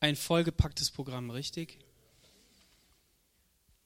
ein 0.00 0.16
vollgepacktes 0.16 0.90
Programm, 0.90 1.30
richtig? 1.30 1.78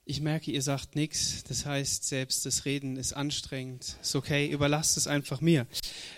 Ich 0.05 0.19
merke, 0.19 0.51
ihr 0.51 0.61
sagt 0.61 0.95
nichts. 0.95 1.43
Das 1.45 1.65
heißt, 1.65 2.03
selbst 2.03 2.45
das 2.45 2.65
Reden 2.65 2.97
ist 2.97 3.13
anstrengend. 3.13 3.95
Ist 4.01 4.15
okay, 4.15 4.49
überlasst 4.49 4.97
es 4.97 5.07
einfach 5.07 5.39
mir. 5.39 5.65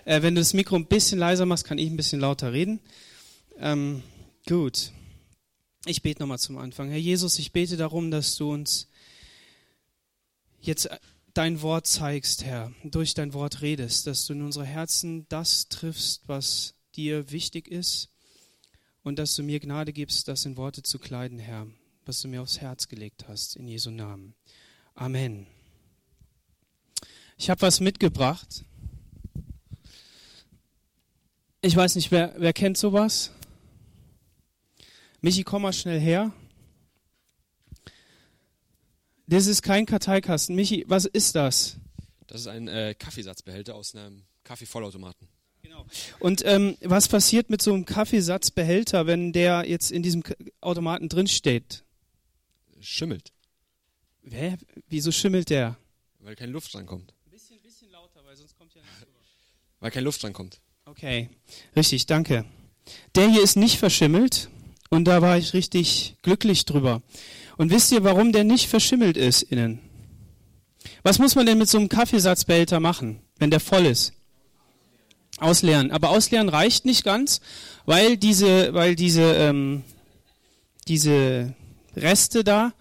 Äh, 0.06 0.22
wenn 0.24 0.34
du 0.34 0.42
das 0.42 0.54
Mikro 0.54 0.76
ein 0.76 0.88
bisschen 0.88 1.20
leiser 1.20 1.46
machst, 1.46 1.66
kann 1.66 1.78
ich 1.78 1.90
ein 1.90 1.98
bisschen 1.98 2.20
lauter 2.20 2.52
reden. 2.52 2.80
Ähm, 3.60 4.02
gut. 4.48 4.92
Ich 5.86 6.02
bete 6.02 6.22
nochmal 6.22 6.40
zum 6.40 6.58
Anfang. 6.58 6.90
Herr 6.90 6.98
Jesus, 6.98 7.38
ich 7.38 7.52
bete 7.52 7.78
darum, 7.78 8.10
dass 8.10 8.36
du 8.38 8.52
uns 8.52 8.90
jetzt 10.60 10.90
dein 11.36 11.62
Wort 11.62 11.86
zeigst, 11.86 12.44
Herr, 12.44 12.74
durch 12.84 13.14
dein 13.14 13.34
Wort 13.34 13.62
redest, 13.62 14.08
dass 14.08 14.26
du 14.26 14.34
in 14.34 14.42
unsere 14.42 14.66
Herzen 14.66 15.28
das 15.30 15.70
triffst, 15.70 16.28
was 16.28 16.74
dir 16.96 17.30
wichtig 17.30 17.68
ist 17.68 18.15
und 19.06 19.20
dass 19.20 19.36
du 19.36 19.44
mir 19.44 19.60
Gnade 19.60 19.94
gibst, 19.94 20.28
das 20.28 20.46
in 20.46 20.58
Worte 20.58 20.82
zu 20.82 20.98
kleiden, 20.98 21.38
Herr, 21.38 21.68
was 22.06 22.22
du 22.22 22.28
mir 22.28 22.42
aufs 22.42 22.60
Herz 22.60 22.88
gelegt 22.88 23.28
hast, 23.28 23.56
in 23.56 23.68
Jesu 23.68 23.92
Namen. 23.92 24.34
Amen. 24.96 25.46
Ich 27.38 27.52
habe 27.52 27.62
was 27.62 27.80
mitgebracht. 27.80 28.66
Ich 31.62 31.76
weiß 31.76 31.94
nicht, 31.96 32.10
wer, 32.10 32.34
wer 32.38 32.52
kennt 32.52 32.80
sowas? 32.80 33.30
Michi, 35.22 35.44
komm 35.44 35.62
mal 35.62 35.74
schnell 35.74 36.00
her. 36.00 36.34
Das 39.28 39.46
ist 39.46 39.62
kein 39.62 39.86
Karteikasten. 39.86 40.56
Michi, 40.56 40.84
was 40.88 41.06
ist 41.06 41.36
das? 41.36 41.78
Das 42.26 42.42
ist 42.42 42.48
ein 42.48 42.68
äh, 42.68 42.96
Kaffeesatzbehälter 42.98 43.76
aus 43.76 43.94
einem 43.94 44.24
Kaffeevollautomaten. 44.44 45.28
Genau. 45.76 45.86
Und 46.20 46.44
ähm, 46.46 46.78
was 46.82 47.08
passiert 47.08 47.50
mit 47.50 47.62
so 47.62 47.74
einem 47.74 47.86
Kaffeesatzbehälter, 47.86 49.08
wenn 49.08 49.34
der 49.34 49.66
jetzt 49.68 49.92
in 49.92 50.04
diesem 50.04 50.24
Automaten 50.62 51.10
drin 51.10 51.28
steht? 51.28 51.84
Schimmelt. 52.80 53.32
Hä? 54.30 54.56
Wieso 54.88 55.12
schimmelt 55.12 55.50
der? 55.50 55.78
Weil 56.20 56.36
keine 56.36 56.52
Luft 56.52 56.74
drankommt. 56.74 57.14
Ein 57.26 57.32
bisschen, 57.32 57.60
bisschen 57.62 57.92
lauter, 57.92 58.22
weil 58.26 58.36
sonst 58.36 58.58
kommt 58.58 58.74
ja 58.74 58.82
nichts 58.82 59.02
rüber. 59.02 59.20
Weil 59.80 59.92
keine 59.92 60.06
Luft 60.06 60.24
drankommt. 60.24 60.60
Okay, 60.86 61.30
richtig, 61.76 62.06
danke. 62.06 62.46
Der 63.16 63.30
hier 63.30 63.44
ist 63.44 63.56
nicht 63.56 63.78
verschimmelt 63.78 64.50
und 64.90 65.06
da 65.06 65.22
war 65.22 65.38
ich 65.38 65.54
richtig 65.54 66.16
glücklich 66.22 66.66
drüber. 66.66 67.02
Und 67.58 67.72
wisst 67.72 67.92
ihr, 67.92 68.04
warum 68.04 68.32
der 68.32 68.44
nicht 68.44 68.68
verschimmelt 68.68 69.18
ist 69.18 69.42
innen? 69.44 69.80
Was 71.04 71.20
muss 71.20 71.36
man 71.36 71.46
denn 71.46 71.58
mit 71.58 71.70
so 71.70 71.80
einem 71.80 71.90
Kaffeesatzbehälter 71.90 72.80
machen, 72.80 73.20
wenn 73.38 73.50
der 73.50 73.60
voll 73.60 73.86
ist? 73.86 74.14
Ausleeren. 75.40 75.92
Aber 75.92 76.10
ausleeren 76.10 76.50
reicht 76.50 76.86
nicht 76.86 77.04
ganz, 77.04 77.42
weil 77.86 78.18
diese, 78.18 78.74
weil 78.74 78.96
diese, 78.96 79.34
ähm, 79.34 79.84
diese 80.88 81.54
Reste 81.96 82.44
da 82.44 82.74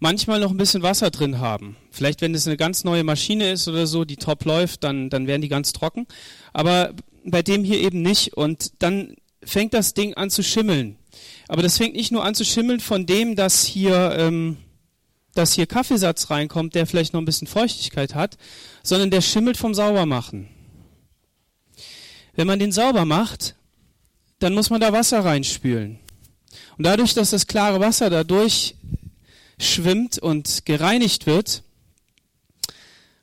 manchmal 0.00 0.40
noch 0.40 0.50
ein 0.50 0.56
bisschen 0.56 0.82
Wasser 0.82 1.10
drin 1.10 1.38
haben. 1.38 1.76
Vielleicht, 1.92 2.22
wenn 2.22 2.34
es 2.34 2.46
eine 2.46 2.56
ganz 2.56 2.82
neue 2.82 3.04
Maschine 3.04 3.52
ist 3.52 3.68
oder 3.68 3.86
so, 3.86 4.04
die 4.04 4.16
top 4.16 4.44
läuft, 4.44 4.82
dann, 4.82 5.10
dann 5.10 5.28
werden 5.28 5.42
die 5.42 5.48
ganz 5.48 5.72
trocken. 5.72 6.06
Aber 6.52 6.92
bei 7.24 7.42
dem 7.42 7.62
hier 7.62 7.78
eben 7.80 8.02
nicht. 8.02 8.36
Und 8.36 8.72
dann 8.80 9.14
fängt 9.44 9.74
das 9.74 9.94
Ding 9.94 10.14
an 10.14 10.30
zu 10.30 10.42
schimmeln. 10.42 10.96
Aber 11.48 11.62
das 11.62 11.76
fängt 11.76 11.94
nicht 11.94 12.12
nur 12.12 12.24
an 12.24 12.34
zu 12.34 12.44
schimmeln 12.44 12.80
von 12.80 13.06
dem, 13.06 13.36
dass 13.36 13.64
hier, 13.64 14.14
ähm, 14.18 14.56
dass 15.34 15.52
hier 15.52 15.66
Kaffeesatz 15.66 16.30
reinkommt, 16.30 16.74
der 16.74 16.86
vielleicht 16.86 17.12
noch 17.12 17.20
ein 17.20 17.26
bisschen 17.26 17.46
Feuchtigkeit 17.46 18.14
hat, 18.14 18.38
sondern 18.82 19.10
der 19.10 19.20
schimmelt 19.20 19.56
vom 19.56 19.74
Saubermachen. 19.74 20.48
Wenn 22.34 22.46
man 22.46 22.58
den 22.58 22.72
sauber 22.72 23.04
macht, 23.04 23.54
dann 24.38 24.54
muss 24.54 24.70
man 24.70 24.80
da 24.80 24.92
Wasser 24.92 25.24
reinspülen. 25.24 25.98
Und 26.76 26.86
dadurch, 26.86 27.14
dass 27.14 27.30
das 27.30 27.46
klare 27.46 27.80
Wasser 27.80 28.10
dadurch 28.10 28.74
schwimmt 29.58 30.18
und 30.18 30.64
gereinigt 30.64 31.26
wird, 31.26 31.62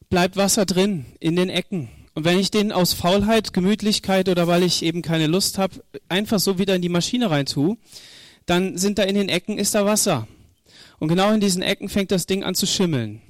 bleibt 0.10 0.38
Wasser 0.38 0.66
drin 0.66 1.06
in 1.20 1.36
den 1.36 1.50
Ecken. 1.50 1.90
Und 2.14 2.26
wenn 2.26 2.40
ich 2.40 2.52
den 2.52 2.72
aus 2.72 2.94
Faulheit, 2.94 3.54
Gemütlichkeit 3.54 4.30
oder 4.30 4.48
weil 4.48 4.64
ich 4.64 4.84
eben 4.84 5.02
keine 5.02 5.28
Lust 5.28 5.58
habe, 5.58 5.84
einfach 6.08 6.40
so 6.40 6.58
wieder 6.58 6.76
in 6.76 6.82
die 6.82 6.90
Maschine 6.90 7.30
rein 7.30 7.46
tue, 7.46 7.78
dann 8.46 8.78
sind 8.78 8.98
da 8.98 9.04
in 9.04 9.16
den 9.16 9.30
Ecken 9.30 9.58
ist 9.58 9.76
da 9.76 9.86
Wasser. 9.86 10.28
Und 10.98 11.08
genau 11.08 11.32
in 11.32 11.40
diesen 11.40 11.62
Ecken 11.62 11.88
fängt 11.88 12.12
das 12.12 12.26
Ding 12.26 12.44
an 12.44 12.56
zu 12.56 12.66
schimmeln. 12.66 13.22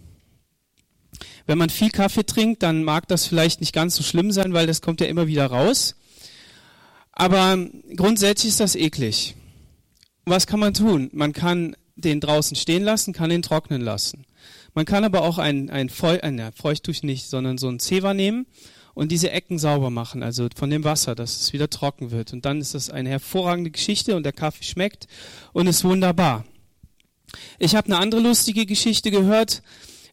Wenn 1.49 1.57
man 1.57 1.71
viel 1.71 1.89
Kaffee 1.89 2.27
trinkt, 2.27 2.61
dann 2.61 2.83
mag 2.83 3.07
das 3.07 3.25
vielleicht 3.25 3.59
nicht 3.59 3.73
ganz 3.73 3.95
so 3.95 4.03
schlimm 4.03 4.31
sein, 4.31 4.53
weil 4.53 4.67
das 4.67 4.83
kommt 4.83 5.01
ja 5.01 5.07
immer 5.07 5.25
wieder 5.25 5.47
raus. 5.47 5.95
Aber 7.11 7.57
grundsätzlich 7.95 8.51
ist 8.51 8.59
das 8.59 8.75
eklig. 8.75 9.35
Was 10.25 10.45
kann 10.45 10.59
man 10.59 10.75
tun? 10.75 11.09
Man 11.11 11.33
kann 11.33 11.75
den 11.95 12.19
draußen 12.19 12.55
stehen 12.55 12.83
lassen, 12.83 13.13
kann 13.13 13.31
ihn 13.31 13.41
trocknen 13.41 13.81
lassen. 13.81 14.27
Man 14.75 14.85
kann 14.85 15.03
aber 15.03 15.23
auch 15.23 15.39
ein, 15.39 15.71
ein, 15.71 15.89
Feu 15.89 16.19
ein 16.21 16.37
ja, 16.37 16.51
Feuchttuch 16.51 17.01
nicht, 17.01 17.27
sondern 17.27 17.57
so 17.57 17.67
ein 17.67 17.79
Zewa 17.79 18.13
nehmen 18.13 18.45
und 18.93 19.11
diese 19.11 19.31
Ecken 19.31 19.57
sauber 19.57 19.89
machen, 19.89 20.21
also 20.21 20.47
von 20.55 20.69
dem 20.69 20.83
Wasser, 20.83 21.15
dass 21.15 21.41
es 21.41 21.51
wieder 21.51 21.71
trocken 21.71 22.11
wird. 22.11 22.31
Und 22.31 22.45
dann 22.45 22.61
ist 22.61 22.75
das 22.75 22.91
eine 22.91 23.09
hervorragende 23.09 23.71
Geschichte 23.71 24.15
und 24.15 24.21
der 24.21 24.33
Kaffee 24.33 24.65
schmeckt 24.65 25.07
und 25.53 25.65
ist 25.65 25.83
wunderbar. 25.83 26.45
Ich 27.57 27.73
habe 27.73 27.87
eine 27.87 27.97
andere 27.97 28.21
lustige 28.21 28.67
Geschichte 28.67 29.09
gehört. 29.09 29.63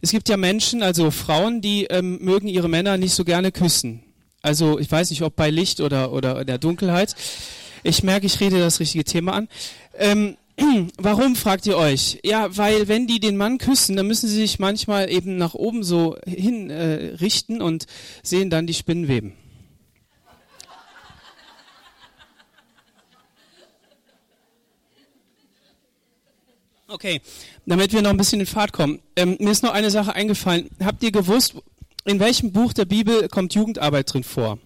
Es 0.06 0.12
gibt 0.12 0.28
ja 0.28 0.36
Menschen, 0.36 0.84
also 0.84 1.10
Frauen, 1.10 1.60
die 1.60 1.86
ähm, 1.86 2.20
mögen 2.22 2.46
ihre 2.46 2.68
Männer 2.68 2.96
nicht 2.96 3.12
so 3.12 3.24
gerne 3.24 3.50
küssen. 3.50 4.04
Also 4.40 4.78
ich 4.78 4.88
weiß 4.88 5.10
nicht, 5.10 5.22
ob 5.22 5.34
bei 5.34 5.50
Licht 5.50 5.80
oder, 5.80 6.12
oder 6.12 6.44
der 6.44 6.58
Dunkelheit. 6.58 7.16
Ich 7.82 8.04
merke, 8.04 8.26
ich 8.26 8.38
rede 8.38 8.60
das 8.60 8.78
richtige 8.78 9.02
Thema 9.02 9.32
an. 9.32 9.48
Ähm, 9.98 10.36
warum, 10.96 11.34
fragt 11.34 11.66
ihr 11.66 11.76
euch? 11.76 12.20
Ja, 12.22 12.56
weil 12.56 12.86
wenn 12.86 13.08
die 13.08 13.18
den 13.18 13.36
Mann 13.36 13.58
küssen, 13.58 13.96
dann 13.96 14.06
müssen 14.06 14.28
sie 14.28 14.36
sich 14.36 14.60
manchmal 14.60 15.10
eben 15.10 15.38
nach 15.38 15.54
oben 15.54 15.82
so 15.82 16.16
hinrichten 16.24 17.60
äh, 17.60 17.64
und 17.64 17.86
sehen 18.22 18.48
dann 18.48 18.68
die 18.68 18.74
Spinnenweben. 18.74 19.32
Okay, 26.88 27.20
damit 27.66 27.92
wir 27.92 28.00
noch 28.00 28.10
ein 28.10 28.16
bisschen 28.16 28.38
in 28.38 28.46
Fahrt 28.46 28.72
kommen. 28.72 29.00
Ähm, 29.16 29.36
mir 29.40 29.50
ist 29.50 29.64
noch 29.64 29.72
eine 29.72 29.90
Sache 29.90 30.14
eingefallen. 30.14 30.70
Habt 30.84 31.02
ihr 31.02 31.10
gewusst, 31.10 31.54
in 32.04 32.20
welchem 32.20 32.52
Buch 32.52 32.72
der 32.72 32.84
Bibel 32.84 33.28
kommt 33.28 33.54
Jugendarbeit 33.54 34.12
drin 34.12 34.22
vor? 34.22 34.60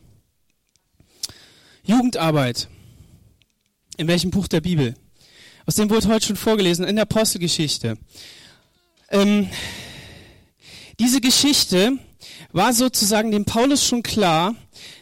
Jugendarbeit. 1.83 2.69
In 3.97 4.07
welchem 4.07 4.31
Buch 4.31 4.49
der 4.49 4.61
Bibel? 4.61 4.95
Aus 5.65 5.77
dem 5.77 5.89
wurde 5.89 6.09
heute 6.09 6.27
schon 6.27 6.37
vorgelesen, 6.37 6.85
in 6.85 6.97
der 6.97 7.05
Apostelgeschichte. 7.05 7.97
Ähm, 9.09 9.49
diese 10.99 11.23
Geschichte 11.23 11.93
war 12.53 12.75
sozusagen 12.75 13.31
dem 13.31 13.47
Paulus 13.47 13.87
schon 13.87 14.03
klar, 14.03 14.55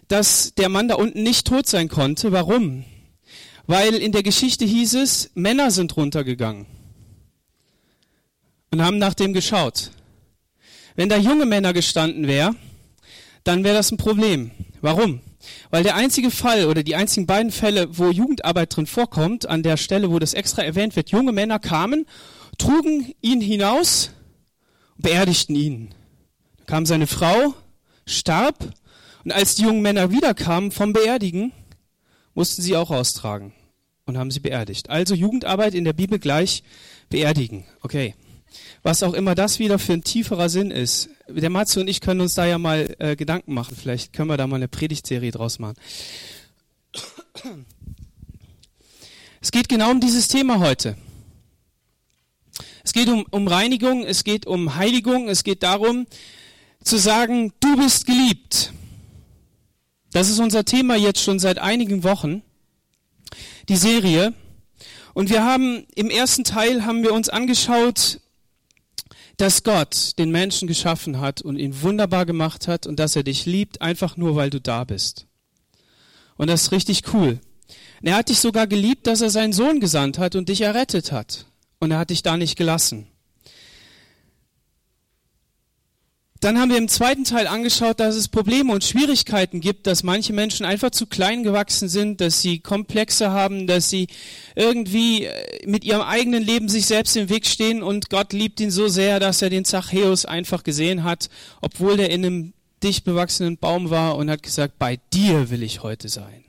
dass 0.06 0.54
der 0.54 0.68
Mann 0.68 0.86
da 0.86 0.94
unten 0.94 1.24
nicht 1.24 1.48
tot 1.48 1.66
sein 1.66 1.88
konnte. 1.88 2.30
Warum? 2.30 2.84
Weil 3.66 3.94
in 3.94 4.12
der 4.12 4.22
Geschichte 4.22 4.64
hieß 4.64 4.94
es, 4.94 5.30
Männer 5.34 5.72
sind 5.72 5.96
runtergegangen 5.96 6.77
und 8.70 8.82
haben 8.82 8.98
nach 8.98 9.14
dem 9.14 9.32
geschaut. 9.32 9.90
Wenn 10.96 11.08
da 11.08 11.16
junge 11.16 11.46
Männer 11.46 11.72
gestanden 11.72 12.26
wären, 12.26 12.56
dann 13.44 13.64
wäre 13.64 13.76
das 13.76 13.92
ein 13.92 13.98
Problem. 13.98 14.50
Warum? 14.80 15.20
Weil 15.70 15.82
der 15.82 15.94
einzige 15.94 16.30
Fall 16.30 16.66
oder 16.66 16.82
die 16.82 16.96
einzigen 16.96 17.26
beiden 17.26 17.52
Fälle, 17.52 17.96
wo 17.96 18.10
Jugendarbeit 18.10 18.76
drin 18.76 18.86
vorkommt, 18.86 19.46
an 19.46 19.62
der 19.62 19.76
Stelle, 19.76 20.10
wo 20.10 20.18
das 20.18 20.34
extra 20.34 20.62
erwähnt 20.62 20.96
wird, 20.96 21.10
junge 21.10 21.32
Männer 21.32 21.58
kamen, 21.58 22.06
trugen 22.58 23.14
ihn 23.20 23.40
hinaus, 23.40 24.10
beerdigten 24.96 25.54
ihn. 25.54 25.94
Da 26.58 26.64
kam 26.64 26.84
seine 26.84 27.06
Frau, 27.06 27.54
starb, 28.04 28.72
und 29.24 29.32
als 29.32 29.54
die 29.54 29.62
jungen 29.62 29.82
Männer 29.82 30.10
wiederkamen 30.10 30.70
vom 30.70 30.92
Beerdigen, 30.92 31.52
mussten 32.34 32.62
sie 32.62 32.76
auch 32.76 32.90
austragen 32.90 33.52
und 34.04 34.18
haben 34.18 34.30
sie 34.30 34.40
beerdigt. 34.40 34.90
Also 34.90 35.14
Jugendarbeit 35.14 35.74
in 35.74 35.84
der 35.84 35.92
Bibel 35.92 36.18
gleich 36.18 36.62
beerdigen. 37.08 37.64
Okay 37.82 38.14
was 38.82 39.02
auch 39.02 39.14
immer 39.14 39.34
das 39.34 39.58
wieder 39.58 39.78
für 39.78 39.94
ein 39.94 40.04
tieferer 40.04 40.48
Sinn 40.48 40.70
ist. 40.70 41.10
Der 41.28 41.50
Matze 41.50 41.80
und 41.80 41.88
ich 41.88 42.00
können 42.00 42.20
uns 42.20 42.34
da 42.34 42.46
ja 42.46 42.58
mal 42.58 42.94
äh, 42.98 43.16
Gedanken 43.16 43.54
machen. 43.54 43.76
Vielleicht 43.76 44.12
können 44.12 44.28
wir 44.28 44.36
da 44.36 44.46
mal 44.46 44.56
eine 44.56 44.68
Predigtserie 44.68 45.30
draus 45.30 45.58
machen. 45.58 45.76
Es 49.40 49.50
geht 49.50 49.68
genau 49.68 49.90
um 49.90 50.00
dieses 50.00 50.28
Thema 50.28 50.58
heute. 50.60 50.96
Es 52.82 52.92
geht 52.92 53.08
um, 53.08 53.26
um 53.30 53.46
Reinigung, 53.46 54.04
es 54.04 54.24
geht 54.24 54.46
um 54.46 54.76
Heiligung, 54.76 55.28
es 55.28 55.44
geht 55.44 55.62
darum 55.62 56.06
zu 56.82 56.96
sagen, 56.96 57.52
du 57.60 57.76
bist 57.76 58.06
geliebt. 58.06 58.72
Das 60.12 60.30
ist 60.30 60.38
unser 60.38 60.64
Thema 60.64 60.96
jetzt 60.96 61.22
schon 61.22 61.38
seit 61.38 61.58
einigen 61.58 62.02
Wochen, 62.02 62.42
die 63.68 63.76
Serie. 63.76 64.32
Und 65.12 65.28
wir 65.30 65.44
haben 65.44 65.86
im 65.94 66.08
ersten 66.08 66.44
Teil 66.44 66.86
haben 66.86 67.02
wir 67.02 67.12
uns 67.12 67.28
angeschaut, 67.28 68.20
dass 69.38 69.62
Gott 69.62 70.18
den 70.18 70.30
Menschen 70.30 70.68
geschaffen 70.68 71.20
hat 71.20 71.40
und 71.40 71.56
ihn 71.56 71.80
wunderbar 71.80 72.26
gemacht 72.26 72.68
hat 72.68 72.86
und 72.86 72.98
dass 72.98 73.16
er 73.16 73.22
dich 73.22 73.46
liebt, 73.46 73.80
einfach 73.80 74.16
nur 74.16 74.36
weil 74.36 74.50
du 74.50 74.60
da 74.60 74.84
bist. 74.84 75.26
Und 76.36 76.48
das 76.48 76.62
ist 76.62 76.72
richtig 76.72 77.14
cool. 77.14 77.40
Er 78.02 78.16
hat 78.16 78.28
dich 78.28 78.40
sogar 78.40 78.66
geliebt, 78.66 79.06
dass 79.06 79.20
er 79.20 79.30
seinen 79.30 79.52
Sohn 79.52 79.80
gesandt 79.80 80.18
hat 80.18 80.34
und 80.36 80.48
dich 80.48 80.60
errettet 80.60 81.12
hat. 81.12 81.46
Und 81.80 81.90
er 81.90 81.98
hat 81.98 82.10
dich 82.10 82.22
da 82.22 82.36
nicht 82.36 82.56
gelassen. 82.56 83.06
Dann 86.40 86.58
haben 86.60 86.70
wir 86.70 86.78
im 86.78 86.86
zweiten 86.86 87.24
Teil 87.24 87.48
angeschaut, 87.48 87.98
dass 87.98 88.14
es 88.14 88.28
Probleme 88.28 88.72
und 88.72 88.84
Schwierigkeiten 88.84 89.60
gibt, 89.60 89.88
dass 89.88 90.04
manche 90.04 90.32
Menschen 90.32 90.64
einfach 90.64 90.90
zu 90.90 91.06
klein 91.06 91.42
gewachsen 91.42 91.88
sind, 91.88 92.20
dass 92.20 92.40
sie 92.40 92.60
Komplexe 92.60 93.32
haben, 93.32 93.66
dass 93.66 93.90
sie 93.90 94.06
irgendwie 94.54 95.24
äh, 95.24 95.66
mit 95.66 95.84
ihrem 95.84 96.02
eigenen 96.02 96.44
Leben 96.44 96.68
sich 96.68 96.86
selbst 96.86 97.16
im 97.16 97.28
Weg 97.28 97.44
stehen 97.44 97.82
und 97.82 98.08
Gott 98.08 98.32
liebt 98.32 98.60
ihn 98.60 98.70
so 98.70 98.86
sehr, 98.86 99.18
dass 99.18 99.42
er 99.42 99.50
den 99.50 99.64
Zachäus 99.64 100.26
einfach 100.26 100.62
gesehen 100.62 101.02
hat, 101.02 101.28
obwohl 101.60 101.96
der 101.96 102.10
in 102.10 102.24
einem 102.24 102.52
dicht 102.84 103.04
bewachsenen 103.04 103.56
Baum 103.56 103.90
war 103.90 104.16
und 104.16 104.30
hat 104.30 104.44
gesagt, 104.44 104.78
bei 104.78 105.00
dir 105.12 105.50
will 105.50 105.64
ich 105.64 105.82
heute 105.82 106.08
sein. 106.08 106.44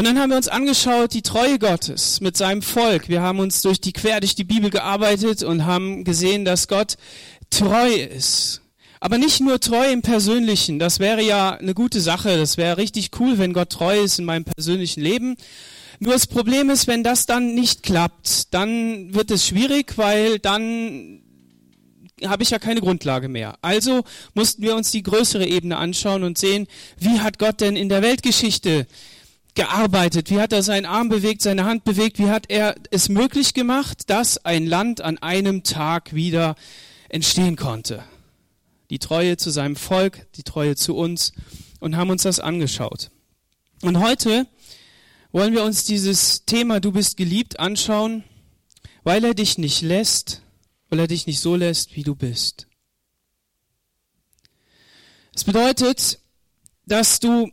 Und 0.00 0.06
dann 0.06 0.18
haben 0.18 0.30
wir 0.30 0.38
uns 0.38 0.48
angeschaut, 0.48 1.12
die 1.12 1.20
Treue 1.20 1.58
Gottes 1.58 2.22
mit 2.22 2.34
seinem 2.34 2.62
Volk. 2.62 3.10
Wir 3.10 3.20
haben 3.20 3.38
uns 3.38 3.60
durch 3.60 3.82
die 3.82 3.92
quer 3.92 4.20
durch 4.20 4.34
die 4.34 4.44
Bibel 4.44 4.70
gearbeitet 4.70 5.42
und 5.42 5.66
haben 5.66 6.04
gesehen, 6.04 6.46
dass 6.46 6.68
Gott 6.68 6.96
treu 7.50 7.92
ist. 7.92 8.62
Aber 9.00 9.18
nicht 9.18 9.42
nur 9.42 9.60
treu 9.60 9.92
im 9.92 10.00
Persönlichen. 10.00 10.78
Das 10.78 11.00
wäre 11.00 11.22
ja 11.22 11.50
eine 11.50 11.74
gute 11.74 12.00
Sache. 12.00 12.38
Das 12.38 12.56
wäre 12.56 12.78
richtig 12.78 13.10
cool, 13.20 13.36
wenn 13.36 13.52
Gott 13.52 13.68
treu 13.68 14.00
ist 14.00 14.18
in 14.18 14.24
meinem 14.24 14.44
persönlichen 14.44 15.02
Leben. 15.02 15.36
Nur 15.98 16.14
das 16.14 16.26
Problem 16.26 16.70
ist, 16.70 16.86
wenn 16.86 17.04
das 17.04 17.26
dann 17.26 17.54
nicht 17.54 17.82
klappt, 17.82 18.54
dann 18.54 19.12
wird 19.12 19.30
es 19.30 19.46
schwierig, 19.46 19.98
weil 19.98 20.38
dann 20.38 21.20
habe 22.24 22.42
ich 22.42 22.48
ja 22.48 22.58
keine 22.58 22.80
Grundlage 22.80 23.28
mehr. 23.28 23.58
Also 23.60 24.04
mussten 24.32 24.62
wir 24.62 24.76
uns 24.76 24.92
die 24.92 25.02
größere 25.02 25.46
Ebene 25.46 25.76
anschauen 25.76 26.22
und 26.22 26.38
sehen, 26.38 26.68
wie 26.98 27.20
hat 27.20 27.38
Gott 27.38 27.60
denn 27.60 27.76
in 27.76 27.90
der 27.90 28.00
Weltgeschichte 28.00 28.86
gearbeitet? 29.54 30.30
Wie 30.30 30.40
hat 30.40 30.52
er 30.52 30.62
seinen 30.62 30.86
Arm 30.86 31.08
bewegt, 31.08 31.42
seine 31.42 31.64
Hand 31.64 31.84
bewegt? 31.84 32.18
Wie 32.18 32.28
hat 32.28 32.46
er 32.48 32.74
es 32.90 33.08
möglich 33.08 33.54
gemacht, 33.54 34.10
dass 34.10 34.44
ein 34.44 34.66
Land 34.66 35.00
an 35.00 35.18
einem 35.18 35.62
Tag 35.62 36.14
wieder 36.14 36.54
entstehen 37.08 37.56
konnte? 37.56 38.04
Die 38.90 38.98
Treue 38.98 39.36
zu 39.36 39.50
seinem 39.50 39.76
Volk, 39.76 40.26
die 40.34 40.42
Treue 40.42 40.76
zu 40.76 40.96
uns 40.96 41.32
und 41.78 41.96
haben 41.96 42.10
uns 42.10 42.22
das 42.22 42.40
angeschaut. 42.40 43.10
Und 43.82 44.00
heute 44.00 44.46
wollen 45.32 45.54
wir 45.54 45.62
uns 45.62 45.84
dieses 45.84 46.44
Thema 46.44 46.80
Du 46.80 46.92
bist 46.92 47.16
geliebt 47.16 47.60
anschauen, 47.60 48.24
weil 49.04 49.24
er 49.24 49.34
dich 49.34 49.58
nicht 49.58 49.82
lässt, 49.82 50.42
weil 50.88 50.98
er 50.98 51.06
dich 51.06 51.26
nicht 51.26 51.40
so 51.40 51.56
lässt, 51.56 51.96
wie 51.96 52.02
du 52.02 52.14
bist. 52.14 52.66
Es 55.34 55.44
bedeutet, 55.44 56.18
dass 56.86 57.20
du 57.20 57.50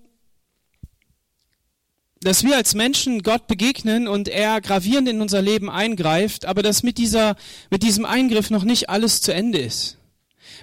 dass 2.21 2.43
wir 2.43 2.55
als 2.55 2.75
Menschen 2.75 3.23
Gott 3.23 3.47
begegnen 3.47 4.07
und 4.07 4.27
er 4.27 4.61
gravierend 4.61 5.07
in 5.07 5.21
unser 5.21 5.41
Leben 5.41 5.69
eingreift, 5.69 6.45
aber 6.45 6.63
dass 6.63 6.83
mit 6.83 6.97
dieser, 6.97 7.35
mit 7.69 7.83
diesem 7.83 8.05
Eingriff 8.05 8.49
noch 8.49 8.63
nicht 8.63 8.89
alles 8.89 9.21
zu 9.21 9.33
Ende 9.33 9.59
ist. 9.59 9.97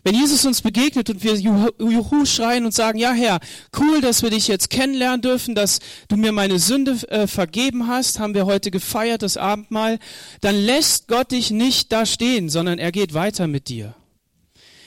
Wenn 0.02 0.14
Jesus 0.14 0.44
uns 0.44 0.60
begegnet 0.60 1.08
und 1.08 1.22
wir 1.22 1.34
Juhu 1.36 2.26
schreien 2.26 2.64
und 2.64 2.74
sagen, 2.74 2.98
ja 2.98 3.12
Herr, 3.12 3.38
cool, 3.78 4.00
dass 4.00 4.22
wir 4.22 4.30
dich 4.30 4.48
jetzt 4.48 4.68
kennenlernen 4.70 5.22
dürfen, 5.22 5.54
dass 5.54 5.78
du 6.08 6.16
mir 6.16 6.32
meine 6.32 6.58
Sünde 6.58 6.98
äh, 7.08 7.26
vergeben 7.26 7.86
hast, 7.86 8.18
haben 8.18 8.34
wir 8.34 8.46
heute 8.46 8.70
gefeiert, 8.70 9.22
das 9.22 9.36
Abendmahl, 9.36 9.98
dann 10.40 10.56
lässt 10.56 11.08
Gott 11.08 11.30
dich 11.30 11.50
nicht 11.50 11.92
da 11.92 12.04
stehen, 12.04 12.48
sondern 12.48 12.78
er 12.78 12.92
geht 12.92 13.14
weiter 13.14 13.46
mit 13.46 13.68
dir. 13.68 13.94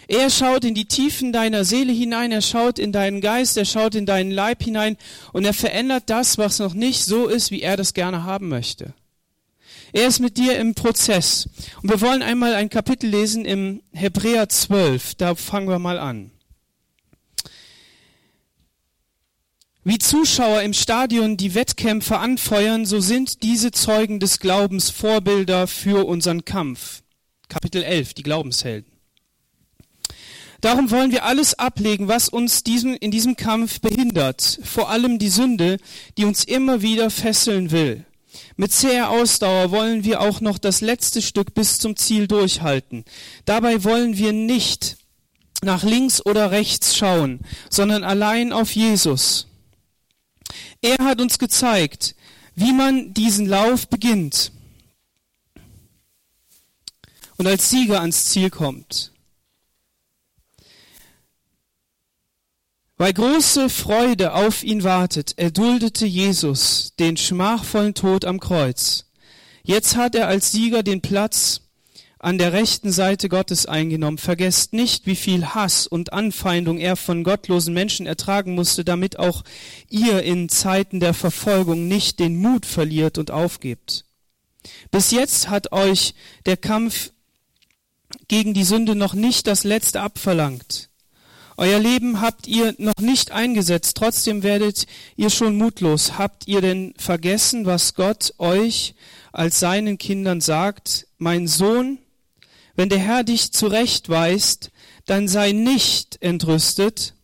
Er 0.08 0.30
schaut 0.30 0.64
in 0.64 0.74
die 0.74 0.88
Tiefen 0.88 1.34
deiner 1.34 1.66
Seele 1.66 1.92
hinein, 1.92 2.32
er 2.32 2.42
schaut 2.42 2.80
in 2.80 2.94
deinen 2.94 3.20
Geist, 3.20 3.58
er 3.58 3.66
schaut 3.66 3.94
in 3.94 4.06
deinen 4.06 4.32
Leib 4.32 4.64
hinein 4.64 4.96
und 5.34 5.44
er 5.44 5.54
verändert 5.54 6.04
das, 6.08 6.38
was 6.38 6.60
noch 6.60 6.74
nicht 6.74 7.04
so 7.04 7.28
ist, 7.28 7.52
wie 7.52 7.62
er 7.62 7.76
das 7.76 7.94
gerne 7.94 8.24
haben 8.24 8.48
möchte. 8.48 8.94
Er 9.92 10.08
ist 10.08 10.20
mit 10.20 10.38
dir 10.38 10.58
im 10.60 10.76
Prozess. 10.76 11.50
Und 11.82 11.90
wir 11.90 12.02
wollen 12.02 12.22
einmal 12.22 12.54
ein 12.54 12.70
Kapitel 12.70 13.10
lesen 13.10 13.46
im 13.46 13.82
Hebräer 13.94 14.48
12. 14.48 15.16
Da 15.16 15.36
fangen 15.36 15.68
wir 15.68 15.80
mal 15.80 16.00
an. 16.00 16.32
Wie 19.84 19.98
Zuschauer 19.98 20.64
im 20.64 20.74
Stadion 20.74 21.38
die 21.38 21.56
Wettkämpfe 21.56 22.18
anfeuern, 22.18 22.86
so 22.86 23.00
sind 23.00 23.44
diese 23.44 23.72
Zeugen 23.72 24.20
des 24.20 24.40
Glaubens 24.40 24.90
Vorbilder 24.90 25.66
für 25.68 26.06
unseren 26.06 26.44
Kampf. 26.44 27.04
Kapitel 27.48 27.84
11, 27.84 28.14
die 28.14 28.24
Glaubenshelden. 28.24 28.97
Darum 30.62 30.90
wollen 30.90 31.12
wir 31.12 31.24
alles 31.26 31.58
ablegen, 31.60 32.08
was 32.08 32.30
uns 32.30 32.64
diesen, 32.64 32.96
in 32.96 33.12
diesem 33.12 33.36
Kampf 33.36 33.80
behindert, 33.80 34.60
vor 34.64 34.90
allem 34.90 35.20
die 35.20 35.30
Sünde, 35.30 35.78
die 36.18 36.26
uns 36.26 36.44
immer 36.44 36.82
wieder 36.82 37.10
fesseln 37.10 37.72
will. 37.72 38.06
Mit 38.56 38.72
zäher 38.72 39.10
Ausdauer 39.10 39.72
wollen 39.72 40.04
wir 40.04 40.22
auch 40.22 40.42
noch 40.42 40.58
das 40.58 40.82
letzte 40.82 41.22
Stück 41.22 41.54
bis 41.54 41.78
zum 41.80 41.96
Ziel 41.96 42.28
durchhalten. 42.28 43.06
Dabei 43.46 43.84
wollen 43.84 44.18
wir 44.18 44.34
nicht 44.34 44.98
nach 45.62 45.84
links 45.84 46.26
oder 46.26 46.52
rechts 46.52 46.96
schauen, 46.96 47.40
sondern 47.70 48.04
allein 48.04 48.52
auf 48.52 48.72
Jesus. 48.72 49.48
Er 50.82 50.98
hat 51.04 51.22
uns 51.22 51.40
gezeigt, 51.40 52.16
wie 52.56 52.74
man 52.74 53.14
diesen 53.14 53.46
Lauf 53.46 53.88
beginnt 53.88 54.52
und 57.38 57.48
als 57.48 57.70
Sieger 57.70 58.02
ans 58.02 58.26
Ziel 58.26 58.50
kommt. 58.50 59.12
Weil 62.98 63.14
große 63.14 63.70
Freude 63.70 64.34
auf 64.34 64.64
ihn 64.64 64.84
wartet, 64.84 65.38
erduldete 65.38 66.06
Jesus 66.08 66.94
den 67.00 67.16
schmachvollen 67.16 67.94
Tod 67.94 68.26
am 68.26 68.40
Kreuz. 68.40 69.06
Jetzt 69.64 69.96
hat 69.96 70.16
er 70.16 70.28
als 70.28 70.52
Sieger 70.52 70.82
den 70.82 71.02
Platz 71.02 71.62
an 72.20 72.40
der 72.40 72.54
rechten 72.54 72.92
Seite 72.92 73.30
Gottes 73.30 73.68
eingenommen. 73.68 74.18
Vergesst 74.18 74.74
nicht, 74.74 75.06
wie 75.06 75.16
viel 75.16 75.46
Hass 75.46 75.86
und 75.86 76.14
Anfeindung 76.14 76.80
er 76.80 76.96
von 76.96 77.24
gottlosen 77.24 77.74
Menschen 77.74 78.08
ertragen 78.08 78.56
musste, 78.56 78.84
damit 78.84 79.20
auch 79.20 79.44
ihr 79.90 80.24
in 80.24 80.50
Zeiten 80.50 81.00
der 81.00 81.14
Verfolgung 81.14 81.88
nicht 81.88 82.20
den 82.20 82.38
Mut 82.38 82.66
verliert 82.66 83.20
und 83.20 83.30
aufgebt. 83.30 84.06
Bis 84.90 85.12
jetzt 85.12 85.50
hat 85.50 85.72
euch 85.72 86.16
der 86.48 86.58
Kampf 86.58 87.12
gegen 88.28 88.56
die 88.56 88.64
Sünde 88.64 88.96
noch 88.96 89.14
nicht 89.14 89.46
das 89.46 89.64
Letzte 89.64 90.02
abverlangt. 90.02 90.90
Euer 91.60 91.80
Leben 91.80 92.22
habt 92.22 92.46
ihr 92.46 92.76
noch 92.78 93.00
nicht 93.00 93.32
eingesetzt, 93.32 93.98
trotzdem 93.98 94.44
werdet 94.44 94.86
ihr 95.16 95.32
schon 95.32 95.58
mutlos. 95.58 96.20
Habt 96.20 96.48
ihr 96.48 96.62
denn 96.62 96.94
vergessen, 97.00 97.66
was 97.66 97.96
Gott 97.96 98.36
euch 98.38 98.94
als 99.32 99.60
seinen 99.60 99.98
Kindern 99.98 100.40
sagt? 100.40 101.08
Mein 101.18 101.48
Sohn, 101.48 101.98
wenn 102.76 102.90
der 102.90 103.00
Herr 103.00 103.24
dich 103.24 103.54
zurechtweist, 103.54 104.70
dann 105.08 105.28
sei 105.28 105.52
nicht 105.52 106.22
entrüstet, 106.22 107.16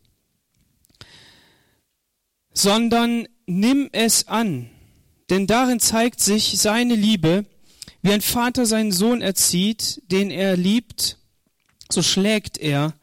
sondern 2.54 3.28
nimm 3.46 3.88
es 3.92 4.28
an, 4.28 4.68
denn 5.30 5.46
darin 5.46 5.80
zeigt 5.80 6.22
sich 6.22 6.58
seine 6.60 6.96
Liebe, 6.96 7.46
wie 8.02 8.12
ein 8.12 8.22
Vater 8.22 8.66
seinen 8.66 8.92
Sohn 8.92 9.22
erzieht, 9.22 10.02
den 10.12 10.32
er 10.32 10.58
liebt, 10.58 11.20
so 11.92 12.02
schlägt 12.02 12.58
er 12.58 12.96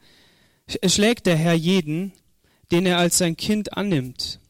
schlägt 0.87 1.27
der 1.27 1.37
Herr 1.37 1.55
jeden, 1.55 2.13
den 2.71 2.87
er 2.87 2.99
als 2.99 3.19
sein 3.19 3.37
Kind 3.37 3.77
annimmt. 3.77 4.41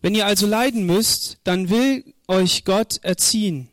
Wenn 0.00 0.14
ihr 0.14 0.26
also 0.26 0.46
leiden 0.46 0.86
müsst, 0.86 1.38
dann 1.44 1.68
will 1.68 2.14
euch 2.28 2.64
Gott 2.64 2.98
erziehen. 3.02 3.68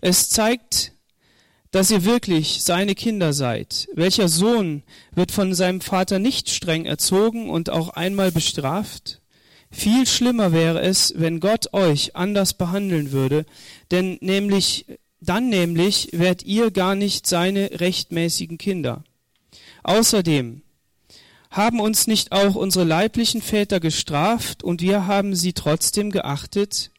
Es 0.00 0.30
zeigt, 0.30 0.92
dass 1.70 1.90
ihr 1.90 2.04
wirklich 2.04 2.62
seine 2.62 2.94
Kinder 2.94 3.32
seid. 3.32 3.88
Welcher 3.94 4.28
Sohn 4.28 4.82
wird 5.12 5.30
von 5.30 5.54
seinem 5.54 5.80
Vater 5.80 6.18
nicht 6.18 6.50
streng 6.50 6.84
erzogen 6.84 7.48
und 7.48 7.70
auch 7.70 7.90
einmal 7.90 8.32
bestraft? 8.32 9.20
Viel 9.70 10.06
schlimmer 10.06 10.52
wäre 10.52 10.80
es, 10.80 11.14
wenn 11.16 11.38
Gott 11.38 11.72
euch 11.72 12.16
anders 12.16 12.54
behandeln 12.54 13.12
würde, 13.12 13.46
denn 13.92 14.18
nämlich, 14.20 14.86
dann 15.20 15.48
nämlich 15.48 16.08
werdet 16.12 16.44
ihr 16.44 16.72
gar 16.72 16.96
nicht 16.96 17.26
seine 17.26 17.70
rechtmäßigen 17.78 18.58
Kinder. 18.58 19.04
Außerdem, 19.84 20.62
haben 21.50 21.80
uns 21.80 22.06
nicht 22.06 22.32
auch 22.32 22.54
unsere 22.54 22.84
leiblichen 22.84 23.42
Väter 23.42 23.80
gestraft 23.80 24.62
und 24.62 24.80
wir 24.80 25.06
haben 25.06 25.34
sie 25.34 25.52
trotzdem 25.52 26.10
geachtet? 26.10 26.92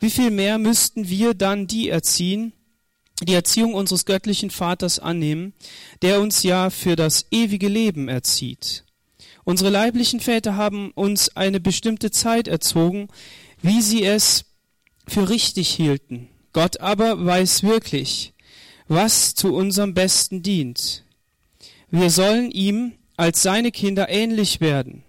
Wie 0.00 0.10
viel 0.10 0.30
mehr 0.30 0.58
müssten 0.58 1.08
wir 1.08 1.34
dann 1.34 1.68
die 1.68 1.88
erziehen, 1.88 2.52
die 3.22 3.34
Erziehung 3.34 3.74
unseres 3.74 4.04
göttlichen 4.04 4.50
Vaters 4.50 4.98
annehmen, 4.98 5.54
der 6.02 6.20
uns 6.20 6.42
ja 6.42 6.70
für 6.70 6.96
das 6.96 7.26
ewige 7.30 7.68
Leben 7.68 8.08
erzieht? 8.08 8.84
Unsere 9.44 9.70
leiblichen 9.70 10.20
Väter 10.20 10.56
haben 10.56 10.90
uns 10.92 11.36
eine 11.36 11.60
bestimmte 11.60 12.10
Zeit 12.10 12.48
erzogen, 12.48 13.08
wie 13.60 13.82
sie 13.82 14.04
es 14.04 14.44
für 15.06 15.28
richtig 15.28 15.68
hielten. 15.68 16.28
Gott 16.52 16.80
aber 16.80 17.24
weiß 17.24 17.62
wirklich, 17.62 18.34
was 18.88 19.34
zu 19.34 19.54
unserem 19.54 19.94
Besten 19.94 20.42
dient. 20.42 21.04
Wir 21.90 22.10
sollen 22.10 22.50
ihm 22.50 22.94
als 23.16 23.42
seine 23.42 23.70
Kinder 23.70 24.08
ähnlich 24.08 24.60
werden. 24.60 25.04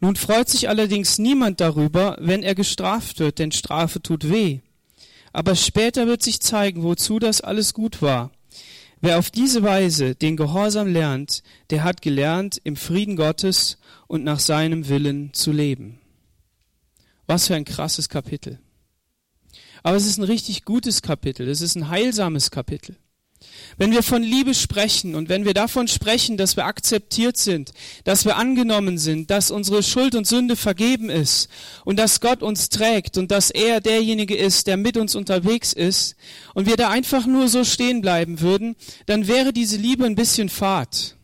Nun 0.00 0.16
freut 0.16 0.48
sich 0.48 0.68
allerdings 0.68 1.18
niemand 1.18 1.60
darüber, 1.60 2.16
wenn 2.20 2.42
er 2.42 2.54
gestraft 2.54 3.18
wird, 3.18 3.38
denn 3.38 3.52
Strafe 3.52 4.02
tut 4.02 4.30
weh. 4.30 4.60
Aber 5.32 5.54
später 5.54 6.06
wird 6.06 6.22
sich 6.22 6.40
zeigen, 6.40 6.82
wozu 6.82 7.18
das 7.18 7.40
alles 7.40 7.74
gut 7.74 8.00
war. 8.00 8.32
Wer 9.02 9.18
auf 9.18 9.30
diese 9.30 9.62
Weise 9.62 10.14
den 10.14 10.36
Gehorsam 10.36 10.88
lernt, 10.88 11.42
der 11.70 11.84
hat 11.84 12.02
gelernt, 12.02 12.60
im 12.64 12.76
Frieden 12.76 13.16
Gottes 13.16 13.78
und 14.08 14.24
nach 14.24 14.40
seinem 14.40 14.88
Willen 14.88 15.32
zu 15.32 15.52
leben. 15.52 16.00
Was 17.26 17.46
für 17.46 17.54
ein 17.54 17.64
krasses 17.64 18.08
Kapitel. 18.08 18.58
Aber 19.82 19.96
es 19.96 20.06
ist 20.06 20.18
ein 20.18 20.24
richtig 20.24 20.64
gutes 20.64 21.00
Kapitel. 21.00 21.48
Es 21.48 21.60
ist 21.60 21.76
ein 21.76 21.88
heilsames 21.88 22.50
Kapitel. 22.50 22.96
Wenn 23.78 23.92
wir 23.92 24.02
von 24.02 24.22
Liebe 24.22 24.52
sprechen 24.54 25.14
und 25.14 25.28
wenn 25.28 25.44
wir 25.44 25.54
davon 25.54 25.88
sprechen, 25.88 26.36
dass 26.36 26.56
wir 26.56 26.66
akzeptiert 26.66 27.38
sind, 27.38 27.72
dass 28.04 28.24
wir 28.24 28.36
angenommen 28.36 28.98
sind, 28.98 29.30
dass 29.30 29.50
unsere 29.50 29.82
Schuld 29.82 30.14
und 30.14 30.26
Sünde 30.26 30.56
vergeben 30.56 31.08
ist 31.08 31.48
und 31.84 31.98
dass 31.98 32.20
Gott 32.20 32.42
uns 32.42 32.68
trägt 32.68 33.16
und 33.16 33.30
dass 33.30 33.50
er 33.50 33.80
derjenige 33.80 34.36
ist, 34.36 34.66
der 34.66 34.76
mit 34.76 34.96
uns 34.98 35.14
unterwegs 35.14 35.72
ist 35.72 36.16
und 36.54 36.66
wir 36.66 36.76
da 36.76 36.90
einfach 36.90 37.26
nur 37.26 37.48
so 37.48 37.64
stehen 37.64 38.02
bleiben 38.02 38.40
würden, 38.40 38.76
dann 39.06 39.26
wäre 39.26 39.52
diese 39.52 39.78
Liebe 39.78 40.04
ein 40.04 40.16
bisschen 40.16 40.50
fad. 40.50 41.16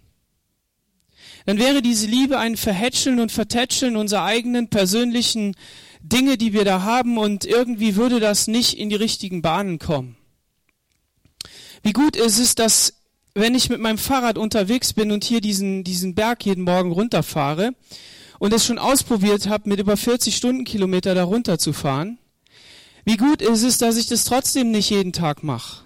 Dann 1.44 1.58
wäre 1.58 1.82
diese 1.82 2.06
Liebe 2.06 2.38
ein 2.38 2.56
Verhätscheln 2.56 3.20
und 3.20 3.30
Vertätscheln 3.30 3.96
unserer 3.96 4.24
eigenen 4.24 4.68
persönlichen 4.68 5.54
Dinge, 6.00 6.38
die 6.38 6.52
wir 6.52 6.64
da 6.64 6.82
haben 6.82 7.18
und 7.18 7.44
irgendwie 7.44 7.96
würde 7.96 8.18
das 8.18 8.48
nicht 8.48 8.78
in 8.78 8.88
die 8.88 8.96
richtigen 8.96 9.42
Bahnen 9.42 9.78
kommen. 9.78 10.15
Wie 11.86 11.92
gut 11.92 12.16
ist 12.16 12.40
es, 12.40 12.56
dass 12.56 12.94
wenn 13.34 13.54
ich 13.54 13.70
mit 13.70 13.78
meinem 13.78 13.96
Fahrrad 13.96 14.38
unterwegs 14.38 14.92
bin 14.92 15.12
und 15.12 15.22
hier 15.22 15.40
diesen, 15.40 15.84
diesen 15.84 16.16
Berg 16.16 16.44
jeden 16.44 16.64
Morgen 16.64 16.90
runterfahre 16.90 17.76
und 18.40 18.52
es 18.52 18.66
schon 18.66 18.80
ausprobiert 18.80 19.48
habe, 19.48 19.68
mit 19.68 19.78
über 19.78 19.96
40 19.96 20.34
Stundenkilometer 20.34 21.14
da 21.14 21.22
runter 21.22 21.60
zu 21.60 21.72
fahren, 21.72 22.18
wie 23.04 23.16
gut 23.16 23.40
ist 23.40 23.62
es, 23.62 23.78
dass 23.78 23.98
ich 23.98 24.08
das 24.08 24.24
trotzdem 24.24 24.72
nicht 24.72 24.90
jeden 24.90 25.12
Tag 25.12 25.44
mache. 25.44 25.84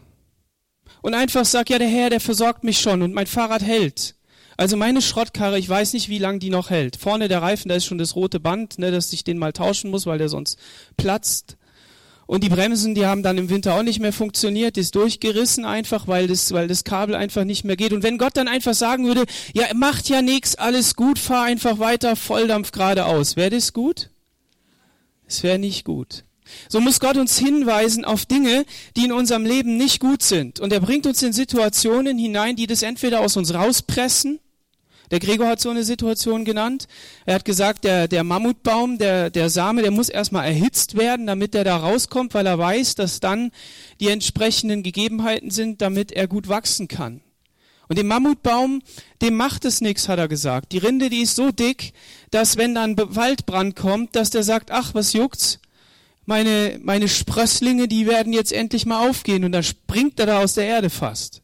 Und 1.02 1.12
einfach 1.12 1.45
sag, 1.45 1.69
ja, 1.69 1.78
der 1.78 1.88
Herr, 1.88 2.09
der 2.09 2.21
versorgt 2.21 2.64
mich 2.64 2.80
schon 2.80 3.02
und 3.02 3.12
mein 3.12 3.26
Fahrrad 3.26 3.62
hält. 3.62 4.14
Also 4.57 4.78
meine 4.78 5.02
Schrottkarre, 5.02 5.59
ich 5.59 5.69
weiß 5.69 5.92
nicht, 5.92 6.09
wie 6.09 6.19
lange 6.19 6.38
die 6.38 6.49
noch 6.49 6.71
hält. 6.71 6.97
Vorne 6.97 7.28
der 7.28 7.42
Reifen, 7.42 7.69
da 7.69 7.75
ist 7.75 7.85
schon 7.85 7.99
das 7.99 8.16
rote 8.16 8.40
Band, 8.40 8.78
ne, 8.78 8.90
dass 8.90 9.12
ich 9.12 9.23
den 9.23 9.37
mal 9.37 9.52
tauschen 9.52 9.90
muss, 9.90 10.07
weil 10.07 10.16
der 10.16 10.30
sonst 10.30 10.59
platzt. 10.97 11.59
Und 12.30 12.44
die 12.44 12.49
Bremsen, 12.49 12.94
die 12.94 13.06
haben 13.06 13.25
dann 13.25 13.38
im 13.38 13.50
Winter 13.50 13.75
auch 13.75 13.82
nicht 13.82 13.99
mehr 13.99 14.12
funktioniert, 14.12 14.78
ist 14.78 14.94
durchgerissen 14.94 15.64
einfach, 15.64 16.06
weil 16.06 16.28
das, 16.28 16.52
weil 16.52 16.68
das 16.68 16.84
Kabel 16.84 17.16
einfach 17.16 17.42
nicht 17.42 17.64
mehr 17.64 17.75
geht. 17.75 17.92
Und 17.92 18.04
wenn 18.04 18.18
Gott 18.18 18.37
dann 18.37 18.46
einfach 18.46 18.72
sagen 18.72 19.04
würde, 19.04 19.25
ja, 19.52 19.64
macht 19.75 20.08
ja 20.08 20.22
nichts, 20.22 20.54
alles 20.54 20.94
gut, 20.94 21.18
fahr 21.18 21.42
einfach 21.42 21.80
weiter, 21.80 22.14
Volldampf 22.14 22.70
geradeaus, 22.70 23.34
wäre 23.34 23.50
das 23.50 23.72
gut? 23.72 24.10
Es 25.26 25.42
wäre 25.42 25.58
nicht 25.58 25.84
gut. 25.84 26.22
So 26.68 26.80
muss 26.80 27.00
Gott 27.00 27.16
uns 27.16 27.37
hinweisen 27.37 28.04
auf 28.04 28.26
Dinge, 28.26 28.64
die 28.96 29.06
in 29.06 29.12
unserem 29.12 29.44
Leben 29.44 29.76
nicht 29.76 29.99
gut 29.99 30.22
sind. 30.22 30.60
Und 30.60 30.72
er 30.72 30.78
bringt 30.78 31.08
uns 31.08 31.20
in 31.25 31.32
Situationen 31.32 32.16
hinein, 32.16 32.54
die 32.54 32.68
das 32.68 32.84
entweder 32.84 33.22
aus 33.22 33.37
uns 33.37 33.52
rauspressen, 33.52 34.38
der 35.10 35.18
Gregor 35.18 35.48
hat 35.48 35.60
so 35.60 35.70
eine 35.70 35.82
Situation 35.82 36.44
genannt. 36.44 36.86
Er 37.26 37.34
hat 37.36 37.44
gesagt, 37.44 37.84
der, 37.84 38.06
der 38.06 38.22
Mammutbaum, 38.22 38.98
der, 38.98 39.30
der 39.30 39.50
Same, 39.50 39.82
der 39.82 39.90
muss 39.90 40.08
erstmal 40.08 40.46
erhitzt 40.46 40.96
werden, 40.96 41.26
damit 41.26 41.54
er 41.54 41.64
da 41.64 41.76
rauskommt, 41.76 42.32
weil 42.34 42.46
er 42.46 42.58
weiß, 42.58 42.94
dass 42.94 43.20
dann 43.20 43.50
die 43.98 44.08
entsprechenden 44.08 44.82
Gegebenheiten 44.82 45.50
sind, 45.50 45.82
damit 45.82 46.12
er 46.12 46.28
gut 46.28 46.48
wachsen 46.48 46.86
kann. 46.86 47.22
Und 47.88 47.98
dem 47.98 48.06
Mammutbaum, 48.06 48.82
dem 49.20 49.34
macht 49.34 49.64
es 49.64 49.80
nichts, 49.80 50.08
hat 50.08 50.20
er 50.20 50.28
gesagt. 50.28 50.70
Die 50.70 50.78
Rinde, 50.78 51.10
die 51.10 51.22
ist 51.22 51.34
so 51.34 51.50
dick, 51.50 51.92
dass 52.30 52.56
wenn 52.56 52.76
dann 52.76 52.96
Waldbrand 52.96 53.74
kommt, 53.74 54.14
dass 54.14 54.30
der 54.30 54.44
sagt, 54.44 54.70
ach, 54.70 54.94
was 54.94 55.12
juckt's? 55.12 55.58
Meine, 56.24 56.78
meine 56.84 57.08
Sprösslinge, 57.08 57.88
die 57.88 58.06
werden 58.06 58.32
jetzt 58.32 58.52
endlich 58.52 58.86
mal 58.86 59.08
aufgehen. 59.08 59.44
Und 59.44 59.50
dann 59.50 59.64
springt 59.64 60.20
er 60.20 60.26
da 60.26 60.38
aus 60.40 60.54
der 60.54 60.66
Erde 60.66 60.88
fast. 60.88 61.42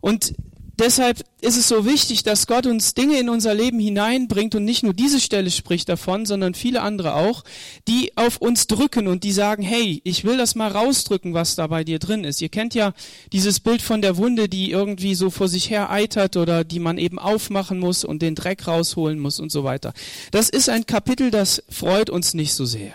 Und 0.00 0.34
deshalb 0.78 1.24
ist 1.40 1.56
es 1.56 1.68
so 1.68 1.84
wichtig, 1.84 2.22
dass 2.22 2.46
Gott 2.46 2.66
uns 2.66 2.94
Dinge 2.94 3.18
in 3.18 3.28
unser 3.28 3.54
Leben 3.54 3.78
hineinbringt 3.78 4.54
und 4.54 4.64
nicht 4.64 4.82
nur 4.82 4.94
diese 4.94 5.20
Stelle 5.20 5.50
spricht 5.50 5.88
davon, 5.88 6.26
sondern 6.26 6.54
viele 6.54 6.82
andere 6.82 7.14
auch, 7.14 7.44
die 7.86 8.16
auf 8.16 8.38
uns 8.38 8.66
drücken 8.66 9.06
und 9.06 9.24
die 9.24 9.32
sagen, 9.32 9.62
hey, 9.62 10.00
ich 10.04 10.24
will 10.24 10.36
das 10.36 10.54
mal 10.54 10.70
rausdrücken, 10.70 11.34
was 11.34 11.54
da 11.54 11.66
bei 11.66 11.84
dir 11.84 11.98
drin 11.98 12.24
ist. 12.24 12.40
Ihr 12.40 12.48
kennt 12.48 12.74
ja 12.74 12.92
dieses 13.32 13.60
Bild 13.60 13.82
von 13.82 14.02
der 14.02 14.16
Wunde, 14.16 14.48
die 14.48 14.70
irgendwie 14.70 15.14
so 15.14 15.30
vor 15.30 15.48
sich 15.48 15.70
her 15.70 15.90
eitert 15.90 16.36
oder 16.36 16.64
die 16.64 16.80
man 16.80 16.98
eben 16.98 17.18
aufmachen 17.18 17.78
muss 17.78 18.04
und 18.04 18.22
den 18.22 18.34
Dreck 18.34 18.66
rausholen 18.66 19.18
muss 19.18 19.40
und 19.40 19.52
so 19.52 19.64
weiter. 19.64 19.92
Das 20.30 20.48
ist 20.48 20.68
ein 20.68 20.86
Kapitel, 20.86 21.30
das 21.30 21.62
freut 21.68 22.10
uns 22.10 22.34
nicht 22.34 22.54
so 22.54 22.64
sehr. 22.64 22.92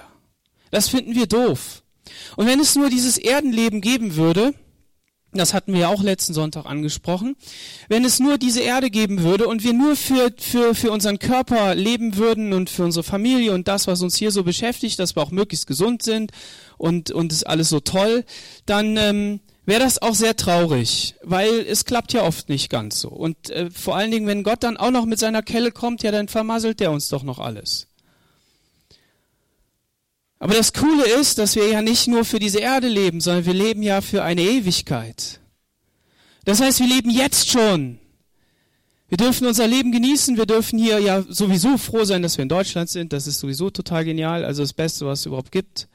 Das 0.72 0.90
finden 0.90 1.16
wir 1.16 1.28
doof. 1.28 1.84
Und 2.36 2.48
wenn 2.48 2.60
es 2.60 2.76
nur 2.76 2.90
dieses 2.90 3.18
Erdenleben 3.18 3.82
geben 3.82 4.16
würde, 4.16 4.54
das 5.38 5.54
hatten 5.54 5.74
wir 5.74 5.82
ja 5.82 5.88
auch 5.88 6.04
letzten 6.04 6.34
Sonntag 6.34 6.66
angesprochen. 6.66 7.36
Wenn 7.90 8.06
es 8.06 8.20
nur 8.20 8.38
diese 8.38 8.62
Erde 8.62 8.90
geben 8.90 9.24
würde 9.24 9.48
und 9.48 9.64
wir 9.64 9.74
nur 9.74 9.96
für, 9.96 10.32
für, 10.38 10.76
für 10.76 10.92
unseren 10.92 11.20
Körper 11.20 11.76
leben 11.76 12.18
würden 12.18 12.54
und 12.54 12.70
für 12.70 12.84
unsere 12.84 13.04
Familie 13.04 13.54
und 13.54 13.68
das, 13.68 13.88
was 13.88 14.02
uns 14.02 14.16
hier 14.16 14.32
so 14.32 14.44
beschäftigt, 14.44 15.00
dass 15.00 15.16
wir 15.16 15.24
auch 15.24 15.32
möglichst 15.32 15.68
gesund 15.68 16.04
sind 16.04 16.32
und, 16.78 17.12
und 17.12 17.32
ist 17.32 17.48
alles 17.48 17.70
so 17.70 17.80
toll, 17.80 18.26
dann 18.66 18.98
ähm, 18.98 19.40
wäre 19.66 19.82
das 19.82 20.02
auch 20.02 20.16
sehr 20.16 20.36
traurig, 20.36 21.16
weil 21.24 21.66
es 21.68 21.86
klappt 21.86 22.14
ja 22.14 22.24
oft 22.24 22.50
nicht 22.50 22.70
ganz 22.70 23.00
so. 23.00 23.10
Und 23.10 23.50
äh, 23.50 23.70
vor 23.72 23.96
allen 23.96 24.12
Dingen, 24.12 24.28
wenn 24.28 24.44
Gott 24.44 24.64
dann 24.64 24.78
auch 24.78 24.92
noch 24.92 25.06
mit 25.06 25.20
seiner 25.20 25.42
Kelle 25.42 25.72
kommt, 25.72 26.04
ja, 26.04 26.12
dann 26.12 26.28
vermasselt 26.28 26.80
der 26.80 26.92
uns 26.92 27.10
doch 27.10 27.24
noch 27.24 27.40
alles. 27.40 27.88
Aber 30.44 30.56
das 30.56 30.74
Coole 30.74 31.08
ist, 31.08 31.38
dass 31.38 31.56
wir 31.56 31.70
ja 31.70 31.82
nicht 31.82 32.10
nur 32.10 32.26
für 32.26 32.38
diese 32.38 32.60
Erde 32.60 32.90
leben, 32.90 33.22
sondern 33.22 33.46
wir 33.46 33.54
leben 33.54 33.82
ja 33.82 34.02
für 34.02 34.26
eine 34.26 34.42
Ewigkeit. 34.42 35.40
Das 36.44 36.60
heißt, 36.60 36.82
wir 36.82 36.88
leben 36.88 37.10
jetzt 37.10 37.50
schon. 37.50 37.98
Wir 39.08 39.18
dürfen 39.18 39.48
unser 39.48 39.68
Leben 39.68 39.94
genießen. 39.94 40.36
Wir 40.36 40.46
dürfen 40.46 40.78
hier 40.78 41.00
ja 41.00 41.24
sowieso 41.30 41.78
froh 41.78 42.04
sein, 42.04 42.24
dass 42.24 42.38
wir 42.38 42.44
in 42.44 42.50
Deutschland 42.50 42.90
sind. 42.90 43.14
Das 43.14 43.26
ist 43.26 43.40
sowieso 43.40 43.70
total 43.70 44.04
genial. 44.04 44.44
Also 44.44 44.64
das 44.64 44.74
Beste, 44.74 45.06
was 45.06 45.22
es 45.22 45.28
überhaupt 45.28 45.54
gibt. 45.54 45.88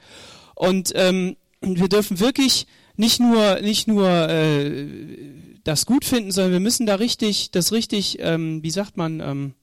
Und 0.55 0.93
ähm, 0.95 1.37
wir 1.61 1.88
dürfen 1.88 2.19
wirklich 2.19 2.67
nicht 2.97 3.21
nur 3.21 3.61
nicht 3.61 3.87
nur 3.87 4.09
äh, 4.31 4.87
das 5.62 5.85
gut 5.85 6.07
finden, 6.07 6.33
sondern 6.33 6.52
wir 6.52 6.61
müssen 6.61 6.87
da 6.87 6.95
richtig 6.95 7.50
das 7.50 7.71
richtig, 7.71 8.17
ähm, 8.21 8.62
wie 8.62 8.71
sagt 8.71 8.97
man, 8.97 9.21
ähm, 9.21 9.55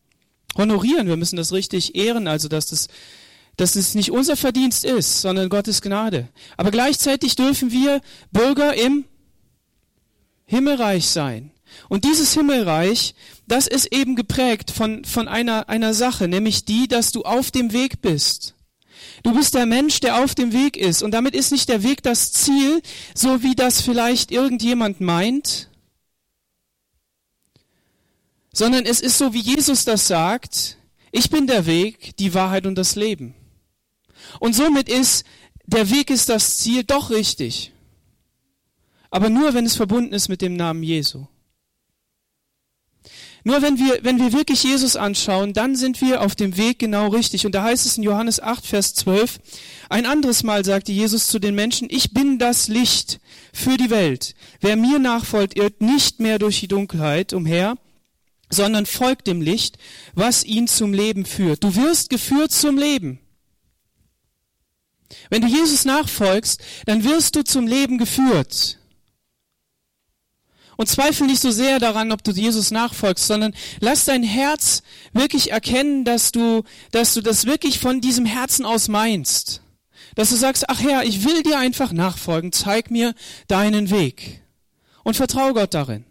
honorieren. 0.56 1.08
Wir 1.08 1.18
müssen 1.18 1.38
das 1.38 1.54
richtig 1.54 1.96
ehren. 1.96 2.28
Also 2.28 2.50
dass 2.50 2.68
das 2.68 2.88
dass 3.58 3.76
es 3.76 3.96
nicht 3.96 4.12
unser 4.12 4.36
Verdienst 4.36 4.86
ist, 4.86 5.22
sondern 5.22 5.50
Gottes 5.50 5.82
Gnade. 5.82 6.30
Aber 6.58 6.72
gleichzeitig 6.72 7.36
dürfen 7.36 7.72
wir 7.72 8.02
Bürger 8.32 8.74
im 8.74 9.06
Himmelreich 10.46 11.08
sein. 11.08 11.52
Und 11.90 12.04
dieses 12.06 12.34
Himmelreich, 12.34 13.16
das 13.48 13.68
ist 13.68 13.92
eben 13.94 14.16
geprägt 14.16 14.72
von, 14.72 15.04
von 15.06 15.28
einer, 15.28 15.70
einer 15.70 15.94
Sache, 15.94 16.28
nämlich 16.28 16.66
die, 16.66 16.88
dass 16.88 17.12
du 17.12 17.24
auf 17.24 17.52
dem 17.52 17.74
Weg 17.74 18.02
bist. 18.02 18.54
Du 19.24 19.34
bist 19.34 19.56
der 19.56 19.66
Mensch, 19.66 20.00
der 20.00 20.24
auf 20.24 20.36
dem 20.36 20.54
Weg 20.54 20.78
ist. 20.78 21.02
Und 21.02 21.12
damit 21.12 21.36
ist 21.36 21.52
nicht 21.52 21.70
der 21.70 21.84
Weg 21.84 22.04
das 22.04 22.32
Ziel, 22.32 22.82
so 23.14 23.44
wie 23.44 23.56
das 23.56 23.82
vielleicht 23.82 24.32
irgendjemand 24.32 25.02
meint, 25.02 25.70
sondern 28.54 28.86
es 28.86 29.02
ist 29.02 29.18
so, 29.18 29.34
wie 29.34 29.42
Jesus 29.42 29.84
das 29.84 30.08
sagt, 30.08 30.78
ich 31.12 31.30
bin 31.30 31.46
der 31.48 31.66
Weg, 31.66 32.16
die 32.18 32.34
Wahrheit 32.34 32.66
und 32.66 32.76
das 32.76 32.96
Leben. 32.96 33.36
Und 34.40 34.56
somit 34.56 34.90
ist 34.90 35.26
der 35.66 35.90
Weg 35.90 36.10
ist 36.10 36.30
das 36.30 36.58
Ziel 36.58 36.84
doch 36.84 37.10
richtig. 37.10 37.72
Aber 39.10 39.30
nur, 39.30 39.54
wenn 39.54 39.66
es 39.66 39.76
verbunden 39.76 40.14
ist 40.14 40.30
mit 40.30 40.42
dem 40.42 40.56
Namen 40.56 40.84
Jesu. 40.84 41.26
Nur 43.48 43.62
wenn 43.62 43.78
wir, 43.78 44.00
wenn 44.02 44.18
wir 44.18 44.34
wirklich 44.34 44.64
Jesus 44.64 44.96
anschauen, 44.96 45.54
dann 45.54 45.76
sind 45.76 46.02
wir 46.02 46.22
auf 46.22 46.34
dem 46.34 46.58
Weg 46.58 46.80
genau 46.80 47.10
richtig. 47.10 47.46
Und 47.46 47.54
da 47.54 47.64
heißt 47.64 47.86
es 47.86 47.96
in 47.98 48.04
Johannes 48.04 48.40
8, 48.40 48.66
Vers 48.66 48.96
12, 48.96 49.40
ein 49.88 50.08
anderes 50.08 50.42
Mal 50.42 50.66
sagte 50.66 50.92
Jesus 50.92 51.28
zu 51.28 51.38
den 51.38 51.54
Menschen, 51.54 51.88
ich 51.92 52.12
bin 52.12 52.40
das 52.40 52.68
Licht 52.68 53.20
für 53.54 53.78
die 53.78 53.92
Welt. 53.92 54.34
Wer 54.62 54.76
mir 54.76 54.98
nachfolgt, 54.98 55.58
irrt 55.58 55.80
nicht 55.80 56.20
mehr 56.20 56.40
durch 56.40 56.60
die 56.60 56.68
Dunkelheit 56.68 57.34
umher, 57.34 57.78
sondern 58.50 58.88
folgt 58.88 59.28
dem 59.28 59.42
Licht, 59.42 59.78
was 60.16 60.44
ihn 60.44 60.68
zum 60.68 60.92
Leben 60.92 61.26
führt. 61.26 61.64
Du 61.64 61.76
wirst 61.76 62.10
geführt 62.10 62.52
zum 62.52 62.80
Leben. 62.80 63.20
Wenn 65.30 65.42
du 65.42 65.48
Jesus 65.48 65.86
nachfolgst, 65.86 66.62
dann 66.86 67.04
wirst 67.04 67.36
du 67.36 67.44
zum 67.44 67.68
Leben 67.68 67.98
geführt. 67.98 68.78
Und 70.78 70.90
zweifel 70.90 71.28
nicht 71.28 71.42
so 71.42 71.52
sehr 71.52 71.80
daran, 71.80 72.12
ob 72.12 72.24
du 72.24 72.32
Jesus 72.32 72.72
nachfolgst, 72.72 73.28
sondern 73.28 73.54
lass 73.80 74.06
dein 74.06 74.24
Herz 74.24 74.84
wirklich 75.14 75.52
erkennen, 75.52 76.04
dass 76.04 76.32
du, 76.32 76.64
dass 76.92 77.14
du 77.14 77.22
das 77.22 77.46
wirklich 77.46 77.80
von 77.80 78.02
diesem 78.02 78.26
Herzen 78.26 78.66
aus 78.66 78.88
meinst. 78.88 79.62
Dass 80.16 80.30
du 80.30 80.36
sagst, 80.36 80.70
ach 80.70 80.82
Herr, 80.82 81.04
ich 81.04 81.26
will 81.26 81.44
dir 81.44 81.58
einfach 81.60 81.92
nachfolgen, 81.92 82.52
zeig 82.52 82.92
mir 82.92 83.16
deinen 83.48 83.90
Weg. 83.90 84.42
Und 85.04 85.16
vertraue 85.16 85.54
Gott 85.54 85.74
darin. 85.74 86.06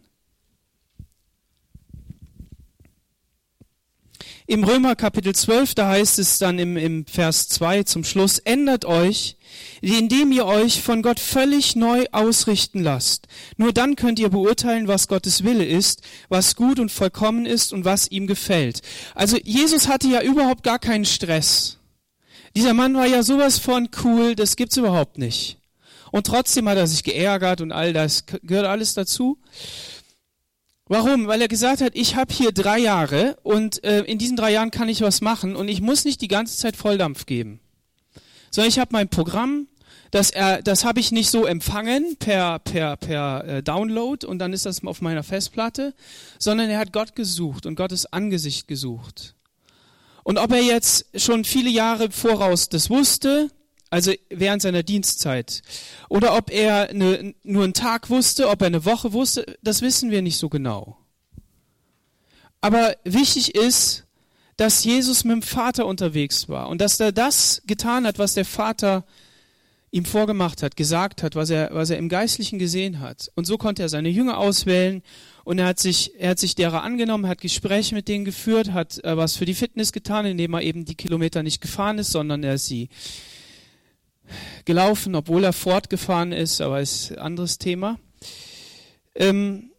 Im 4.47 4.63
Römer 4.63 4.95
Kapitel 4.95 5.35
12, 5.35 5.75
da 5.75 5.89
heißt 5.89 6.19
es 6.19 6.39
dann 6.39 6.59
im, 6.59 6.77
im 6.77 7.07
Vers 7.07 7.49
2 7.49 7.85
zum 7.85 8.05
Schluss, 8.05 8.39
ändert 8.39 8.85
euch, 8.85 9.37
indem 9.81 10.33
ihr 10.33 10.45
euch 10.45 10.83
von 10.83 11.01
Gott 11.01 11.19
völlig 11.19 11.77
neu 11.77 12.05
ausrichten 12.13 12.83
lasst. 12.83 13.27
Nur 13.57 13.73
dann 13.73 13.97
könnt 13.97 14.19
ihr 14.19 14.29
beurteilen, 14.29 14.87
was 14.87 15.09
Gottes 15.09 15.45
Wille 15.45 15.65
ist, 15.65 16.03
was 16.29 16.57
gut 16.57 16.79
und 16.79 16.93
vollkommen 16.93 17.47
ist 17.47 17.73
und 17.73 17.87
was 17.87 18.11
ihm 18.11 18.27
gefällt. 18.27 18.83
Also 19.15 19.39
Jesus 19.43 19.89
hatte 19.89 20.09
ja 20.09 20.21
überhaupt 20.23 20.63
gar 20.63 20.79
keinen 20.79 21.07
Stress. 21.07 21.79
Dieser 22.55 22.75
Mann 22.75 22.95
war 22.95 23.07
ja 23.07 23.23
sowas 23.23 23.59
von 23.59 23.89
cool, 24.05 24.35
das 24.35 24.57
gibt's 24.57 24.77
überhaupt 24.77 25.17
nicht. 25.17 25.59
Und 26.11 26.27
trotzdem 26.27 26.69
hat 26.69 26.77
er 26.77 26.87
sich 26.87 27.03
geärgert 27.03 27.63
und 27.63 27.73
all 27.73 27.93
das 27.93 28.25
gehört 28.43 28.67
alles 28.67 28.95
dazu. 28.95 29.39
Warum? 30.87 31.27
Weil 31.29 31.41
er 31.41 31.49
gesagt 31.49 31.81
hat, 31.81 31.93
ich 31.95 32.15
habe 32.15 32.33
hier 32.33 32.53
drei 32.53 32.79
Jahre 32.79 33.37
und 33.43 33.83
äh, 33.85 34.03
in 34.03 34.19
diesen 34.19 34.37
drei 34.37 34.53
Jahren 34.53 34.71
kann 34.71 34.89
ich 34.89 35.01
was 35.01 35.23
machen 35.23 35.57
und 35.57 35.69
ich 35.69 35.81
muss 35.81 36.05
nicht 36.05 36.21
die 36.21 36.29
ganze 36.29 36.59
Zeit 36.59 36.77
Volldampf 36.77 37.25
geben. 37.25 37.61
Sondern 38.51 38.69
ich 38.69 38.79
habe 38.79 38.91
mein 38.93 39.09
Programm, 39.09 39.67
das, 40.11 40.31
er, 40.31 40.63
das 40.63 40.85
habe 40.85 41.01
ich 41.01 41.11
nicht 41.11 41.31
so 41.31 41.47
empfangen 41.47 42.17
per, 42.19 42.59
per, 42.59 42.97
per 42.97 43.45
äh, 43.47 43.63
Download 43.63 44.27
und 44.27 44.39
dann 44.39 44.53
ist 44.53 44.67
das 44.67 44.85
auf 44.85 45.01
meiner 45.01 45.23
Festplatte, 45.23 45.95
sondern 46.39 46.69
er 46.69 46.79
hat 46.79 46.93
Gott 46.93 47.17
gesucht 47.17 47.65
und 47.65 47.77
Gottes 47.77 48.07
Angesicht 48.13 48.69
gesucht. 48.69 49.35
Und 50.23 50.39
ob 50.39 50.53
er 50.53 50.63
jetzt 50.63 51.07
schon 51.21 51.45
viele 51.45 51.71
Jahre 51.71 52.11
voraus 52.11 52.69
das 52.69 52.91
wusste, 52.91 53.51
also 53.95 54.13
während 54.29 54.61
seiner 54.61 54.83
Dienstzeit. 54.83 55.63
Oder 56.09 56.37
ob 56.37 56.51
er 56.51 56.91
eine, 56.91 57.33
nur 57.45 57.63
einen 57.63 57.75
Tag 57.75 58.11
wusste, 58.11 58.49
ob 58.49 58.61
er 58.61 58.67
eine 58.67 58.85
Woche 58.85 59.13
wusste, 59.13 59.57
das 59.63 59.83
wissen 59.83 60.11
wir 60.11 60.21
nicht 60.21 60.37
so 60.37 60.49
genau. 60.49 60.99
Aber 62.61 62.97
wichtig 63.05 63.55
ist, 63.55 64.05
dass 64.57 64.83
Jesus 64.83 65.23
mit 65.23 65.35
dem 65.35 65.43
Vater 65.43 65.87
unterwegs 65.87 66.49
war 66.49 66.71
und 66.71 66.81
dass 66.81 66.99
er 66.99 67.13
das 67.13 67.63
getan 67.67 68.05
hat, 68.05 68.19
was 68.19 68.35
der 68.35 68.45
Vater 68.45 69.05
ihm 69.93 70.05
vorgemacht 70.05 70.65
hat, 70.65 70.77
gesagt 70.77 71.23
hat, 71.23 71.37
was 71.37 71.51
er, 71.51 71.71
was 71.73 71.91
er 71.91 71.99
im 71.99 72.09
Geistlichen 72.09 72.59
gesehen 72.59 72.99
hat. 72.99 73.31
Und 73.37 73.45
so 73.45 73.59
konnte 73.59 73.83
er 73.83 73.89
seine 73.89 74.09
Jünger 74.09 74.39
auswählen 74.39 75.03
und 75.45 75.61
er 75.61 75.67
hat 75.67 75.79
sich, 75.79 76.19
er 76.19 76.31
hat 76.31 76.41
sich 76.41 76.57
derer 76.57 76.83
angenommen, 76.83 77.29
hat 77.29 77.41
Gespräche 77.41 77.95
mit 77.95 78.09
denen 78.09 78.25
geführt, 78.25 78.73
hat 78.73 79.03
äh, 79.05 79.17
was 79.17 79.37
für 79.37 79.45
die 79.45 79.55
Fitness 79.55 79.93
getan, 79.93 80.27
indem 80.27 80.55
er 80.55 80.63
eben 80.63 80.85
die 80.85 80.97
Kilometer 80.97 81.45
nicht 81.45 81.61
gefahren 81.61 81.99
ist, 81.99 82.11
sondern 82.11 82.43
er 82.43 82.59
sie 82.59 82.89
gelaufen, 84.65 85.15
obwohl 85.15 85.45
er 85.45 85.53
fortgefahren 85.53 86.33
ist, 86.33 86.61
aber 86.61 86.81
ist 86.81 87.13
ein 87.13 87.19
anderes 87.19 87.59
Thema. 87.59 87.99
Ähm 89.15 89.71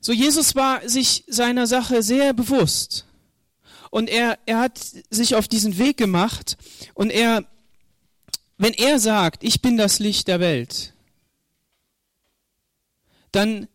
so, 0.00 0.12
Jesus 0.12 0.54
war 0.54 0.86
sich 0.88 1.24
seiner 1.26 1.66
Sache 1.66 2.02
sehr 2.02 2.32
bewusst. 2.34 3.06
Und 3.90 4.10
er, 4.10 4.38
er 4.46 4.58
hat 4.58 4.80
sich 5.10 5.36
auf 5.36 5.46
diesen 5.46 5.78
Weg 5.78 5.96
gemacht 5.96 6.56
und 6.94 7.10
er, 7.10 7.44
wenn 8.58 8.72
er 8.72 8.98
sagt, 8.98 9.44
ich 9.44 9.62
bin 9.62 9.76
das 9.76 10.00
Licht 10.00 10.26
der 10.26 10.40
Welt, 10.40 10.92
dann 13.30 13.68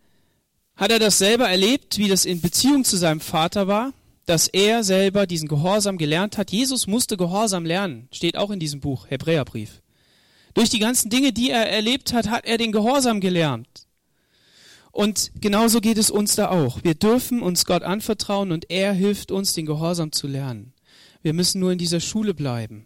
hat 0.75 0.91
er 0.91 0.99
das 0.99 1.17
selber 1.17 1.49
erlebt, 1.49 1.97
wie 1.97 2.09
das 2.09 2.25
in 2.25 2.41
Beziehung 2.41 2.83
zu 2.83 2.97
seinem 2.97 3.21
Vater 3.21 3.67
war 3.67 3.93
dass 4.29 4.47
er 4.47 4.83
selber 4.83 5.25
diesen 5.25 5.47
Gehorsam 5.47 5.97
gelernt 5.97 6.37
hat. 6.37 6.51
Jesus 6.51 6.85
musste 6.85 7.17
Gehorsam 7.17 7.65
lernen, 7.65 8.07
steht 8.11 8.37
auch 8.37 8.51
in 8.51 8.59
diesem 8.59 8.79
Buch, 8.79 9.07
Hebräerbrief. 9.09 9.81
Durch 10.53 10.69
die 10.69 10.77
ganzen 10.77 11.09
Dinge, 11.09 11.33
die 11.33 11.49
er 11.49 11.67
erlebt 11.67 12.13
hat, 12.13 12.29
hat 12.29 12.45
er 12.45 12.59
den 12.59 12.71
Gehorsam 12.71 13.21
gelernt. 13.21 13.87
Und 14.91 15.31
genauso 15.41 15.81
geht 15.81 15.97
es 15.97 16.11
uns 16.11 16.35
da 16.35 16.49
auch. 16.49 16.83
Wir 16.83 16.93
dürfen 16.93 17.41
uns 17.41 17.65
Gott 17.65 17.81
anvertrauen 17.81 18.51
und 18.51 18.69
er 18.69 18.93
hilft 18.93 19.31
uns, 19.31 19.53
den 19.53 19.65
Gehorsam 19.65 20.11
zu 20.11 20.27
lernen. 20.27 20.73
Wir 21.23 21.33
müssen 21.33 21.59
nur 21.59 21.71
in 21.71 21.79
dieser 21.79 21.99
Schule 21.99 22.35
bleiben. 22.35 22.85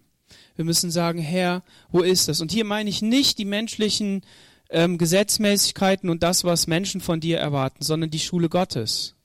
Wir 0.55 0.63
müssen 0.63 0.91
sagen, 0.91 1.19
Herr, 1.19 1.63
wo 1.91 2.00
ist 2.00 2.29
das? 2.29 2.39
Und 2.39 2.53
hier 2.53 2.63
meine 2.63 2.89
ich 2.89 3.01
nicht 3.01 3.38
die 3.38 3.43
menschlichen 3.43 4.21
ähm, 4.69 4.97
Gesetzmäßigkeiten 4.97 6.10
und 6.10 6.23
das, 6.23 6.45
was 6.45 6.67
Menschen 6.67 7.01
von 7.01 7.19
dir 7.19 7.39
erwarten, 7.39 7.84
sondern 7.84 8.12
die 8.12 8.19
Schule 8.19 8.47
Gottes. 8.47 9.15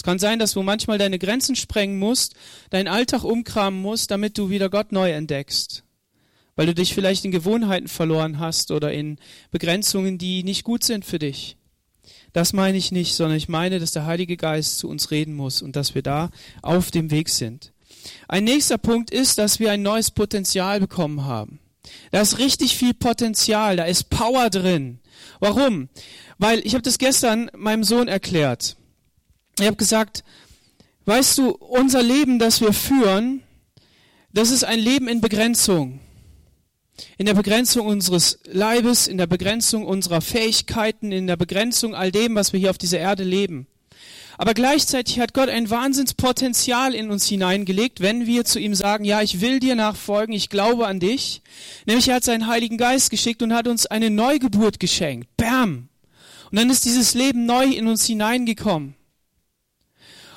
Es 0.00 0.02
kann 0.02 0.18
sein, 0.18 0.38
dass 0.38 0.52
du 0.52 0.62
manchmal 0.62 0.96
deine 0.96 1.18
Grenzen 1.18 1.54
sprengen 1.56 1.98
musst, 1.98 2.34
deinen 2.70 2.88
Alltag 2.88 3.22
umkramen 3.22 3.82
musst, 3.82 4.10
damit 4.10 4.38
du 4.38 4.48
wieder 4.48 4.70
Gott 4.70 4.92
neu 4.92 5.12
entdeckst. 5.12 5.84
Weil 6.56 6.64
du 6.64 6.74
dich 6.74 6.94
vielleicht 6.94 7.26
in 7.26 7.32
Gewohnheiten 7.32 7.86
verloren 7.86 8.38
hast 8.38 8.70
oder 8.70 8.94
in 8.94 9.18
Begrenzungen, 9.50 10.16
die 10.16 10.42
nicht 10.42 10.64
gut 10.64 10.84
sind 10.84 11.04
für 11.04 11.18
dich. 11.18 11.58
Das 12.32 12.54
meine 12.54 12.78
ich 12.78 12.92
nicht, 12.92 13.14
sondern 13.14 13.36
ich 13.36 13.50
meine, 13.50 13.78
dass 13.78 13.92
der 13.92 14.06
Heilige 14.06 14.38
Geist 14.38 14.78
zu 14.78 14.88
uns 14.88 15.10
reden 15.10 15.34
muss 15.34 15.60
und 15.60 15.76
dass 15.76 15.94
wir 15.94 16.00
da 16.00 16.30
auf 16.62 16.90
dem 16.90 17.10
Weg 17.10 17.28
sind. 17.28 17.74
Ein 18.26 18.44
nächster 18.44 18.78
Punkt 18.78 19.10
ist, 19.10 19.36
dass 19.36 19.60
wir 19.60 19.70
ein 19.70 19.82
neues 19.82 20.10
Potenzial 20.10 20.80
bekommen 20.80 21.26
haben. 21.26 21.58
Da 22.10 22.22
ist 22.22 22.38
richtig 22.38 22.74
viel 22.74 22.94
Potenzial, 22.94 23.76
da 23.76 23.84
ist 23.84 24.08
Power 24.08 24.48
drin. 24.48 24.98
Warum? 25.40 25.90
Weil 26.38 26.60
ich 26.64 26.72
habe 26.72 26.80
das 26.80 26.96
gestern 26.96 27.50
meinem 27.54 27.84
Sohn 27.84 28.08
erklärt. 28.08 28.78
Ich 29.60 29.66
habe 29.66 29.76
gesagt, 29.76 30.24
weißt 31.04 31.38
du, 31.38 31.50
unser 31.50 32.02
Leben, 32.02 32.38
das 32.38 32.60
wir 32.60 32.72
führen, 32.72 33.42
das 34.32 34.50
ist 34.50 34.64
ein 34.64 34.78
Leben 34.78 35.06
in 35.08 35.20
Begrenzung. 35.20 36.00
In 37.18 37.26
der 37.26 37.34
Begrenzung 37.34 37.86
unseres 37.86 38.38
Leibes, 38.44 39.06
in 39.06 39.18
der 39.18 39.26
Begrenzung 39.26 39.84
unserer 39.84 40.20
Fähigkeiten, 40.20 41.12
in 41.12 41.26
der 41.26 41.36
Begrenzung 41.36 41.94
all 41.94 42.10
dem, 42.12 42.34
was 42.34 42.52
wir 42.52 42.60
hier 42.60 42.70
auf 42.70 42.78
dieser 42.78 42.98
Erde 42.98 43.24
leben. 43.24 43.66
Aber 44.38 44.54
gleichzeitig 44.54 45.20
hat 45.20 45.34
Gott 45.34 45.50
ein 45.50 45.68
Wahnsinnspotenzial 45.68 46.94
in 46.94 47.10
uns 47.10 47.28
hineingelegt, 47.28 48.00
wenn 48.00 48.26
wir 48.26 48.46
zu 48.46 48.58
ihm 48.58 48.74
sagen, 48.74 49.04
ja, 49.04 49.20
ich 49.20 49.42
will 49.42 49.60
dir 49.60 49.74
nachfolgen, 49.74 50.34
ich 50.34 50.48
glaube 50.48 50.86
an 50.86 51.00
dich. 51.00 51.42
Nämlich 51.84 52.08
er 52.08 52.16
hat 52.16 52.24
seinen 52.24 52.46
Heiligen 52.46 52.78
Geist 52.78 53.10
geschickt 53.10 53.42
und 53.42 53.52
hat 53.52 53.68
uns 53.68 53.84
eine 53.84 54.08
Neugeburt 54.08 54.80
geschenkt. 54.80 55.28
Bam! 55.36 55.88
Und 56.50 56.58
dann 56.58 56.70
ist 56.70 56.86
dieses 56.86 57.12
Leben 57.12 57.44
neu 57.44 57.66
in 57.66 57.86
uns 57.86 58.06
hineingekommen. 58.06 58.94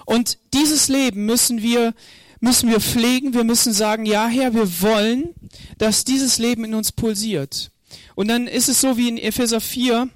Und 0.05 0.37
dieses 0.53 0.89
Leben 0.89 1.25
müssen 1.25 1.61
wir, 1.61 1.93
müssen 2.39 2.69
wir 2.69 2.79
pflegen. 2.79 3.33
Wir 3.33 3.43
müssen 3.43 3.73
sagen, 3.73 4.05
ja 4.05 4.27
Herr, 4.27 4.53
wir 4.53 4.81
wollen, 4.81 5.33
dass 5.77 6.03
dieses 6.05 6.37
Leben 6.39 6.65
in 6.65 6.73
uns 6.73 6.91
pulsiert. 6.91 7.71
Und 8.15 8.27
dann 8.27 8.47
ist 8.47 8.69
es 8.69 8.81
so 8.81 8.97
wie 8.97 9.09
in 9.09 9.17
Epheser 9.17 9.61
4, 9.61 10.09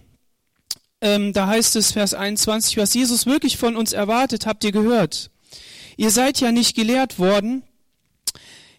ähm, 0.99 1.33
da 1.33 1.47
heißt 1.47 1.75
es 1.75 1.91
Vers 1.91 2.13
21, 2.13 2.77
was 2.77 2.93
Jesus 2.93 3.25
wirklich 3.25 3.57
von 3.57 3.75
uns 3.75 3.93
erwartet, 3.93 4.45
habt 4.45 4.63
ihr 4.63 4.71
gehört. 4.71 5.29
Ihr 5.95 6.11
seid 6.11 6.39
ja 6.39 6.51
nicht 6.51 6.75
gelehrt 6.75 7.19
worden, 7.19 7.63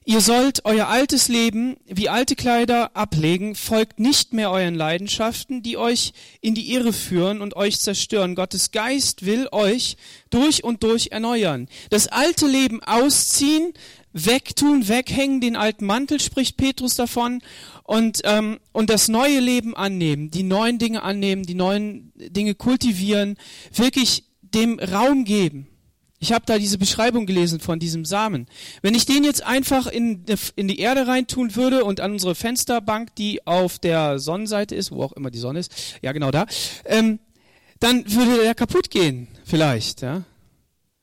Ihr 0.09 0.23
sollt 0.23 0.65
euer 0.65 0.89
altes 0.89 1.29
Leben 1.29 1.77
wie 1.85 2.09
alte 2.09 2.35
Kleider 2.35 2.97
ablegen, 2.97 3.55
folgt 3.55 4.01
nicht 4.01 4.33
mehr 4.33 4.51
euren 4.51 4.75
Leidenschaften, 4.75 5.63
die 5.63 5.77
euch 5.77 6.15
in 6.41 6.55
die 6.55 6.73
Irre 6.73 6.95
führen 6.95 7.43
und 7.43 7.57
euch 7.57 7.79
zerstören. 7.79 8.35
Gottes 8.35 8.71
Geist 8.71 9.27
will 9.27 9.49
euch 9.53 9.99
durch 10.31 10.65
und 10.65 10.83
durch 10.83 11.09
erneuern. 11.09 11.69
Das 11.91 12.07
alte 12.07 12.47
Leben 12.47 12.83
ausziehen, 12.83 13.75
wegtun, 14.15 14.89
weghängen, 14.89 15.43
den 15.43 15.57
alten 15.57 15.85
Mantel 15.85 16.21
spricht 16.21 16.57
Petrus 16.57 16.95
davon 16.95 17.43
und, 17.83 18.23
ähm, 18.25 18.61
und 18.73 18.89
das 18.89 19.09
neue 19.09 19.41
Leben 19.41 19.77
annehmen, 19.77 20.31
die 20.31 20.43
neuen 20.43 20.79
Dinge 20.79 21.03
annehmen, 21.03 21.43
die 21.43 21.53
neuen 21.55 22.15
Dinge 22.15 22.55
kultivieren, 22.55 23.37
wirklich 23.75 24.25
dem 24.41 24.79
Raum 24.79 25.27
geben. 25.27 25.69
Ich 26.21 26.33
habe 26.33 26.45
da 26.47 26.59
diese 26.59 26.79
Beschreibung 26.79 27.27
gelesen 27.27 27.61
von 27.61 27.79
diesem 27.79 28.05
Samen. 28.05 28.47
Wenn 28.83 28.95
ich 28.95 29.07
den 29.07 29.23
jetzt 29.23 29.45
einfach 29.45 29.87
in, 29.87 30.25
in 30.57 30.67
die 30.67 30.81
Erde 30.81 31.07
reintun 31.07 31.55
würde 31.55 31.85
und 31.85 32.01
an 32.01 32.13
unsere 32.13 32.35
Fensterbank, 32.35 33.15
die 33.15 33.47
auf 33.47 33.79
der 33.79 34.19
Sonnenseite 34.19 34.75
ist, 34.75 34.91
wo 34.91 35.05
auch 35.05 35.13
immer 35.13 35.31
die 35.31 35.39
Sonne 35.39 35.61
ist, 35.61 35.73
ja 36.03 36.11
genau 36.11 36.33
da, 36.33 36.47
ähm, 36.85 37.21
dann 37.79 38.11
würde 38.13 38.43
der 38.43 38.57
kaputt 38.57 38.91
gehen, 38.91 39.29
vielleicht. 39.45 40.03
Ja. 40.03 40.25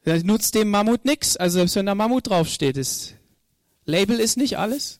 Der 0.05 0.21
nutzt 0.25 0.53
dem 0.53 0.69
Mammut 0.69 1.05
nix. 1.05 1.37
Also 1.37 1.59
selbst 1.59 1.77
wenn 1.77 1.85
da 1.85 1.95
Mammut 1.95 2.27
draufsteht, 2.27 2.75
ist 2.75 3.15
Label 3.85 4.19
ist 4.19 4.35
nicht 4.35 4.57
alles. 4.57 4.99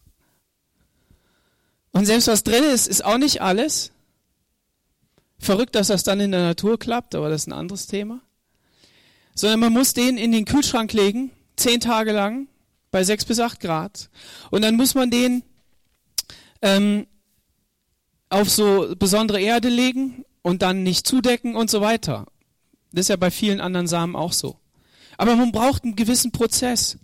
Und 1.92 2.06
selbst 2.06 2.28
was 2.28 2.44
drin 2.44 2.64
ist, 2.64 2.88
ist 2.88 3.04
auch 3.04 3.18
nicht 3.18 3.42
alles. 3.42 3.92
Verrückt, 5.38 5.76
dass 5.76 5.88
das 5.88 6.04
dann 6.04 6.22
in 6.22 6.32
der 6.32 6.42
Natur 6.42 6.80
klappt, 6.80 7.16
aber 7.16 7.28
das 7.30 7.42
ist 7.42 7.48
ein 7.48 7.54
anderes 7.54 7.88
Thema 7.88 8.22
sondern 9.36 9.60
man 9.60 9.74
muss 9.74 9.94
den 9.94 10.18
in 10.18 10.32
den 10.32 10.46
Kühlschrank 10.46 10.94
legen, 10.94 11.32
zehn 11.58 11.80
Tage 11.80 12.12
lang, 12.12 12.48
bei 12.90 13.04
sechs 13.04 13.26
bis 13.26 13.40
acht 13.40 13.60
Grad. 13.60 14.10
Und 14.50 14.64
dann 14.64 14.76
muss 14.76 14.96
man 14.96 15.12
den 15.12 15.44
ähm, 16.62 17.06
auf 18.30 18.50
so 18.50 18.96
besondere 18.98 19.40
Erde 19.40 19.70
legen 19.70 20.26
und 20.42 20.62
dann 20.62 20.84
nicht 20.84 21.06
zudecken 21.06 21.56
und 21.56 21.70
so 21.70 21.82
weiter. 21.82 22.26
Das 22.92 23.02
ist 23.04 23.10
ja 23.10 23.18
bei 23.18 23.32
vielen 23.32 23.62
anderen 23.62 23.88
Samen 23.88 24.16
auch 24.16 24.34
so. 24.34 24.58
Aber 25.18 25.36
man 25.36 25.52
braucht 25.52 25.84
einen 25.84 25.96
gewissen 25.96 26.32
Prozess. 26.32 26.98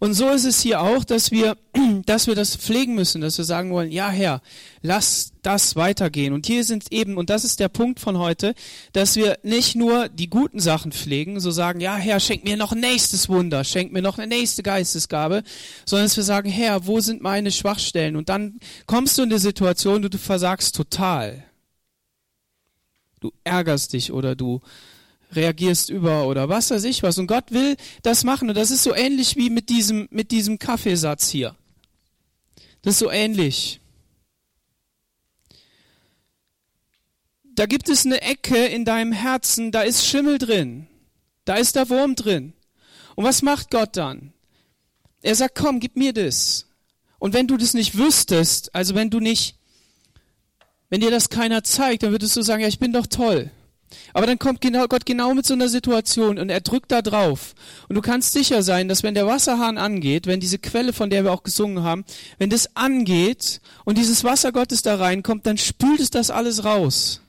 Und 0.00 0.14
so 0.14 0.28
ist 0.30 0.44
es 0.44 0.60
hier 0.60 0.80
auch, 0.80 1.04
dass 1.04 1.30
wir 1.30 1.56
dass 2.06 2.26
wir 2.26 2.34
das 2.34 2.56
pflegen 2.56 2.94
müssen, 2.94 3.20
dass 3.20 3.38
wir 3.38 3.44
sagen 3.44 3.70
wollen, 3.70 3.90
ja 3.90 4.10
Herr, 4.10 4.40
lass 4.82 5.32
das 5.42 5.76
weitergehen. 5.76 6.32
Und 6.32 6.46
hier 6.46 6.64
sind 6.64 6.92
eben, 6.92 7.16
und 7.16 7.30
das 7.30 7.44
ist 7.44 7.60
der 7.60 7.68
Punkt 7.68 8.00
von 8.00 8.18
heute, 8.18 8.54
dass 8.92 9.16
wir 9.16 9.38
nicht 9.42 9.76
nur 9.76 10.08
die 10.08 10.30
guten 10.30 10.60
Sachen 10.60 10.92
pflegen, 10.92 11.40
so 11.40 11.50
sagen, 11.50 11.80
ja 11.80 11.96
Herr, 11.96 12.20
schenk 12.20 12.44
mir 12.44 12.56
noch 12.56 12.72
ein 12.72 12.80
nächstes 12.80 13.28
Wunder, 13.28 13.64
schenk 13.64 13.92
mir 13.92 14.02
noch 14.02 14.18
eine 14.18 14.26
nächste 14.26 14.62
Geistesgabe, 14.62 15.42
sondern 15.84 16.06
dass 16.06 16.16
wir 16.16 16.24
sagen, 16.24 16.48
Herr, 16.48 16.86
wo 16.86 17.00
sind 17.00 17.22
meine 17.22 17.50
Schwachstellen? 17.50 18.16
Und 18.16 18.28
dann 18.28 18.60
kommst 18.86 19.18
du 19.18 19.22
in 19.22 19.30
die 19.30 19.38
Situation, 19.38 20.02
du, 20.02 20.10
du 20.10 20.18
versagst 20.18 20.74
total. 20.74 21.44
Du 23.20 23.32
ärgerst 23.42 23.92
dich 23.94 24.12
oder 24.12 24.36
du 24.36 24.60
reagierst 25.32 25.90
über 25.90 26.26
oder 26.26 26.48
was 26.48 26.70
weiß 26.70 26.84
ich 26.84 27.02
was. 27.02 27.18
Und 27.18 27.26
Gott 27.26 27.50
will 27.50 27.76
das 28.02 28.24
machen. 28.24 28.48
Und 28.48 28.56
das 28.56 28.70
ist 28.70 28.82
so 28.82 28.94
ähnlich 28.94 29.36
wie 29.36 29.50
mit 29.50 29.68
diesem, 29.68 30.08
mit 30.10 30.30
diesem 30.30 30.58
Kaffeesatz 30.58 31.28
hier. 31.28 31.54
Das 32.82 32.94
ist 32.94 33.00
so 33.00 33.10
ähnlich. 33.10 33.80
Da 37.42 37.66
gibt 37.66 37.88
es 37.88 38.06
eine 38.06 38.22
Ecke 38.22 38.66
in 38.66 38.84
deinem 38.84 39.12
Herzen, 39.12 39.72
da 39.72 39.82
ist 39.82 40.06
Schimmel 40.06 40.38
drin. 40.38 40.86
Da 41.44 41.56
ist 41.56 41.74
der 41.74 41.88
Wurm 41.88 42.14
drin. 42.14 42.52
Und 43.16 43.24
was 43.24 43.42
macht 43.42 43.70
Gott 43.70 43.96
dann? 43.96 44.32
Er 45.22 45.34
sagt, 45.34 45.56
komm, 45.56 45.80
gib 45.80 45.96
mir 45.96 46.12
das. 46.12 46.66
Und 47.18 47.34
wenn 47.34 47.48
du 47.48 47.56
das 47.56 47.74
nicht 47.74 47.98
wüsstest, 47.98 48.72
also 48.74 48.94
wenn 48.94 49.10
du 49.10 49.18
nicht, 49.18 49.56
wenn 50.88 51.00
dir 51.00 51.10
das 51.10 51.30
keiner 51.30 51.64
zeigt, 51.64 52.04
dann 52.04 52.12
würdest 52.12 52.36
du 52.36 52.42
sagen, 52.42 52.62
ja, 52.62 52.68
ich 52.68 52.78
bin 52.78 52.92
doch 52.92 53.08
toll. 53.08 53.50
Aber 54.12 54.26
dann 54.26 54.38
kommt 54.38 54.60
genau, 54.60 54.86
Gott 54.86 55.06
genau 55.06 55.34
mit 55.34 55.46
so 55.46 55.54
einer 55.54 55.68
Situation 55.68 56.38
und 56.38 56.50
er 56.50 56.60
drückt 56.60 56.92
da 56.92 57.02
drauf. 57.02 57.54
Und 57.88 57.96
du 57.96 58.02
kannst 58.02 58.32
sicher 58.32 58.62
sein, 58.62 58.88
dass 58.88 59.02
wenn 59.02 59.14
der 59.14 59.26
Wasserhahn 59.26 59.78
angeht, 59.78 60.26
wenn 60.26 60.40
diese 60.40 60.58
Quelle, 60.58 60.92
von 60.92 61.10
der 61.10 61.24
wir 61.24 61.32
auch 61.32 61.42
gesungen 61.42 61.82
haben, 61.82 62.04
wenn 62.38 62.50
das 62.50 62.76
angeht 62.76 63.60
und 63.84 63.98
dieses 63.98 64.24
Wasser 64.24 64.52
Gottes 64.52 64.82
da 64.82 64.96
reinkommt, 64.96 65.46
dann 65.46 65.58
spült 65.58 66.00
es 66.00 66.10
das 66.10 66.30
alles 66.30 66.64
raus. 66.64 67.22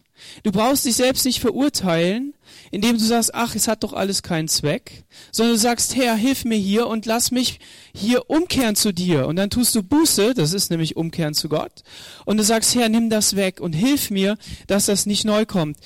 Du 0.43 0.51
brauchst 0.51 0.85
dich 0.85 0.95
selbst 0.95 1.25
nicht 1.25 1.39
verurteilen, 1.39 2.33
indem 2.71 2.97
du 2.97 3.03
sagst, 3.03 3.33
ach, 3.33 3.55
es 3.55 3.67
hat 3.67 3.83
doch 3.83 3.93
alles 3.93 4.21
keinen 4.21 4.47
Zweck, 4.47 5.03
sondern 5.31 5.55
du 5.55 5.59
sagst, 5.59 5.95
Herr, 5.95 6.15
hilf 6.15 6.45
mir 6.45 6.57
hier 6.57 6.87
und 6.87 7.05
lass 7.05 7.31
mich 7.31 7.59
hier 7.93 8.29
umkehren 8.29 8.75
zu 8.75 8.93
dir. 8.93 9.27
Und 9.27 9.37
dann 9.37 9.49
tust 9.49 9.75
du 9.75 9.83
Buße, 9.83 10.33
das 10.33 10.53
ist 10.53 10.69
nämlich 10.69 10.95
umkehren 10.95 11.33
zu 11.33 11.49
Gott, 11.49 11.83
und 12.25 12.37
du 12.37 12.43
sagst, 12.43 12.75
Herr, 12.75 12.89
nimm 12.89 13.09
das 13.09 13.35
weg 13.35 13.59
und 13.59 13.73
hilf 13.73 14.09
mir, 14.11 14.37
dass 14.67 14.85
das 14.85 15.05
nicht 15.05 15.25
neu 15.25 15.45
kommt. 15.45 15.77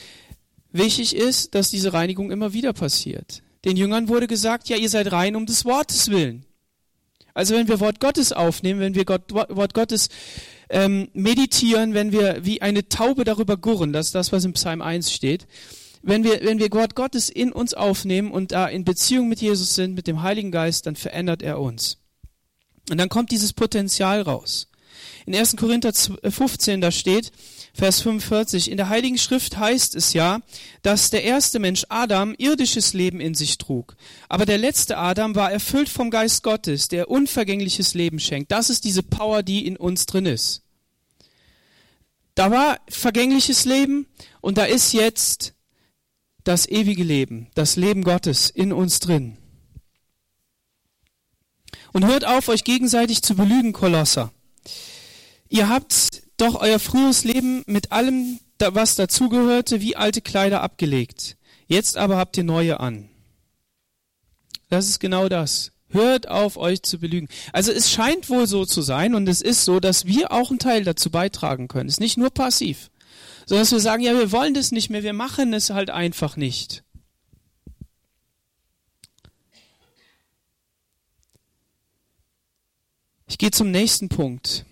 Wichtig 0.74 1.16
ist, 1.16 1.56
dass 1.56 1.70
diese 1.70 1.94
Reinigung 1.94 2.32
immer 2.32 2.52
wieder 2.52 2.74
passiert. 2.74 3.44
Den 3.64 3.78
Jüngern 3.78 4.10
wurde 4.10 4.28
gesagt, 4.28 4.68
ja, 4.68 4.76
ihr 4.76 4.90
seid 4.90 5.12
rein 5.12 5.36
um 5.36 5.46
des 5.46 5.66
Wortes 5.66 6.10
willen. 6.10 6.46
Also 7.36 7.56
wenn 7.56 7.68
wir 7.68 7.80
Wort 7.80 8.00
Gottes 8.00 8.34
aufnehmen, 8.34 8.80
wenn 8.80 8.96
wir 8.96 9.06
Gott, 9.06 9.32
Wort 9.32 9.74
Gottes 9.74 10.10
ähm, 10.70 11.10
meditieren, 11.14 11.94
wenn 11.94 12.12
wir 12.12 12.44
wie 12.44 12.62
eine 12.62 12.90
Taube 12.90 13.24
darüber 13.24 13.56
gurren, 13.56 13.94
das 13.94 14.08
ist 14.08 14.16
das, 14.16 14.32
was 14.32 14.46
im 14.46 14.54
Psalm 14.54 14.82
1 14.82 15.12
steht, 15.12 15.48
wenn 16.02 16.24
wir, 16.24 16.42
wenn 16.44 16.60
wir 16.60 16.72
Wort 16.72 16.96
Gottes 16.96 17.30
in 17.30 17.52
uns 17.52 17.74
aufnehmen 17.74 18.32
und 18.32 18.52
da 18.52 18.68
in 18.68 18.84
Beziehung 18.84 19.30
mit 19.30 19.42
Jesus 19.42 19.76
sind, 19.76 19.94
mit 19.94 20.08
dem 20.08 20.22
Heiligen 20.22 20.52
Geist, 20.52 20.86
dann 20.86 20.96
verändert 20.96 21.42
er 21.42 21.60
uns. 21.60 22.00
Und 22.90 22.98
dann 22.98 23.10
kommt 23.10 23.32
dieses 23.32 23.54
Potenzial 23.54 24.22
raus. 24.22 24.68
In 25.26 25.36
1. 25.36 25.56
Korinther 25.56 25.94
15, 25.94 26.82
da 26.82 26.92
steht, 26.92 27.32
Vers 27.76 28.02
45. 28.02 28.70
In 28.70 28.78
der 28.78 28.90
Heiligen 28.90 29.18
Schrift 29.18 29.58
heißt 29.58 29.96
es 29.96 30.14
ja, 30.14 30.42
dass 30.84 31.10
der 31.10 31.24
erste 31.24 31.58
Mensch 31.58 31.86
Adam 31.90 32.36
irdisches 32.38 32.94
Leben 32.94 33.20
in 33.20 33.34
sich 33.34 33.58
trug. 33.58 33.96
Aber 34.30 34.46
der 34.46 34.60
letzte 34.60 34.98
Adam 34.98 35.34
war 35.34 35.52
erfüllt 35.52 35.90
vom 35.90 36.12
Geist 36.12 36.44
Gottes, 36.44 36.88
der 36.88 37.10
unvergängliches 37.10 37.96
Leben 37.96 38.20
schenkt. 38.20 38.52
Das 38.52 38.70
ist 38.70 38.84
diese 38.84 39.02
Power, 39.02 39.42
die 39.42 39.66
in 39.66 39.76
uns 39.76 40.06
drin 40.06 40.28
ist. 40.28 40.62
Da 42.36 42.52
war 42.52 42.80
vergängliches 42.90 43.66
Leben 43.66 44.08
und 44.42 44.58
da 44.58 44.66
ist 44.66 44.94
jetzt 44.94 45.54
das 46.44 46.68
ewige 46.68 47.04
Leben, 47.04 47.48
das 47.56 47.76
Leben 47.76 48.04
Gottes 48.04 48.50
in 48.50 48.72
uns 48.72 49.00
drin. 49.00 49.38
Und 51.92 52.06
hört 52.06 52.26
auf, 52.26 52.50
euch 52.50 52.64
gegenseitig 52.64 53.22
zu 53.22 53.36
belügen, 53.36 53.72
Kolosser. 53.72 54.32
Ihr 55.54 55.70
habt 55.70 56.24
doch 56.38 56.56
euer 56.56 56.80
frühes 56.80 57.26
Leben 57.26 57.62
mit 57.68 57.92
allem, 57.92 58.40
was 58.58 58.96
dazugehörte, 58.96 59.82
wie 59.82 59.96
alte 59.96 60.20
Kleider 60.20 60.64
abgelegt. 60.64 61.38
Jetzt 61.68 61.96
aber 61.96 62.18
habt 62.18 62.36
ihr 62.38 62.44
neue 62.44 62.80
an. 62.80 63.08
Das 64.72 64.90
ist 64.90 65.00
genau 65.00 65.30
das. 65.30 65.72
Hört 65.90 66.28
auf, 66.28 66.58
euch 66.58 66.82
zu 66.82 66.98
belügen. 66.98 67.28
Also 67.52 67.72
es 67.72 67.92
scheint 67.92 68.32
wohl 68.32 68.48
so 68.48 68.66
zu 68.66 68.82
sein 68.82 69.14
und 69.14 69.30
es 69.30 69.44
ist 69.44 69.64
so, 69.64 69.80
dass 69.80 70.08
wir 70.08 70.32
auch 70.32 70.50
einen 70.50 70.58
Teil 70.58 70.84
dazu 70.86 71.12
beitragen 71.12 71.68
können. 71.68 71.88
Es 71.88 71.96
ist 71.96 72.00
nicht 72.00 72.18
nur 72.18 72.32
passiv, 72.32 72.90
sondern 73.46 73.62
dass 73.62 73.72
wir 73.74 73.80
sagen, 73.80 74.02
ja, 74.02 74.18
wir 74.18 74.32
wollen 74.32 74.56
das 74.56 74.72
nicht 74.72 74.90
mehr, 74.90 75.04
wir 75.04 75.14
machen 75.14 75.54
es 75.54 75.70
halt 75.70 75.92
einfach 75.92 76.36
nicht. 76.36 76.84
Ich 83.28 83.38
gehe 83.38 83.52
zum 83.52 83.70
nächsten 83.70 84.10
Punkt. 84.10 84.66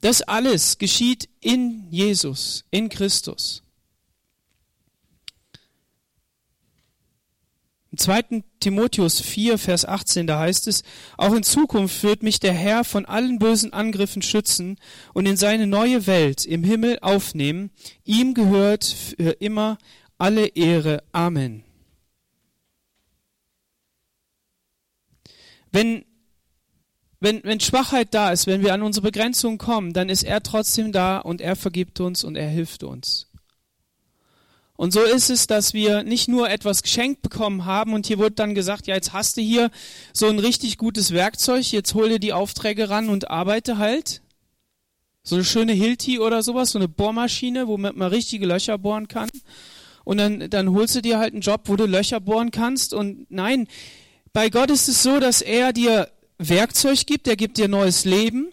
Das 0.00 0.22
alles 0.22 0.78
geschieht 0.78 1.28
in 1.40 1.86
Jesus, 1.90 2.64
in 2.70 2.88
Christus. 2.88 3.62
Im 7.90 7.98
2. 7.98 8.44
Timotheus 8.60 9.20
4, 9.20 9.58
Vers 9.58 9.84
18, 9.84 10.26
da 10.26 10.38
heißt 10.38 10.68
es, 10.68 10.84
auch 11.16 11.34
in 11.34 11.42
Zukunft 11.42 12.02
wird 12.02 12.22
mich 12.22 12.38
der 12.38 12.52
Herr 12.52 12.84
von 12.84 13.06
allen 13.06 13.38
bösen 13.38 13.72
Angriffen 13.72 14.22
schützen 14.22 14.76
und 15.14 15.26
in 15.26 15.36
seine 15.36 15.66
neue 15.66 16.06
Welt 16.06 16.44
im 16.44 16.62
Himmel 16.62 16.98
aufnehmen. 17.00 17.70
Ihm 18.04 18.34
gehört 18.34 18.84
für 18.84 19.30
immer 19.40 19.78
alle 20.18 20.46
Ehre. 20.48 21.02
Amen. 21.12 21.64
Wenn 25.72 26.04
wenn, 27.20 27.42
wenn 27.44 27.60
Schwachheit 27.60 28.14
da 28.14 28.30
ist, 28.30 28.46
wenn 28.46 28.62
wir 28.62 28.74
an 28.74 28.82
unsere 28.82 29.06
Begrenzung 29.06 29.58
kommen, 29.58 29.92
dann 29.92 30.08
ist 30.08 30.22
er 30.22 30.42
trotzdem 30.42 30.92
da 30.92 31.18
und 31.18 31.40
er 31.40 31.56
vergibt 31.56 32.00
uns 32.00 32.22
und 32.24 32.36
er 32.36 32.48
hilft 32.48 32.84
uns. 32.84 33.28
Und 34.76 34.92
so 34.92 35.02
ist 35.02 35.28
es, 35.28 35.48
dass 35.48 35.74
wir 35.74 36.04
nicht 36.04 36.28
nur 36.28 36.48
etwas 36.48 36.84
geschenkt 36.84 37.20
bekommen 37.22 37.64
haben 37.64 37.94
und 37.94 38.06
hier 38.06 38.18
wurde 38.18 38.36
dann 38.36 38.54
gesagt, 38.54 38.86
ja, 38.86 38.94
jetzt 38.94 39.12
hast 39.12 39.36
du 39.36 39.40
hier 39.40 39.72
so 40.12 40.28
ein 40.28 40.38
richtig 40.38 40.78
gutes 40.78 41.10
Werkzeug, 41.10 41.72
jetzt 41.72 41.94
hol 41.94 42.08
dir 42.08 42.20
die 42.20 42.32
Aufträge 42.32 42.88
ran 42.88 43.08
und 43.08 43.28
arbeite 43.28 43.78
halt. 43.78 44.22
So 45.24 45.34
eine 45.34 45.44
schöne 45.44 45.72
Hilti 45.72 46.20
oder 46.20 46.44
sowas, 46.44 46.70
so 46.70 46.78
eine 46.78 46.86
Bohrmaschine, 46.86 47.66
womit 47.66 47.96
man 47.96 48.08
richtige 48.08 48.46
Löcher 48.46 48.78
bohren 48.78 49.08
kann. 49.08 49.28
Und 50.04 50.18
dann, 50.18 50.48
dann 50.48 50.70
holst 50.70 50.94
du 50.94 51.02
dir 51.02 51.18
halt 51.18 51.32
einen 51.34 51.42
Job, 51.42 51.62
wo 51.64 51.74
du 51.74 51.84
Löcher 51.84 52.20
bohren 52.20 52.52
kannst. 52.52 52.94
Und 52.94 53.28
nein, 53.30 53.66
bei 54.32 54.48
Gott 54.48 54.70
ist 54.70 54.88
es 54.88 55.02
so, 55.02 55.18
dass 55.18 55.42
er 55.42 55.72
dir 55.72 56.08
Werkzeug 56.38 57.06
gibt, 57.06 57.26
er 57.26 57.36
gibt 57.36 57.58
dir 57.58 57.68
neues 57.68 58.04
Leben, 58.04 58.52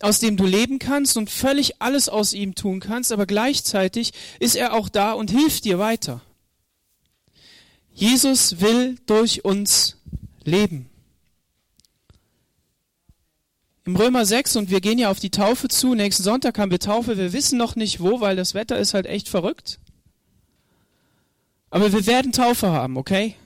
aus 0.00 0.18
dem 0.18 0.36
du 0.36 0.44
leben 0.44 0.78
kannst 0.78 1.16
und 1.16 1.30
völlig 1.30 1.80
alles 1.80 2.08
aus 2.08 2.32
ihm 2.32 2.54
tun 2.54 2.80
kannst, 2.80 3.12
aber 3.12 3.26
gleichzeitig 3.26 4.12
ist 4.40 4.56
er 4.56 4.74
auch 4.74 4.88
da 4.88 5.12
und 5.12 5.30
hilft 5.30 5.64
dir 5.64 5.78
weiter. 5.78 6.20
Jesus 7.92 8.60
will 8.60 8.96
durch 9.06 9.44
uns 9.44 9.98
leben. 10.42 10.90
Im 13.86 13.96
Römer 13.96 14.24
6, 14.24 14.56
und 14.56 14.70
wir 14.70 14.80
gehen 14.80 14.98
ja 14.98 15.10
auf 15.10 15.20
die 15.20 15.30
Taufe 15.30 15.68
zu, 15.68 15.94
nächsten 15.94 16.22
Sonntag 16.22 16.58
haben 16.58 16.70
wir 16.70 16.80
Taufe, 16.80 17.18
wir 17.18 17.32
wissen 17.32 17.58
noch 17.58 17.76
nicht 17.76 18.00
wo, 18.00 18.20
weil 18.20 18.34
das 18.34 18.54
Wetter 18.54 18.78
ist 18.78 18.94
halt 18.94 19.06
echt 19.06 19.28
verrückt. 19.28 19.78
Aber 21.70 21.92
wir 21.92 22.06
werden 22.06 22.32
Taufe 22.32 22.68
haben, 22.70 22.96
okay? 22.96 23.36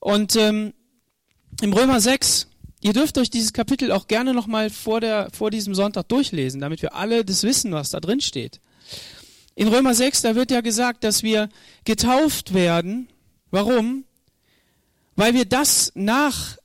Und 0.00 0.36
ähm, 0.36 0.74
im 1.62 1.72
Römer 1.72 2.00
6, 2.00 2.48
ihr 2.80 2.92
dürft 2.92 3.16
euch 3.18 3.30
dieses 3.30 3.52
Kapitel 3.52 3.92
auch 3.92 4.08
gerne 4.08 4.34
nochmal 4.34 4.68
vor, 4.68 5.00
vor 5.32 5.52
diesem 5.52 5.76
Sonntag 5.76 6.08
durchlesen, 6.08 6.60
damit 6.60 6.82
wir 6.82 6.94
alle 6.94 7.24
das 7.24 7.44
wissen, 7.44 7.70
was 7.70 7.90
da 7.90 8.00
drin 8.00 8.20
steht. 8.20 8.60
In 9.54 9.68
Römer 9.68 9.94
6, 9.94 10.22
da 10.22 10.34
wird 10.34 10.50
ja 10.50 10.60
gesagt, 10.60 11.04
dass 11.04 11.22
wir 11.22 11.48
getauft 11.84 12.52
werden. 12.52 13.08
Warum? 13.52 14.04
Weil 15.14 15.34
wir 15.34 15.44
das 15.44 15.92
nachmachen 15.94 16.58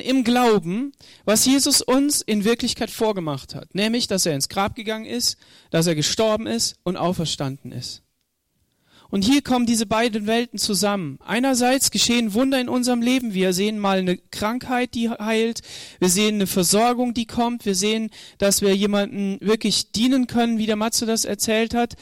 im 0.00 0.24
Glauben, 0.24 0.92
was 1.24 1.44
Jesus 1.44 1.80
uns 1.80 2.22
in 2.22 2.44
Wirklichkeit 2.44 2.90
vorgemacht 2.90 3.54
hat. 3.54 3.72
Nämlich, 3.74 4.08
dass 4.08 4.26
er 4.26 4.34
ins 4.34 4.48
Grab 4.48 4.74
gegangen 4.74 5.06
ist, 5.06 5.36
dass 5.70 5.86
er 5.86 5.94
gestorben 5.94 6.48
ist 6.48 6.74
und 6.82 6.96
auferstanden 6.96 7.70
ist. 7.70 8.03
Und 9.14 9.22
hier 9.22 9.42
kommen 9.42 9.64
diese 9.64 9.86
beiden 9.86 10.26
Welten 10.26 10.58
zusammen. 10.58 11.20
Einerseits 11.24 11.92
geschehen 11.92 12.34
Wunder 12.34 12.60
in 12.60 12.68
unserem 12.68 13.00
Leben. 13.00 13.32
Wir 13.32 13.52
sehen 13.52 13.78
mal 13.78 13.98
eine 13.98 14.18
Krankheit, 14.18 14.94
die 14.94 15.08
heilt. 15.08 15.60
Wir 16.00 16.08
sehen 16.08 16.34
eine 16.34 16.48
Versorgung, 16.48 17.14
die 17.14 17.24
kommt. 17.24 17.64
Wir 17.64 17.76
sehen, 17.76 18.10
dass 18.38 18.60
wir 18.60 18.74
jemanden 18.74 19.38
wirklich 19.40 19.92
dienen 19.92 20.26
können, 20.26 20.58
wie 20.58 20.66
der 20.66 20.74
Matze 20.74 21.06
das 21.06 21.24
erzählt 21.24 21.74
hat. 21.74 21.94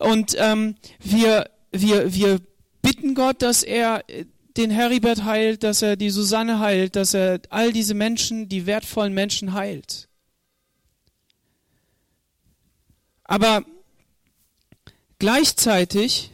Und 0.00 0.36
ähm, 0.38 0.76
wir, 1.00 1.50
wir, 1.70 2.14
wir 2.14 2.40
bitten 2.80 3.14
Gott, 3.14 3.42
dass 3.42 3.62
er 3.62 4.02
den 4.56 4.70
Heribert 4.70 5.24
heilt, 5.24 5.64
dass 5.64 5.82
er 5.82 5.96
die 5.96 6.08
Susanne 6.08 6.60
heilt, 6.60 6.96
dass 6.96 7.12
er 7.12 7.40
all 7.50 7.74
diese 7.74 7.92
Menschen, 7.92 8.48
die 8.48 8.64
wertvollen 8.64 9.12
Menschen 9.12 9.52
heilt. 9.52 10.08
Aber 13.24 13.66
gleichzeitig 15.18 16.30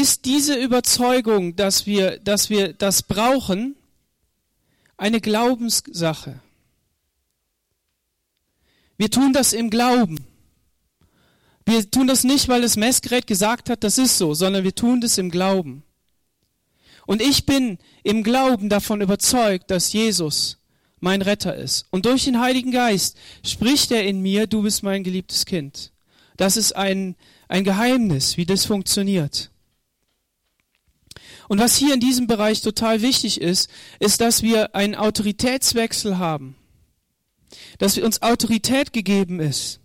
ist 0.00 0.24
diese 0.24 0.54
Überzeugung, 0.54 1.56
dass 1.56 1.86
wir, 1.86 2.18
dass 2.18 2.48
wir 2.48 2.72
das 2.72 3.02
brauchen, 3.02 3.76
eine 4.96 5.20
Glaubenssache. 5.20 6.40
Wir 8.96 9.10
tun 9.10 9.32
das 9.32 9.52
im 9.52 9.70
Glauben. 9.70 10.26
Wir 11.64 11.90
tun 11.90 12.06
das 12.06 12.24
nicht, 12.24 12.48
weil 12.48 12.62
das 12.62 12.76
Messgerät 12.76 13.26
gesagt 13.26 13.70
hat, 13.70 13.84
das 13.84 13.98
ist 13.98 14.18
so, 14.18 14.34
sondern 14.34 14.64
wir 14.64 14.74
tun 14.74 15.00
das 15.00 15.18
im 15.18 15.30
Glauben. 15.30 15.82
Und 17.06 17.22
ich 17.22 17.46
bin 17.46 17.78
im 18.02 18.22
Glauben 18.22 18.68
davon 18.68 19.00
überzeugt, 19.00 19.70
dass 19.70 19.92
Jesus 19.92 20.58
mein 20.98 21.22
Retter 21.22 21.54
ist. 21.54 21.86
Und 21.90 22.06
durch 22.06 22.24
den 22.24 22.40
Heiligen 22.40 22.72
Geist 22.72 23.16
spricht 23.44 23.90
er 23.90 24.04
in 24.04 24.20
mir, 24.20 24.46
du 24.46 24.62
bist 24.62 24.82
mein 24.82 25.04
geliebtes 25.04 25.46
Kind. 25.46 25.92
Das 26.36 26.56
ist 26.56 26.74
ein, 26.76 27.16
ein 27.48 27.64
Geheimnis, 27.64 28.36
wie 28.36 28.46
das 28.46 28.64
funktioniert. 28.64 29.50
Und 31.50 31.58
was 31.58 31.74
hier 31.74 31.94
in 31.94 31.98
diesem 31.98 32.28
Bereich 32.28 32.60
total 32.60 33.02
wichtig 33.02 33.40
ist, 33.40 33.68
ist, 33.98 34.20
dass 34.20 34.44
wir 34.44 34.76
einen 34.76 34.94
Autoritätswechsel 34.94 36.16
haben. 36.16 36.54
Dass 37.78 37.98
uns 37.98 38.22
Autorität 38.22 38.92
gegeben 38.92 39.40
ist. 39.40 39.80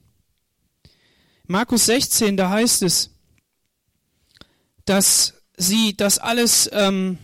Markus 1.47 1.87
16, 1.87 2.37
da 2.37 2.51
heißt 2.51 2.83
es, 2.83 3.09
dass 4.85 5.41
sie 5.57 5.97
das 5.97 6.19
alles, 6.19 6.69
ähm, 6.71 7.17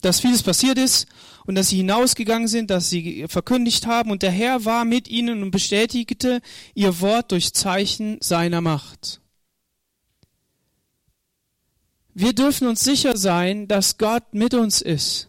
dass 0.00 0.20
vieles 0.20 0.42
passiert 0.42 0.78
ist 0.78 1.06
und 1.44 1.54
dass 1.54 1.68
sie 1.68 1.76
hinausgegangen 1.76 2.48
sind, 2.48 2.70
dass 2.70 2.88
sie 2.88 3.26
verkündigt 3.28 3.86
haben 3.86 4.10
und 4.10 4.22
der 4.22 4.30
Herr 4.30 4.64
war 4.64 4.86
mit 4.86 5.06
ihnen 5.06 5.42
und 5.42 5.50
bestätigte 5.50 6.40
ihr 6.72 6.98
Wort 7.02 7.30
durch 7.30 7.52
Zeichen 7.52 8.16
seiner 8.22 8.62
Macht. 8.62 9.20
Wir 12.14 12.32
dürfen 12.32 12.68
uns 12.68 12.80
sicher 12.80 13.16
sein, 13.16 13.68
dass 13.68 13.98
Gott 13.98 14.32
mit 14.32 14.54
uns 14.54 14.80
ist. 14.80 15.28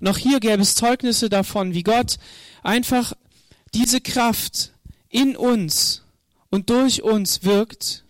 Und 0.00 0.08
auch 0.08 0.18
hier 0.18 0.40
gäbe 0.40 0.62
es 0.62 0.74
Zeugnisse 0.74 1.28
davon, 1.28 1.74
wie 1.74 1.82
Gott 1.82 2.18
einfach 2.62 3.12
diese 3.74 4.00
Kraft 4.00 4.72
in 5.08 5.36
uns 5.36 6.02
und 6.50 6.70
durch 6.70 7.02
uns 7.02 7.44
wirkt. 7.44 8.04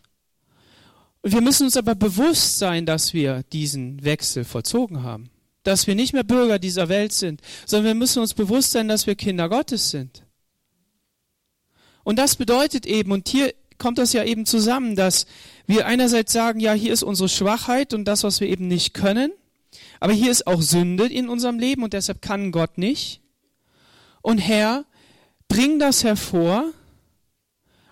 Und 1.21 1.33
wir 1.33 1.41
müssen 1.41 1.65
uns 1.65 1.77
aber 1.77 1.95
bewusst 1.95 2.59
sein, 2.59 2.87
dass 2.87 3.13
wir 3.13 3.43
diesen 3.53 4.03
Wechsel 4.05 4.45
vollzogen 4.45 5.03
haben 5.03 5.33
dass 5.63 5.87
wir 5.87 5.95
nicht 5.95 6.13
mehr 6.13 6.25
Bürger 6.25 6.59
dieser 6.59 6.89
Welt 6.89 7.13
sind, 7.13 7.41
sondern 7.67 7.87
wir 7.87 7.95
müssen 7.95 8.21
uns 8.21 8.35
bewusst 8.35 8.73
sein, 8.73 8.89
dass 8.89 9.07
wir 9.07 9.15
Kinder 9.15 9.49
Gottes 9.49 9.91
sind. 9.91 10.25
Und 12.05 12.19
das 12.19 12.37
bedeutet 12.37 12.85
eben, 12.85 13.13
und 13.13 13.29
hier 13.29 13.55
kommt 13.83 13.99
das 13.99 14.13
ja 14.13 14.23
eben 14.23 14.47
zusammen, 14.47 14.95
dass 14.95 15.27
wir 15.67 15.87
einerseits 15.87 16.33
sagen, 16.33 16.61
ja, 16.61 16.73
hier 16.73 16.93
ist 16.93 17.03
unsere 17.03 17.29
Schwachheit 17.29 17.93
und 17.93 18.05
das, 18.05 18.23
was 18.23 18.41
wir 18.41 18.49
eben 18.49 18.69
nicht 18.69 18.95
können, 18.95 19.33
aber 19.99 20.13
hier 20.13 20.31
ist 20.31 20.47
auch 20.47 20.63
Sünde 20.63 21.07
in 21.07 21.29
unserem 21.29 21.59
Leben 21.59 21.83
und 21.83 21.93
deshalb 21.93 22.23
kann 22.23 22.53
Gott 22.53 22.79
nicht. 22.79 23.21
Und 24.23 24.39
Herr, 24.39 24.85
bring 25.49 25.81
das 25.81 26.05
hervor 26.05 26.73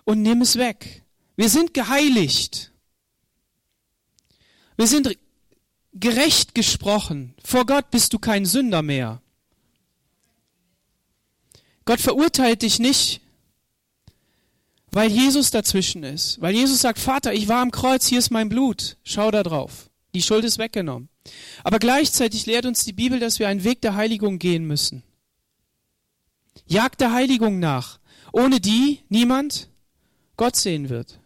und 0.05 0.21
nimm 0.21 0.41
es 0.41 0.57
weg. 0.57 1.03
Wir 1.35 1.49
sind 1.49 1.73
geheiligt. 1.73 2.71
Wir 4.77 4.87
sind 4.87 5.17
gerecht 5.93 6.55
gesprochen. 6.55 7.35
Vor 7.43 7.65
Gott 7.65 7.91
bist 7.91 8.13
du 8.13 8.19
kein 8.19 8.45
Sünder 8.45 8.81
mehr. 8.81 9.21
Gott 11.83 11.99
verurteilt 11.99 12.61
dich 12.61 12.79
nicht, 12.79 13.20
weil 14.91 15.11
Jesus 15.11 15.51
dazwischen 15.51 16.03
ist. 16.03 16.41
Weil 16.41 16.53
Jesus 16.53 16.81
sagt, 16.81 16.99
Vater, 16.99 17.33
ich 17.33 17.47
war 17.47 17.61
am 17.61 17.71
Kreuz, 17.71 18.07
hier 18.07 18.19
ist 18.19 18.31
mein 18.31 18.49
Blut. 18.49 18.97
Schau 19.03 19.31
da 19.31 19.43
drauf. 19.43 19.89
Die 20.13 20.21
Schuld 20.21 20.43
ist 20.43 20.57
weggenommen. 20.57 21.09
Aber 21.63 21.79
gleichzeitig 21.79 22.45
lehrt 22.45 22.65
uns 22.65 22.83
die 22.83 22.93
Bibel, 22.93 23.19
dass 23.19 23.39
wir 23.39 23.47
einen 23.47 23.63
Weg 23.63 23.81
der 23.81 23.95
Heiligung 23.95 24.39
gehen 24.39 24.65
müssen. 24.65 25.03
Jagd 26.65 27.01
der 27.01 27.13
Heiligung 27.13 27.59
nach, 27.59 27.99
ohne 28.33 28.59
die 28.59 28.99
niemand 29.07 29.69
Gott 30.35 30.55
sehen 30.55 30.89
wird. 30.89 31.19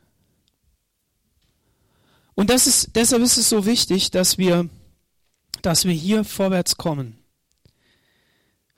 Und 2.36 2.50
das 2.50 2.68
ist, 2.68 2.90
deshalb 2.96 3.24
ist 3.24 3.38
es 3.38 3.50
so 3.50 3.66
wichtig, 3.66 4.12
dass 4.12 4.38
wir, 4.38 4.70
dass 5.62 5.86
wir 5.86 5.94
hier 5.94 6.24
vorwärts 6.24 6.78
kommen. 6.78 7.18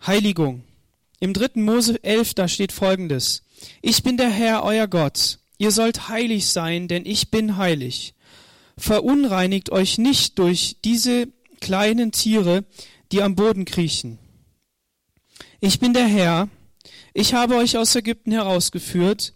Heiligung. 0.06 0.64
Im 1.20 1.34
dritten 1.34 1.64
Mose 1.64 2.02
11, 2.04 2.36
da 2.36 2.48
steht 2.48 2.72
folgendes. 2.72 3.42
Ich 3.82 4.04
bin 4.04 4.18
der 4.18 4.30
Herr, 4.30 4.64
euer 4.64 4.88
Gott. 4.88 5.40
Ihr 5.58 5.72
sollt 5.72 6.10
heilig 6.10 6.48
sein, 6.48 6.88
denn 6.88 7.06
ich 7.06 7.32
bin 7.32 7.58
heilig. 7.58 8.14
Verunreinigt 8.78 9.72
euch 9.72 9.98
nicht 9.98 10.38
durch 10.40 10.78
diese 10.84 11.28
kleinen 11.62 12.12
Tiere, 12.12 12.66
die 13.12 13.24
am 13.24 13.36
Boden 13.36 13.66
kriechen. 13.66 14.20
Ich 15.60 15.80
bin 15.80 15.94
der 15.94 16.08
Herr. 16.08 16.50
Ich 17.14 17.34
habe 17.34 17.56
euch 17.56 17.78
aus 17.78 17.96
Ägypten 17.96 18.32
herausgeführt, 18.32 19.34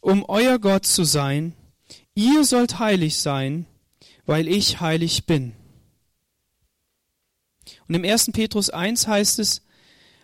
um 0.00 0.24
euer 0.24 0.58
Gott 0.58 0.86
zu 0.86 1.04
sein 1.04 1.54
Ihr 2.14 2.44
sollt 2.44 2.78
heilig 2.78 3.16
sein, 3.18 3.66
weil 4.26 4.48
ich 4.48 4.80
heilig 4.80 5.26
bin. 5.26 5.54
Und 7.88 7.94
im 7.94 8.04
1. 8.04 8.32
Petrus 8.32 8.68
1 8.68 9.06
heißt 9.06 9.38
es, 9.38 9.62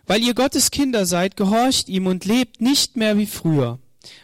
weil 0.07 0.23
ihr 0.23 0.33
Gottes 0.33 0.71
Kinder 0.71 1.05
seid, 1.05 1.35
gehorcht 1.37 1.89
ihm 1.89 2.07
und 2.07 2.25
lebt 2.25 2.61
nicht 2.61 2.95
mehr 2.95 3.17
wie 3.17 3.25
früher, 3.25 3.79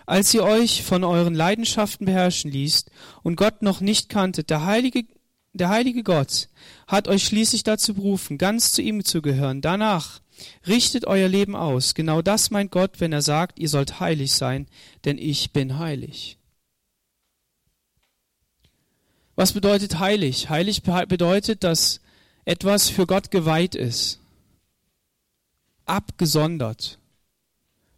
als 0.06 0.34
ihr 0.34 0.44
euch 0.44 0.82
von 0.82 1.04
euren 1.04 1.36
Leidenschaften 1.36 2.06
beherrschen 2.06 2.50
ließt 2.50 2.90
und 3.22 3.36
Gott 3.36 3.62
noch 3.62 3.82
nicht 3.82 4.10
kanntet. 4.10 4.50
Der 4.50 4.66
heilige, 4.66 5.04
der 5.52 5.70
heilige 5.70 6.04
Gott 6.04 6.48
hat 6.88 7.10
euch 7.10 7.26
schließlich 7.26 7.64
dazu 7.64 7.94
berufen, 7.94 8.38
ganz 8.38 8.72
zu 8.72 8.82
ihm 8.82 9.04
zu 9.04 9.22
gehören. 9.22 9.62
Danach 9.62 10.22
richtet 10.66 11.06
euer 11.06 11.28
Leben 11.28 11.56
aus. 11.56 11.94
Genau 11.94 12.22
das 12.22 12.50
meint 12.50 12.72
Gott, 12.72 13.00
wenn 13.00 13.12
er 13.12 13.22
sagt, 13.22 13.60
ihr 13.60 13.70
sollt 13.70 14.00
heilig 14.00 14.32
sein, 14.32 14.68
denn 15.04 15.18
ich 15.18 15.52
bin 15.52 15.78
heilig. 15.80 16.38
Was 19.36 19.52
bedeutet 19.52 20.00
heilig? 20.00 20.50
Heilig 20.50 20.84
bedeutet, 20.84 21.64
dass 21.64 22.00
etwas 22.46 22.90
für 22.90 23.08
Gott 23.08 23.32
geweiht 23.32 23.74
ist, 23.74 24.20
abgesondert, 25.86 27.00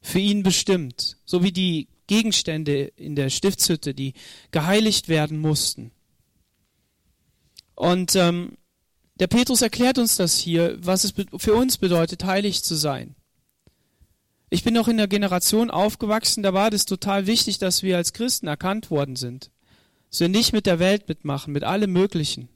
für 0.01 0.19
ihn 0.19 0.43
bestimmt, 0.43 1.17
so 1.25 1.43
wie 1.43 1.51
die 1.51 1.87
Gegenstände 2.07 2.91
in 2.95 3.15
der 3.15 3.29
Stiftshütte, 3.29 3.93
die 3.93 4.13
geheiligt 4.51 5.07
werden 5.07 5.39
mussten. 5.39 5.91
Und 7.75 8.15
ähm, 8.15 8.57
der 9.15 9.27
Petrus 9.27 9.61
erklärt 9.61 9.97
uns 9.97 10.15
das 10.17 10.37
hier, 10.37 10.77
was 10.79 11.03
es 11.03 11.13
für 11.37 11.53
uns 11.53 11.77
bedeutet, 11.77 12.23
heilig 12.23 12.63
zu 12.63 12.75
sein. 12.75 13.15
Ich 14.49 14.63
bin 14.63 14.73
noch 14.73 14.87
in 14.87 14.97
der 14.97 15.07
Generation 15.07 15.71
aufgewachsen, 15.71 16.43
da 16.43 16.53
war 16.53 16.69
das 16.69 16.85
total 16.85 17.25
wichtig, 17.25 17.57
dass 17.57 17.81
wir 17.81 17.97
als 17.97 18.13
Christen 18.13 18.47
erkannt 18.47 18.91
worden 18.91 19.15
sind. 19.15 19.51
Dass 20.11 20.19
wir 20.19 20.29
nicht 20.29 20.53
mit 20.53 20.65
der 20.65 20.79
Welt 20.79 21.07
mitmachen, 21.09 21.51
mit 21.51 21.63
allem 21.63 21.91
Möglichen. 21.91 22.49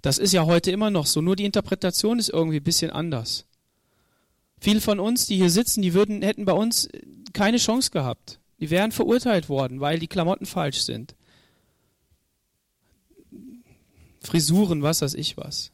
Das 0.00 0.18
ist 0.18 0.32
ja 0.32 0.44
heute 0.44 0.70
immer 0.70 0.90
noch 0.90 1.06
so, 1.06 1.20
nur 1.20 1.34
die 1.34 1.44
Interpretation 1.44 2.18
ist 2.18 2.28
irgendwie 2.28 2.58
ein 2.58 2.64
bisschen 2.64 2.90
anders. 2.90 3.46
Viele 4.64 4.80
von 4.80 4.98
uns, 4.98 5.26
die 5.26 5.36
hier 5.36 5.50
sitzen, 5.50 5.82
die 5.82 5.92
würden, 5.92 6.22
hätten 6.22 6.46
bei 6.46 6.54
uns 6.54 6.88
keine 7.34 7.58
Chance 7.58 7.90
gehabt. 7.90 8.40
Die 8.60 8.70
wären 8.70 8.92
verurteilt 8.92 9.50
worden, 9.50 9.80
weil 9.80 9.98
die 9.98 10.06
Klamotten 10.06 10.46
falsch 10.46 10.78
sind. 10.78 11.14
Frisuren, 14.22 14.80
was 14.80 15.02
weiß 15.02 15.12
ich 15.16 15.36
was. 15.36 15.70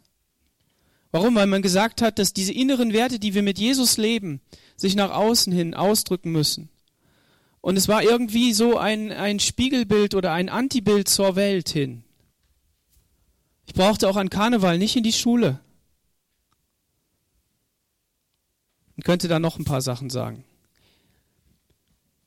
Warum? 1.13 1.37
Weil 1.37 1.47
man 1.47 1.63
gesagt 1.63 2.03
hat, 2.03 2.19
dass 2.19 2.33
diese 2.33 2.53
inneren 2.53 2.93
Werte, 2.93 3.21
die 3.21 3.33
wir 3.33 3.45
mit 3.45 3.61
Jesus 3.61 3.97
leben, 3.97 4.41
sich 4.75 4.97
nach 4.97 5.13
außen 5.13 5.53
hin 5.53 5.75
ausdrücken 5.75 6.33
müssen. 6.33 6.69
Und 7.61 7.77
es 7.77 7.87
war 7.87 8.03
irgendwie 8.03 8.53
so 8.53 8.77
ein, 8.77 9.13
ein 9.13 9.39
Spiegelbild 9.39 10.17
oder 10.17 10.33
ein 10.33 10.49
Antibild 10.49 11.07
zur 11.07 11.37
Welt 11.37 11.69
hin. 11.69 12.03
Ich 13.69 13.75
brauchte 13.75 14.09
auch 14.09 14.17
an 14.17 14.31
Karneval 14.31 14.79
nicht 14.79 14.97
in 14.97 15.05
die 15.05 15.13
Schule. 15.13 15.61
Und 19.01 19.05
könnte 19.05 19.29
da 19.29 19.39
noch 19.41 19.59
ein 19.59 19.65
paar 19.65 19.81
Sachen 19.81 20.11
sagen. 20.11 20.45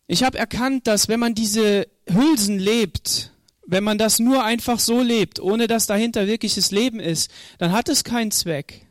Ich 0.07 0.23
habe 0.23 0.39
erkannt, 0.39 0.87
dass 0.87 1.07
wenn 1.07 1.19
man 1.19 1.35
diese 1.35 1.87
Hülsen 2.09 2.57
lebt, 2.57 3.29
wenn 3.67 3.83
man 3.83 3.99
das 3.99 4.17
nur 4.17 4.43
einfach 4.43 4.79
so 4.79 5.03
lebt, 5.03 5.39
ohne 5.39 5.67
dass 5.67 5.85
dahinter 5.85 6.25
wirkliches 6.25 6.71
Leben 6.71 6.99
ist, 6.99 7.29
dann 7.59 7.73
hat 7.73 7.89
es 7.89 8.03
keinen 8.03 8.31
Zweck. 8.31 8.87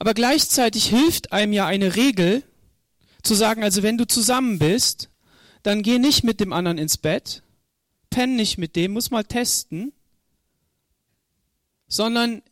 Aber 0.00 0.12
gleichzeitig 0.12 0.86
hilft 0.86 1.30
einem 1.30 1.52
ja 1.52 1.64
eine 1.66 1.94
Regel, 1.94 2.42
zu 3.22 3.34
sagen, 3.34 3.62
also 3.62 3.84
wenn 3.84 3.96
du 3.96 4.08
zusammen 4.08 4.58
bist, 4.58 5.08
dann 5.62 5.84
geh 5.84 6.00
nicht 6.00 6.24
mit 6.24 6.40
dem 6.40 6.52
anderen 6.52 6.78
ins 6.78 6.98
Bett, 6.98 7.44
penn 8.10 8.34
nicht 8.34 8.58
mit 8.58 8.74
dem, 8.74 8.94
muss 8.94 9.12
mal 9.12 9.22
testen, 9.22 9.92
sondern 11.86 12.42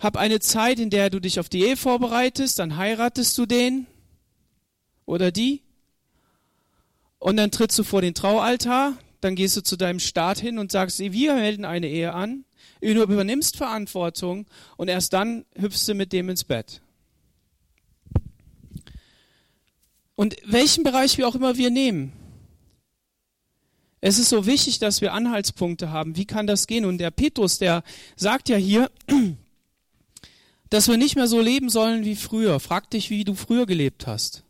hab 0.00 0.16
eine 0.16 0.40
Zeit, 0.40 0.80
in 0.80 0.90
der 0.90 1.10
du 1.10 1.20
dich 1.20 1.38
auf 1.38 1.48
die 1.48 1.62
Ehe 1.62 1.76
vorbereitest, 1.76 2.58
dann 2.58 2.76
heiratest 2.76 3.36
du 3.38 3.46
den 3.46 3.86
oder 5.04 5.30
die 5.30 5.62
und 7.18 7.36
dann 7.36 7.50
trittst 7.50 7.78
du 7.78 7.84
vor 7.84 8.00
den 8.00 8.14
Traualtar, 8.14 8.96
dann 9.20 9.36
gehst 9.36 9.56
du 9.56 9.62
zu 9.62 9.76
deinem 9.76 10.00
Staat 10.00 10.40
hin 10.40 10.58
und 10.58 10.72
sagst, 10.72 10.98
wir 10.98 11.34
melden 11.34 11.66
eine 11.66 11.88
Ehe 11.88 12.14
an, 12.14 12.44
du 12.80 13.02
übernimmst 13.02 13.58
Verantwortung 13.58 14.46
und 14.78 14.88
erst 14.88 15.12
dann 15.12 15.44
hüpfst 15.54 15.86
du 15.86 15.94
mit 15.94 16.12
dem 16.14 16.30
ins 16.30 16.44
Bett. 16.44 16.80
Und 20.14 20.36
welchen 20.44 20.82
Bereich 20.82 21.18
wir 21.18 21.28
auch 21.28 21.34
immer 21.34 21.56
wir 21.56 21.70
nehmen. 21.70 22.12
Es 24.02 24.18
ist 24.18 24.30
so 24.30 24.46
wichtig, 24.46 24.78
dass 24.78 25.02
wir 25.02 25.12
Anhaltspunkte 25.12 25.90
haben. 25.90 26.16
Wie 26.16 26.24
kann 26.24 26.46
das 26.46 26.66
gehen? 26.66 26.86
Und 26.86 26.98
der 26.98 27.10
Petrus, 27.10 27.58
der 27.58 27.82
sagt 28.16 28.48
ja 28.48 28.56
hier, 28.56 28.90
dass 30.70 30.88
wir 30.88 30.96
nicht 30.96 31.16
mehr 31.16 31.26
so 31.26 31.40
leben 31.40 31.68
sollen 31.68 32.04
wie 32.04 32.16
früher. 32.16 32.60
Frag 32.60 32.90
dich, 32.90 33.10
wie 33.10 33.24
du 33.24 33.34
früher 33.34 33.66
gelebt 33.66 34.06
hast. 34.06 34.44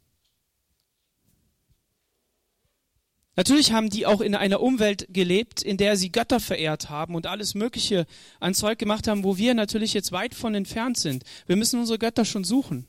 Natürlich 3.36 3.72
haben 3.72 3.88
die 3.88 4.04
auch 4.04 4.20
in 4.20 4.34
einer 4.34 4.60
Umwelt 4.60 5.06
gelebt, 5.08 5.62
in 5.62 5.78
der 5.78 5.96
sie 5.96 6.12
Götter 6.12 6.40
verehrt 6.40 6.90
haben 6.90 7.14
und 7.14 7.26
alles 7.26 7.54
Mögliche 7.54 8.06
an 8.38 8.52
Zeug 8.52 8.78
gemacht 8.78 9.08
haben, 9.08 9.24
wo 9.24 9.38
wir 9.38 9.54
natürlich 9.54 9.94
jetzt 9.94 10.12
weit 10.12 10.34
von 10.34 10.54
entfernt 10.54 10.98
sind. 10.98 11.24
Wir 11.46 11.56
müssen 11.56 11.80
unsere 11.80 11.98
Götter 11.98 12.26
schon 12.26 12.44
suchen. 12.44 12.86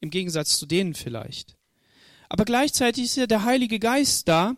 Im 0.00 0.10
Gegensatz 0.10 0.58
zu 0.58 0.66
denen 0.66 0.92
vielleicht. 0.92 1.56
Aber 2.28 2.44
gleichzeitig 2.44 3.04
ist 3.04 3.16
ja 3.16 3.26
der 3.26 3.44
Heilige 3.44 3.78
Geist 3.78 4.28
da, 4.28 4.56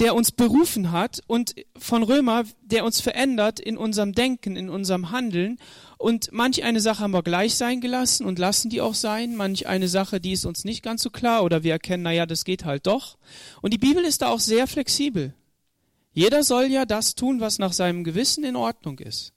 der 0.00 0.14
uns 0.14 0.32
berufen 0.32 0.92
hat 0.92 1.20
und 1.26 1.54
von 1.78 2.02
Römer, 2.02 2.44
der 2.62 2.86
uns 2.86 3.02
verändert 3.02 3.60
in 3.60 3.76
unserem 3.76 4.12
Denken, 4.12 4.56
in 4.56 4.70
unserem 4.70 5.10
Handeln. 5.10 5.58
Und 5.98 6.32
manch 6.32 6.64
eine 6.64 6.80
Sache 6.80 7.00
haben 7.00 7.12
wir 7.12 7.22
gleich 7.22 7.54
sein 7.54 7.82
gelassen 7.82 8.24
und 8.24 8.38
lassen 8.38 8.70
die 8.70 8.80
auch 8.80 8.94
sein. 8.94 9.36
Manch 9.36 9.66
eine 9.66 9.88
Sache, 9.88 10.18
die 10.18 10.32
ist 10.32 10.46
uns 10.46 10.64
nicht 10.64 10.82
ganz 10.82 11.02
so 11.02 11.10
klar 11.10 11.44
oder 11.44 11.62
wir 11.62 11.72
erkennen, 11.72 12.02
naja, 12.02 12.24
das 12.24 12.44
geht 12.44 12.64
halt 12.64 12.86
doch. 12.86 13.18
Und 13.60 13.74
die 13.74 13.78
Bibel 13.78 14.02
ist 14.02 14.22
da 14.22 14.28
auch 14.28 14.40
sehr 14.40 14.66
flexibel. 14.66 15.34
Jeder 16.12 16.42
soll 16.44 16.64
ja 16.64 16.86
das 16.86 17.14
tun, 17.14 17.40
was 17.40 17.58
nach 17.58 17.74
seinem 17.74 18.02
Gewissen 18.02 18.42
in 18.42 18.56
Ordnung 18.56 18.98
ist. 18.98 19.34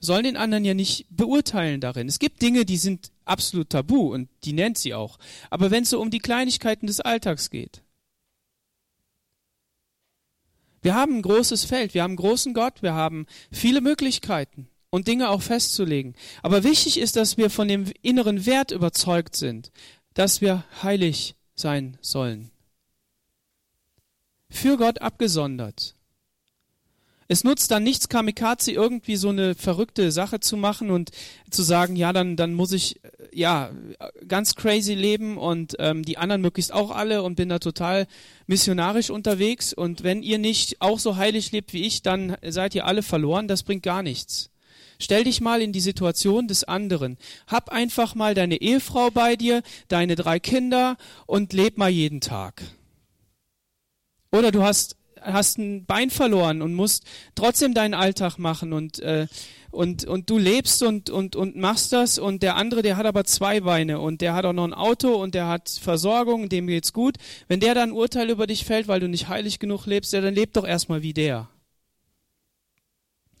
Sollen 0.00 0.24
den 0.24 0.38
anderen 0.38 0.64
ja 0.64 0.72
nicht 0.72 1.06
beurteilen 1.10 1.82
darin. 1.82 2.08
Es 2.08 2.18
gibt 2.18 2.40
Dinge, 2.40 2.64
die 2.64 2.78
sind 2.78 3.12
absolut 3.26 3.68
tabu 3.68 4.14
und 4.14 4.30
die 4.44 4.54
nennt 4.54 4.78
sie 4.78 4.94
auch. 4.94 5.18
Aber 5.50 5.70
wenn 5.70 5.82
es 5.82 5.90
so 5.90 6.00
um 6.00 6.10
die 6.10 6.20
Kleinigkeiten 6.20 6.86
des 6.86 7.00
Alltags 7.00 7.50
geht, 7.50 7.82
wir 10.82 10.94
haben 10.94 11.16
ein 11.16 11.22
großes 11.22 11.64
Feld, 11.64 11.94
wir 11.94 12.02
haben 12.02 12.12
einen 12.12 12.16
großen 12.16 12.54
Gott, 12.54 12.82
wir 12.82 12.94
haben 12.94 13.26
viele 13.52 13.80
Möglichkeiten 13.80 14.68
und 14.90 15.08
Dinge 15.08 15.30
auch 15.30 15.42
festzulegen. 15.42 16.14
Aber 16.42 16.64
wichtig 16.64 16.98
ist, 16.98 17.16
dass 17.16 17.36
wir 17.36 17.50
von 17.50 17.68
dem 17.68 17.92
inneren 18.02 18.46
Wert 18.46 18.70
überzeugt 18.70 19.36
sind, 19.36 19.70
dass 20.14 20.40
wir 20.40 20.64
heilig 20.82 21.36
sein 21.54 21.96
sollen. 22.00 22.50
Für 24.48 24.76
Gott 24.76 25.00
abgesondert. 25.00 25.94
Es 27.32 27.44
nutzt 27.44 27.70
dann 27.70 27.84
nichts, 27.84 28.08
Kamikaze 28.08 28.72
irgendwie 28.72 29.14
so 29.14 29.28
eine 29.28 29.54
verrückte 29.54 30.10
Sache 30.10 30.40
zu 30.40 30.56
machen 30.56 30.90
und 30.90 31.12
zu 31.48 31.62
sagen, 31.62 31.94
ja, 31.94 32.12
dann, 32.12 32.34
dann 32.34 32.54
muss 32.54 32.72
ich 32.72 33.00
ja 33.32 33.70
ganz 34.26 34.56
crazy 34.56 34.94
leben 34.94 35.38
und 35.38 35.76
ähm, 35.78 36.04
die 36.04 36.18
anderen 36.18 36.42
möglichst 36.42 36.72
auch 36.72 36.90
alle 36.90 37.22
und 37.22 37.36
bin 37.36 37.48
da 37.48 37.60
total 37.60 38.08
missionarisch 38.48 39.10
unterwegs. 39.10 39.72
Und 39.72 40.02
wenn 40.02 40.24
ihr 40.24 40.38
nicht 40.38 40.82
auch 40.82 40.98
so 40.98 41.14
heilig 41.14 41.52
lebt 41.52 41.72
wie 41.72 41.84
ich, 41.84 42.02
dann 42.02 42.36
seid 42.44 42.74
ihr 42.74 42.84
alle 42.84 43.04
verloren. 43.04 43.46
Das 43.46 43.62
bringt 43.62 43.84
gar 43.84 44.02
nichts. 44.02 44.50
Stell 44.98 45.22
dich 45.22 45.40
mal 45.40 45.62
in 45.62 45.72
die 45.72 45.78
Situation 45.78 46.48
des 46.48 46.64
anderen. 46.64 47.16
Hab 47.46 47.68
einfach 47.70 48.16
mal 48.16 48.34
deine 48.34 48.60
Ehefrau 48.60 49.12
bei 49.12 49.36
dir, 49.36 49.62
deine 49.86 50.16
drei 50.16 50.40
Kinder 50.40 50.96
und 51.26 51.52
leb 51.52 51.78
mal 51.78 51.90
jeden 51.90 52.20
Tag. 52.20 52.64
Oder 54.32 54.50
du 54.50 54.64
hast 54.64 54.96
hast 55.22 55.58
ein 55.58 55.84
Bein 55.84 56.10
verloren 56.10 56.62
und 56.62 56.74
musst 56.74 57.04
trotzdem 57.34 57.74
deinen 57.74 57.94
Alltag 57.94 58.38
machen 58.38 58.72
und 58.72 59.00
äh, 59.00 59.26
und 59.70 60.04
und 60.04 60.28
du 60.30 60.38
lebst 60.38 60.82
und 60.82 61.10
und 61.10 61.36
und 61.36 61.56
machst 61.56 61.92
das 61.92 62.18
und 62.18 62.42
der 62.42 62.56
andere, 62.56 62.82
der 62.82 62.96
hat 62.96 63.06
aber 63.06 63.24
zwei 63.24 63.60
Beine 63.60 64.00
und 64.00 64.20
der 64.20 64.34
hat 64.34 64.44
auch 64.44 64.52
noch 64.52 64.64
ein 64.64 64.74
Auto 64.74 65.14
und 65.14 65.34
der 65.34 65.46
hat 65.46 65.68
Versorgung, 65.68 66.48
dem 66.48 66.66
geht's 66.66 66.92
gut. 66.92 67.16
Wenn 67.48 67.60
der 67.60 67.74
dann 67.74 67.92
Urteil 67.92 68.30
über 68.30 68.46
dich 68.46 68.64
fällt, 68.64 68.88
weil 68.88 69.00
du 69.00 69.08
nicht 69.08 69.28
heilig 69.28 69.58
genug 69.58 69.86
lebst, 69.86 70.12
ja, 70.12 70.20
dann 70.20 70.34
leb 70.34 70.52
doch 70.54 70.66
erstmal 70.66 71.02
wie 71.02 71.14
der. 71.14 71.48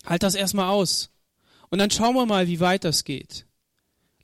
Halt 0.06 0.22
das 0.22 0.34
erstmal 0.34 0.68
aus. 0.68 1.10
Und 1.68 1.78
dann 1.78 1.90
schauen 1.90 2.14
wir 2.14 2.26
mal, 2.26 2.48
wie 2.48 2.60
weit 2.60 2.84
das 2.84 3.04
geht. 3.04 3.46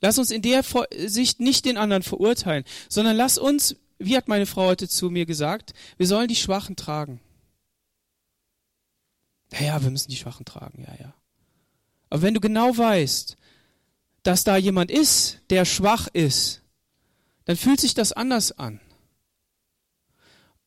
Lass 0.01 0.17
uns 0.17 0.31
in 0.31 0.41
der 0.41 0.63
Sicht 1.05 1.39
nicht 1.39 1.65
den 1.65 1.77
anderen 1.77 2.03
verurteilen, 2.03 2.63
sondern 2.89 3.15
lass 3.15 3.37
uns, 3.37 3.75
wie 3.99 4.15
hat 4.15 4.27
meine 4.27 4.45
Frau 4.45 4.67
heute 4.67 4.87
zu 4.87 5.09
mir 5.09 5.25
gesagt, 5.25 5.73
wir 5.97 6.07
sollen 6.07 6.27
die 6.27 6.35
Schwachen 6.35 6.75
tragen. 6.75 7.19
Ja, 9.53 9.61
ja, 9.61 9.83
wir 9.83 9.89
müssen 9.89 10.09
die 10.09 10.17
Schwachen 10.17 10.45
tragen, 10.45 10.83
ja, 10.87 10.93
ja. 10.99 11.13
Aber 12.09 12.21
wenn 12.21 12.33
du 12.33 12.39
genau 12.39 12.77
weißt, 12.77 13.37
dass 14.23 14.43
da 14.43 14.57
jemand 14.57 14.91
ist, 14.91 15.39
der 15.49 15.65
schwach 15.65 16.07
ist, 16.11 16.61
dann 17.45 17.55
fühlt 17.55 17.79
sich 17.79 17.93
das 17.93 18.11
anders 18.11 18.57
an. 18.57 18.79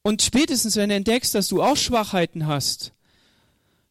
Und 0.03 0.23
spätestens, 0.23 0.77
wenn 0.77 0.89
du 0.89 0.95
entdeckst, 0.95 1.35
dass 1.35 1.49
du 1.49 1.63
auch 1.63 1.77
Schwachheiten 1.77 2.47
hast, 2.47 2.93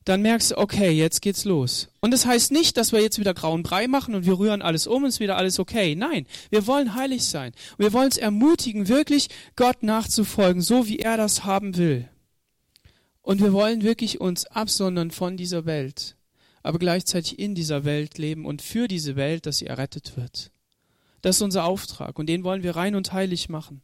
dann 0.05 0.23
merkst 0.23 0.51
du, 0.51 0.57
okay, 0.57 0.89
jetzt 0.89 1.21
geht's 1.21 1.45
los. 1.45 1.89
Und 1.99 2.11
das 2.11 2.25
heißt 2.25 2.51
nicht, 2.51 2.77
dass 2.77 2.91
wir 2.91 2.99
jetzt 2.99 3.19
wieder 3.19 3.35
grauen 3.35 3.61
Brei 3.61 3.87
machen 3.87 4.15
und 4.15 4.25
wir 4.25 4.39
rühren 4.39 4.63
alles 4.63 4.87
um 4.87 5.03
und 5.03 5.09
es 5.09 5.15
ist 5.15 5.19
wieder 5.19 5.37
alles 5.37 5.59
okay. 5.59 5.93
Nein, 5.95 6.25
wir 6.49 6.65
wollen 6.65 6.95
heilig 6.95 7.25
sein. 7.25 7.53
Wir 7.77 7.93
wollen 7.93 8.09
es 8.09 8.17
ermutigen, 8.17 8.87
wirklich 8.87 9.29
Gott 9.55 9.83
nachzufolgen, 9.83 10.63
so 10.63 10.87
wie 10.87 10.97
er 10.97 11.17
das 11.17 11.43
haben 11.43 11.77
will. 11.77 12.09
Und 13.29 13.41
wir 13.41 13.53
wollen 13.53 13.83
wirklich 13.83 14.19
uns 14.19 14.47
absondern 14.47 15.11
von 15.11 15.37
dieser 15.37 15.67
Welt, 15.67 16.15
aber 16.63 16.79
gleichzeitig 16.79 17.37
in 17.37 17.53
dieser 17.53 17.85
Welt 17.85 18.17
leben 18.17 18.43
und 18.43 18.63
für 18.63 18.87
diese 18.87 19.15
Welt, 19.15 19.45
dass 19.45 19.59
sie 19.59 19.67
errettet 19.67 20.17
wird. 20.17 20.49
Das 21.21 21.35
ist 21.35 21.43
unser 21.43 21.65
Auftrag 21.65 22.17
und 22.17 22.25
den 22.25 22.43
wollen 22.43 22.63
wir 22.63 22.75
rein 22.75 22.95
und 22.95 23.13
heilig 23.13 23.47
machen. 23.47 23.83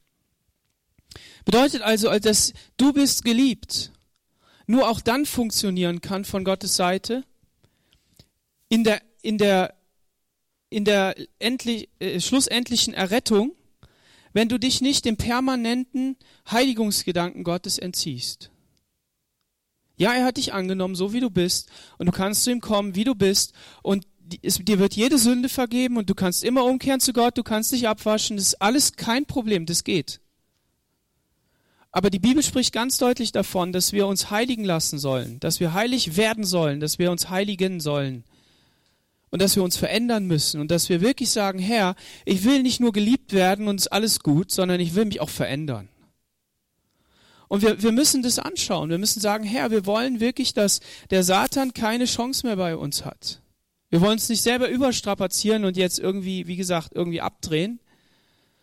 Bedeutet 1.45 1.83
also, 1.83 2.09
dass 2.17 2.53
du 2.77 2.91
bist 2.91 3.23
geliebt, 3.23 3.91
nur 4.65 4.89
auch 4.89 4.99
dann 4.99 5.27
funktionieren 5.27 6.01
kann 6.01 6.25
von 6.25 6.43
Gottes 6.43 6.75
Seite, 6.75 7.23
in 8.67 8.83
der, 8.83 8.99
in 9.21 9.37
der, 9.37 9.75
in 10.71 10.85
der 10.85 11.15
endlich, 11.37 11.89
äh, 11.99 12.19
schlussendlichen 12.19 12.95
Errettung, 12.95 13.51
wenn 14.33 14.49
du 14.49 14.57
dich 14.57 14.81
nicht 14.81 15.05
dem 15.05 15.17
permanenten 15.17 16.17
Heiligungsgedanken 16.49 17.43
Gottes 17.43 17.77
entziehst. 17.77 18.49
Ja, 19.97 20.13
er 20.13 20.25
hat 20.25 20.37
dich 20.37 20.53
angenommen, 20.53 20.95
so 20.95 21.13
wie 21.13 21.19
du 21.19 21.29
bist, 21.29 21.69
und 21.97 22.07
du 22.07 22.11
kannst 22.11 22.43
zu 22.43 22.51
ihm 22.51 22.61
kommen, 22.61 22.95
wie 22.95 23.03
du 23.03 23.15
bist, 23.15 23.53
und 23.81 24.05
es, 24.41 24.57
dir 24.57 24.79
wird 24.79 24.95
jede 24.95 25.17
Sünde 25.17 25.49
vergeben, 25.49 25.97
und 25.97 26.09
du 26.09 26.15
kannst 26.15 26.43
immer 26.43 26.65
umkehren 26.65 26.99
zu 26.99 27.13
Gott, 27.13 27.37
du 27.37 27.43
kannst 27.43 27.71
dich 27.71 27.87
abwaschen, 27.87 28.37
das 28.37 28.47
ist 28.47 28.61
alles 28.61 28.93
kein 28.93 29.25
Problem, 29.25 29.65
das 29.65 29.83
geht. 29.83 30.19
Aber 31.95 32.09
die 32.09 32.19
Bibel 32.19 32.43
spricht 32.43 32.73
ganz 32.73 32.97
deutlich 32.97 33.31
davon, 33.31 33.71
dass 33.71 33.93
wir 33.93 34.05
uns 34.05 34.29
heiligen 34.29 34.65
lassen 34.65 34.99
sollen, 34.99 35.39
dass 35.39 35.61
wir 35.61 35.73
heilig 35.73 36.17
werden 36.17 36.43
sollen, 36.43 36.81
dass 36.81 36.99
wir 36.99 37.09
uns 37.09 37.29
heiligen 37.29 37.79
sollen. 37.79 38.25
Und 39.29 39.41
dass 39.41 39.55
wir 39.55 39.63
uns 39.63 39.77
verändern 39.77 40.25
müssen. 40.27 40.59
Und 40.59 40.71
dass 40.71 40.89
wir 40.89 40.99
wirklich 40.99 41.29
sagen, 41.29 41.57
Herr, 41.57 41.95
ich 42.25 42.43
will 42.43 42.63
nicht 42.63 42.81
nur 42.81 42.91
geliebt 42.91 43.31
werden 43.31 43.69
und 43.69 43.79
es 43.79 43.85
ist 43.85 43.91
alles 43.93 44.19
gut, 44.19 44.51
sondern 44.51 44.81
ich 44.81 44.93
will 44.93 45.05
mich 45.05 45.21
auch 45.21 45.29
verändern. 45.29 45.87
Und 47.47 47.61
wir, 47.61 47.81
wir 47.81 47.91
müssen 47.91 48.23
das 48.23 48.39
anschauen. 48.39 48.89
Wir 48.89 48.97
müssen 48.97 49.19
sagen, 49.19 49.43
Herr, 49.43 49.71
wir 49.71 49.85
wollen 49.85 50.19
wirklich, 50.19 50.53
dass 50.53 50.79
der 51.09 51.23
Satan 51.23 51.73
keine 51.73 52.05
Chance 52.05 52.45
mehr 52.45 52.55
bei 52.55 52.75
uns 52.75 53.05
hat. 53.05 53.41
Wir 53.89 54.01
wollen 54.01 54.13
uns 54.13 54.29
nicht 54.29 54.41
selber 54.41 54.69
überstrapazieren 54.69 55.63
und 55.63 55.77
jetzt 55.77 55.99
irgendwie, 55.99 56.47
wie 56.47 56.55
gesagt, 56.55 56.89
irgendwie 56.93 57.21
abdrehen, 57.21 57.79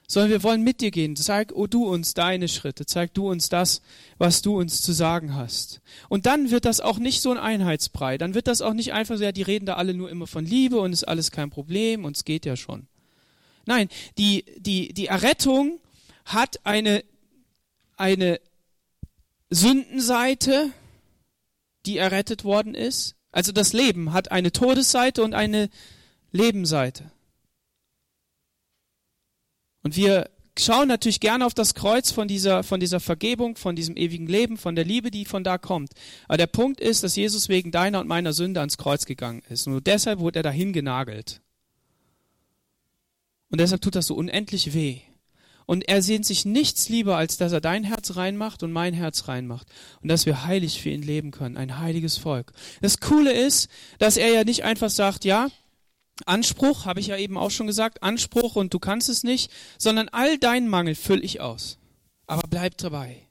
sondern 0.08 0.30
wir 0.30 0.42
wollen 0.42 0.62
mit 0.62 0.80
dir 0.80 0.90
gehen. 0.90 1.16
Zeig 1.16 1.52
oh, 1.54 1.66
du 1.66 1.86
uns 1.86 2.12
deine 2.12 2.48
Schritte, 2.48 2.84
zeig 2.84 3.14
du 3.14 3.30
uns 3.30 3.48
das, 3.48 3.80
was 4.18 4.42
du 4.42 4.58
uns 4.58 4.82
zu 4.82 4.92
sagen 4.92 5.34
hast. 5.34 5.80
Und 6.08 6.26
dann 6.26 6.50
wird 6.50 6.64
das 6.64 6.80
auch 6.80 6.98
nicht 6.98 7.22
so 7.22 7.30
ein 7.30 7.38
Einheitsbrei. 7.38 8.18
Dann 8.18 8.34
wird 8.34 8.46
das 8.46 8.60
auch 8.60 8.74
nicht 8.74 8.92
einfach 8.92 9.16
so, 9.16 9.24
ja, 9.24 9.32
die 9.32 9.42
reden 9.42 9.64
da 9.64 9.74
alle 9.74 9.94
nur 9.94 10.10
immer 10.10 10.26
von 10.26 10.44
Liebe 10.44 10.78
und 10.80 10.92
ist 10.92 11.04
alles 11.04 11.30
kein 11.30 11.50
Problem 11.50 12.04
und 12.04 12.16
es 12.16 12.24
geht 12.24 12.44
ja 12.44 12.56
schon. 12.56 12.88
Nein, 13.64 13.88
die, 14.18 14.44
die, 14.58 14.92
die 14.92 15.06
Errettung 15.06 15.78
hat 16.24 16.60
eine, 16.64 17.04
eine 17.96 18.40
Sündenseite, 19.54 20.70
die 21.84 21.98
errettet 21.98 22.44
worden 22.44 22.74
ist. 22.74 23.16
Also 23.30 23.52
das 23.52 23.72
Leben 23.72 24.12
hat 24.12 24.30
eine 24.32 24.52
Todesseite 24.52 25.22
und 25.22 25.34
eine 25.34 25.68
Lebenseite. 26.32 27.10
Und 29.82 29.96
wir 29.96 30.30
schauen 30.58 30.88
natürlich 30.88 31.20
gerne 31.20 31.44
auf 31.44 31.54
das 31.54 31.74
Kreuz 31.74 32.10
von 32.10 32.28
dieser, 32.28 32.62
von 32.62 32.80
dieser 32.80 33.00
Vergebung, 33.00 33.56
von 33.56 33.74
diesem 33.76 33.96
ewigen 33.96 34.26
Leben, 34.26 34.56
von 34.56 34.74
der 34.74 34.84
Liebe, 34.84 35.10
die 35.10 35.24
von 35.24 35.44
da 35.44 35.58
kommt. 35.58 35.92
Aber 36.28 36.38
der 36.38 36.46
Punkt 36.46 36.80
ist, 36.80 37.02
dass 37.02 37.16
Jesus 37.16 37.48
wegen 37.48 37.70
deiner 37.70 38.00
und 38.00 38.08
meiner 38.08 38.32
Sünde 38.32 38.60
ans 38.60 38.78
Kreuz 38.78 39.06
gegangen 39.06 39.42
ist. 39.48 39.66
Nur 39.66 39.80
deshalb 39.80 40.18
wurde 40.18 40.40
er 40.40 40.44
dahin 40.44 40.72
genagelt. 40.72 41.40
Und 43.50 43.60
deshalb 43.60 43.82
tut 43.82 43.96
das 43.96 44.06
so 44.06 44.14
unendlich 44.14 44.72
weh. 44.72 45.00
Und 45.66 45.88
er 45.88 46.02
sehnt 46.02 46.26
sich 46.26 46.44
nichts 46.44 46.88
lieber, 46.88 47.16
als 47.16 47.36
dass 47.36 47.52
er 47.52 47.60
dein 47.60 47.84
Herz 47.84 48.16
reinmacht 48.16 48.62
und 48.62 48.72
mein 48.72 48.94
Herz 48.94 49.28
reinmacht. 49.28 49.66
Und 50.02 50.08
dass 50.08 50.26
wir 50.26 50.44
heilig 50.44 50.80
für 50.80 50.90
ihn 50.90 51.02
leben 51.02 51.30
können. 51.30 51.56
Ein 51.56 51.78
heiliges 51.78 52.16
Volk. 52.16 52.52
Das 52.80 53.00
Coole 53.00 53.32
ist, 53.32 53.68
dass 53.98 54.16
er 54.16 54.32
ja 54.32 54.44
nicht 54.44 54.64
einfach 54.64 54.90
sagt, 54.90 55.24
ja, 55.24 55.48
Anspruch, 56.26 56.84
habe 56.84 57.00
ich 57.00 57.08
ja 57.08 57.16
eben 57.16 57.36
auch 57.36 57.50
schon 57.50 57.66
gesagt, 57.66 58.02
Anspruch 58.02 58.56
und 58.56 58.74
du 58.74 58.78
kannst 58.78 59.08
es 59.08 59.24
nicht, 59.24 59.50
sondern 59.78 60.08
all 60.08 60.38
deinen 60.38 60.68
Mangel 60.68 60.94
fülle 60.94 61.22
ich 61.22 61.40
aus. 61.40 61.78
Aber 62.26 62.42
bleib 62.48 62.78
dabei. 62.78 63.28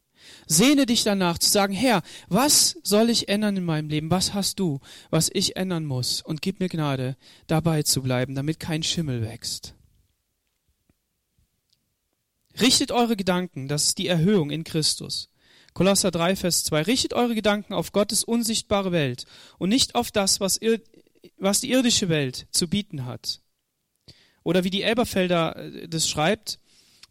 Sehne 0.48 0.86
dich 0.86 1.04
danach 1.04 1.38
zu 1.38 1.50
sagen, 1.50 1.74
Herr, 1.74 2.02
was 2.28 2.78
soll 2.84 3.10
ich 3.10 3.30
ändern 3.30 3.58
in 3.58 3.64
meinem 3.64 3.90
Leben? 3.90 4.12
Was 4.12 4.34
hast 4.34 4.60
du, 4.60 4.80
was 5.10 5.30
ich 5.34 5.56
ändern 5.56 5.86
muss? 5.86 6.22
Und 6.22 6.42
gib 6.42 6.60
mir 6.60 6.70
Gnade, 6.70 7.16
dabei 7.48 7.84
zu 7.84 8.02
bleiben, 8.02 8.36
damit 8.36 8.60
kein 8.60 8.84
Schimmel 8.84 9.22
wächst. 9.22 9.76
Richtet 12.60 12.92
eure 12.92 13.16
Gedanken, 13.16 13.68
das 13.68 13.86
ist 13.86 13.98
die 13.98 14.08
Erhöhung 14.08 14.50
in 14.50 14.64
Christus. 14.64 15.30
Kolosser 15.74 16.12
3, 16.12 16.36
Vers 16.36 16.64
2. 16.66 16.82
Richtet 16.84 17.14
eure 17.14 17.36
Gedanken 17.36 17.74
auf 17.74 17.94
Gottes 17.94 18.24
unsichtbare 18.24 18.92
Welt 18.92 19.26
und 19.58 19.70
nicht 19.70 19.96
auf 19.96 20.12
das, 20.12 20.40
was 20.40 20.60
was 21.38 21.60
die 21.62 21.72
irdische 21.72 22.10
Welt 22.10 22.48
zu 22.52 22.68
bieten 22.68 23.06
hat. 23.06 23.42
Oder 24.44 24.64
wie 24.64 24.70
die 24.70 24.84
Elberfelder 24.84 25.56
äh, 25.56 25.88
das 25.88 26.10
schreibt, 26.10 26.60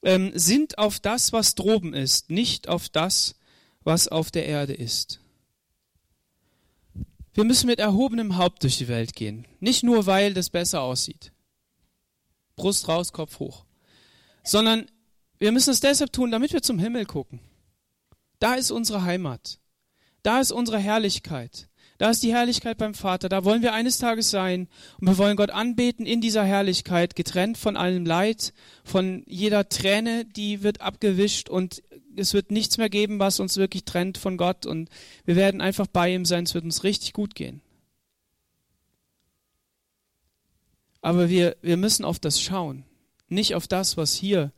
ähm, 0.02 0.32
sind 0.34 0.78
auf 0.78 1.00
das, 1.00 1.32
was 1.32 1.54
droben 1.54 1.94
ist, 1.94 2.30
nicht 2.30 2.68
auf 2.68 2.88
das, 2.88 3.36
was 3.82 4.08
auf 4.08 4.30
der 4.30 4.46
Erde 4.46 4.72
ist. 4.72 5.20
Wir 7.34 7.44
müssen 7.44 7.66
mit 7.66 7.78
erhobenem 7.78 8.36
Haupt 8.36 8.62
durch 8.62 8.78
die 8.78 8.88
Welt 8.88 9.14
gehen. 9.14 9.46
Nicht 9.60 9.82
nur, 9.82 10.06
weil 10.06 10.34
das 10.34 10.50
besser 10.50 10.82
aussieht. 10.82 11.32
Brust 12.56 12.88
raus, 12.88 13.12
Kopf 13.12 13.38
hoch. 13.38 13.64
Sondern 14.42 14.90
wir 15.40 15.52
müssen 15.52 15.70
es 15.70 15.80
deshalb 15.80 16.12
tun, 16.12 16.30
damit 16.30 16.52
wir 16.52 16.62
zum 16.62 16.78
Himmel 16.78 17.06
gucken. 17.06 17.40
Da 18.38 18.54
ist 18.54 18.70
unsere 18.70 19.02
Heimat. 19.02 19.58
Da 20.22 20.40
ist 20.40 20.52
unsere 20.52 20.78
Herrlichkeit. 20.78 21.68
Da 21.96 22.10
ist 22.10 22.22
die 22.22 22.32
Herrlichkeit 22.32 22.78
beim 22.78 22.94
Vater. 22.94 23.28
Da 23.28 23.44
wollen 23.44 23.62
wir 23.62 23.72
eines 23.72 23.98
Tages 23.98 24.30
sein. 24.30 24.68
Und 25.00 25.08
wir 25.08 25.18
wollen 25.18 25.36
Gott 25.36 25.50
anbeten 25.50 26.06
in 26.06 26.20
dieser 26.20 26.44
Herrlichkeit, 26.44 27.16
getrennt 27.16 27.58
von 27.58 27.76
allem 27.76 28.06
Leid, 28.06 28.52
von 28.84 29.22
jeder 29.26 29.68
Träne, 29.68 30.24
die 30.24 30.62
wird 30.62 30.80
abgewischt 30.82 31.48
und 31.48 31.82
es 32.16 32.34
wird 32.34 32.50
nichts 32.50 32.78
mehr 32.78 32.90
geben, 32.90 33.18
was 33.18 33.40
uns 33.40 33.56
wirklich 33.56 33.84
trennt 33.84 34.18
von 34.18 34.36
Gott. 34.36 34.66
Und 34.66 34.90
wir 35.24 35.36
werden 35.36 35.60
einfach 35.60 35.86
bei 35.86 36.12
ihm 36.14 36.24
sein. 36.24 36.44
Es 36.44 36.54
wird 36.54 36.64
uns 36.64 36.84
richtig 36.84 37.14
gut 37.14 37.34
gehen. 37.34 37.62
Aber 41.02 41.30
wir, 41.30 41.56
wir 41.62 41.78
müssen 41.78 42.04
auf 42.04 42.18
das 42.18 42.40
schauen. 42.40 42.84
Nicht 43.28 43.54
auf 43.54 43.68
das, 43.68 43.96
was 43.96 44.14
hier 44.14 44.52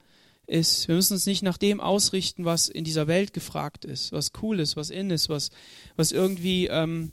ist. 0.46 0.88
Wir 0.88 0.94
müssen 0.94 1.14
uns 1.14 1.26
nicht 1.26 1.42
nach 1.42 1.58
dem 1.58 1.80
ausrichten, 1.80 2.44
was 2.44 2.68
in 2.68 2.84
dieser 2.84 3.06
Welt 3.06 3.32
gefragt 3.32 3.84
ist, 3.84 4.12
was 4.12 4.32
cool 4.42 4.60
ist, 4.60 4.76
was 4.76 4.90
in 4.90 5.10
ist, 5.10 5.28
was, 5.28 5.50
was 5.96 6.12
irgendwie 6.12 6.66
ähm, 6.66 7.12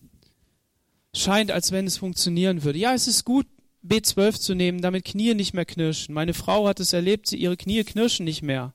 scheint, 1.14 1.52
als 1.52 1.72
wenn 1.72 1.88
es 1.88 1.98
funktionieren 1.98 2.64
würde. 2.64 2.80
Ja, 2.80 2.94
es 2.94 3.08
ist 3.08 3.26
gut, 3.26 3.48
B12 3.86 4.40
zu 4.40 4.56
nehmen, 4.56 4.82
damit 4.82 5.06
Knie 5.06 5.34
nicht 5.34 5.54
mehr 5.54 5.66
knirschen. 5.66 6.14
Meine 6.14 6.34
Frau 6.34 6.68
hat 6.68 6.80
es 6.80 6.94
erlebt, 6.94 7.28
sie, 7.28 7.38
ihre 7.38 7.58
Knie 7.58 7.84
knirschen 7.84 8.26
nicht 8.26 8.42
mehr. 8.42 8.74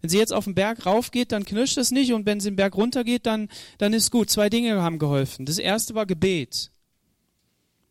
Wenn 0.00 0.10
sie 0.10 0.18
jetzt 0.18 0.32
auf 0.32 0.44
den 0.44 0.54
Berg 0.54 0.86
raufgeht, 0.86 1.32
dann 1.32 1.44
knirscht 1.44 1.78
es 1.78 1.90
nicht 1.90 2.12
und 2.12 2.26
wenn 2.26 2.40
sie 2.40 2.50
den 2.50 2.56
Berg 2.56 2.76
runtergeht, 2.76 3.26
dann, 3.26 3.48
dann 3.78 3.92
ist 3.92 4.10
gut. 4.10 4.30
Zwei 4.30 4.48
Dinge 4.48 4.80
haben 4.82 4.98
geholfen. 4.98 5.46
Das 5.46 5.58
erste 5.58 5.94
war 5.94 6.06
Gebet. 6.06 6.70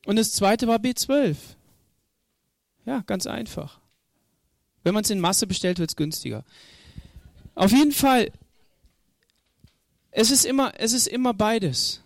Und 0.06 0.18
das 0.18 0.32
zweite 0.32 0.68
war 0.68 0.78
B12. 0.78 1.36
Ja, 2.86 3.02
ganz 3.06 3.26
einfach. 3.26 3.80
Wenn 4.86 4.94
man 4.94 5.04
es 5.04 5.10
in 5.10 5.20
Masse 5.20 5.48
bestellt, 5.48 5.80
wird 5.80 5.90
es 5.90 5.96
günstiger. 5.96 6.46
Auf 7.56 7.72
jeden 7.72 7.92
Fall, 7.92 8.32
es 10.12 10.30
ist 10.30 10.46
immer, 10.46 10.74
es 10.78 10.94
ist 10.94 11.08
immer 11.08 11.34
beides. 11.34 12.02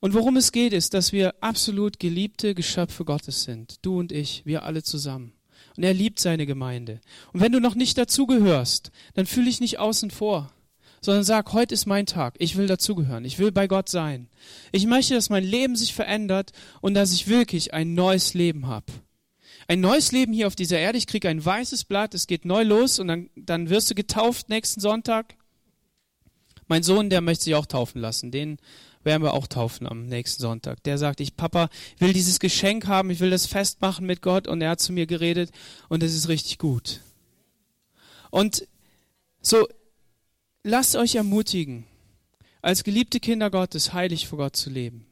Und 0.00 0.14
worum 0.14 0.36
es 0.36 0.50
geht, 0.50 0.72
ist, 0.72 0.94
dass 0.94 1.12
wir 1.12 1.32
absolut 1.40 2.00
geliebte 2.00 2.56
Geschöpfe 2.56 3.04
Gottes 3.04 3.44
sind. 3.44 3.76
Du 3.82 4.00
und 4.00 4.10
ich, 4.10 4.44
wir 4.44 4.64
alle 4.64 4.82
zusammen. 4.82 5.32
Und 5.76 5.84
er 5.84 5.94
liebt 5.94 6.18
seine 6.18 6.44
Gemeinde. 6.44 7.00
Und 7.32 7.40
wenn 7.40 7.52
du 7.52 7.60
noch 7.60 7.76
nicht 7.76 7.96
dazugehörst, 7.98 8.90
dann 9.14 9.26
fühle 9.26 9.48
ich 9.48 9.60
nicht 9.60 9.78
außen 9.78 10.10
vor, 10.10 10.52
sondern 11.02 11.22
sag, 11.22 11.52
heute 11.52 11.72
ist 11.72 11.86
mein 11.86 12.06
Tag. 12.06 12.34
Ich 12.38 12.56
will 12.56 12.66
dazugehören. 12.66 13.24
Ich 13.24 13.38
will 13.38 13.52
bei 13.52 13.68
Gott 13.68 13.88
sein. 13.88 14.28
Ich 14.72 14.86
möchte, 14.86 15.14
dass 15.14 15.30
mein 15.30 15.44
Leben 15.44 15.76
sich 15.76 15.94
verändert 15.94 16.50
und 16.80 16.94
dass 16.94 17.12
ich 17.12 17.28
wirklich 17.28 17.72
ein 17.72 17.94
neues 17.94 18.34
Leben 18.34 18.66
habe. 18.66 18.86
Ein 19.66 19.80
neues 19.80 20.12
Leben 20.12 20.32
hier 20.32 20.46
auf 20.46 20.56
dieser 20.56 20.78
Erde. 20.78 20.98
Ich 20.98 21.06
kriege 21.06 21.28
ein 21.28 21.44
weißes 21.44 21.84
Blatt. 21.84 22.14
Es 22.14 22.26
geht 22.26 22.44
neu 22.44 22.62
los 22.62 22.98
und 22.98 23.08
dann, 23.08 23.30
dann 23.36 23.70
wirst 23.70 23.90
du 23.90 23.94
getauft 23.94 24.48
nächsten 24.48 24.80
Sonntag. 24.80 25.36
Mein 26.66 26.82
Sohn, 26.82 27.10
der 27.10 27.20
möchte 27.20 27.44
sich 27.44 27.54
auch 27.54 27.66
taufen 27.66 28.00
lassen. 28.00 28.30
Den 28.30 28.58
werden 29.02 29.22
wir 29.22 29.34
auch 29.34 29.46
taufen 29.46 29.86
am 29.86 30.06
nächsten 30.06 30.40
Sonntag. 30.40 30.82
Der 30.84 30.98
sagt, 30.98 31.20
ich 31.20 31.36
Papa 31.36 31.68
will 31.98 32.12
dieses 32.12 32.40
Geschenk 32.40 32.86
haben, 32.86 33.10
ich 33.10 33.20
will 33.20 33.30
das 33.30 33.46
festmachen 33.46 34.06
mit 34.06 34.22
Gott 34.22 34.48
und 34.48 34.62
er 34.62 34.70
hat 34.70 34.80
zu 34.80 34.92
mir 34.92 35.06
geredet 35.06 35.50
und 35.88 36.02
es 36.02 36.14
ist 36.14 36.28
richtig 36.28 36.58
gut. 36.58 37.00
Und 38.30 38.66
so, 39.40 39.68
lasst 40.62 40.96
euch 40.96 41.16
ermutigen, 41.16 41.84
als 42.62 42.82
geliebte 42.82 43.20
Kinder 43.20 43.50
Gottes 43.50 43.92
heilig 43.92 44.26
vor 44.26 44.38
Gott 44.38 44.56
zu 44.56 44.70
leben. 44.70 45.06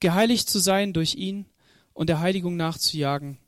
Geheiligt 0.00 0.48
zu 0.48 0.58
sein 0.58 0.94
durch 0.94 1.14
ihn 1.14 1.46
und 1.94 2.08
der 2.08 2.20
Heiligung 2.20 2.56
nachzujagen, 2.56 3.38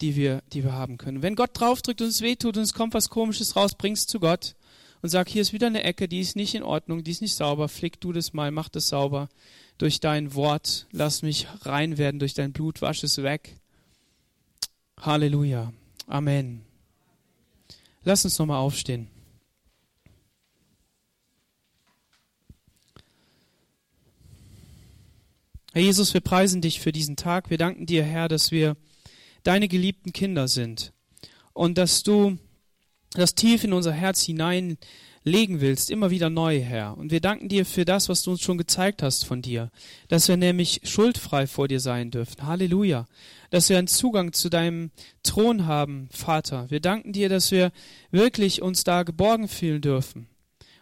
die 0.00 0.16
wir, 0.16 0.42
die 0.52 0.64
wir 0.64 0.72
haben 0.72 0.98
können. 0.98 1.22
Wenn 1.22 1.36
Gott 1.36 1.50
draufdrückt 1.54 2.00
und 2.00 2.08
es 2.08 2.22
wehtut 2.22 2.56
und 2.56 2.62
es 2.62 2.74
kommt 2.74 2.94
was 2.94 3.10
Komisches 3.10 3.56
raus, 3.56 3.74
bring's 3.74 4.06
zu 4.06 4.20
Gott 4.20 4.54
und 5.02 5.08
sag, 5.08 5.28
hier 5.28 5.42
ist 5.42 5.52
wieder 5.52 5.66
eine 5.66 5.82
Ecke, 5.82 6.08
die 6.08 6.20
ist 6.20 6.36
nicht 6.36 6.54
in 6.54 6.62
Ordnung, 6.62 7.04
die 7.04 7.10
ist 7.10 7.22
nicht 7.22 7.34
sauber, 7.34 7.68
flick 7.68 8.00
du 8.00 8.12
das 8.12 8.32
mal, 8.32 8.50
mach 8.50 8.68
das 8.68 8.88
sauber. 8.88 9.28
Durch 9.78 10.00
dein 10.00 10.34
Wort, 10.34 10.86
lass 10.92 11.22
mich 11.22 11.46
rein 11.62 11.96
werden, 11.96 12.18
durch 12.20 12.34
dein 12.34 12.52
Blut, 12.52 12.82
wasch 12.82 13.02
es 13.02 13.22
weg. 13.22 13.56
Halleluja. 15.00 15.72
Amen. 16.06 16.62
Lass 18.04 18.24
uns 18.24 18.38
nochmal 18.38 18.58
aufstehen. 18.58 19.08
Herr 25.72 25.82
Jesus, 25.82 26.14
wir 26.14 26.20
preisen 26.20 26.60
dich 26.60 26.80
für 26.80 26.90
diesen 26.90 27.14
Tag. 27.14 27.48
Wir 27.48 27.56
danken 27.56 27.86
dir, 27.86 28.02
Herr, 28.02 28.26
dass 28.26 28.50
wir 28.50 28.76
deine 29.44 29.68
geliebten 29.68 30.12
Kinder 30.12 30.48
sind 30.48 30.92
und 31.52 31.78
dass 31.78 32.02
du 32.02 32.38
das 33.12 33.36
tief 33.36 33.62
in 33.62 33.72
unser 33.72 33.92
Herz 33.92 34.24
hineinlegen 34.24 35.60
willst, 35.60 35.92
immer 35.92 36.10
wieder 36.10 36.28
neu, 36.28 36.60
Herr. 36.60 36.98
Und 36.98 37.12
wir 37.12 37.20
danken 37.20 37.48
dir 37.48 37.64
für 37.64 37.84
das, 37.84 38.08
was 38.08 38.22
du 38.22 38.32
uns 38.32 38.40
schon 38.40 38.58
gezeigt 38.58 39.00
hast 39.00 39.24
von 39.24 39.42
dir, 39.42 39.70
dass 40.08 40.26
wir 40.26 40.36
nämlich 40.36 40.80
schuldfrei 40.82 41.46
vor 41.46 41.68
dir 41.68 41.78
sein 41.78 42.10
dürfen. 42.10 42.44
Halleluja. 42.44 43.06
Dass 43.50 43.68
wir 43.68 43.78
einen 43.78 43.86
Zugang 43.86 44.32
zu 44.32 44.48
deinem 44.48 44.90
Thron 45.22 45.66
haben, 45.66 46.08
Vater. 46.10 46.68
Wir 46.70 46.80
danken 46.80 47.12
dir, 47.12 47.28
dass 47.28 47.52
wir 47.52 47.70
wirklich 48.10 48.60
uns 48.60 48.82
da 48.82 49.04
geborgen 49.04 49.46
fühlen 49.46 49.82
dürfen. 49.82 50.26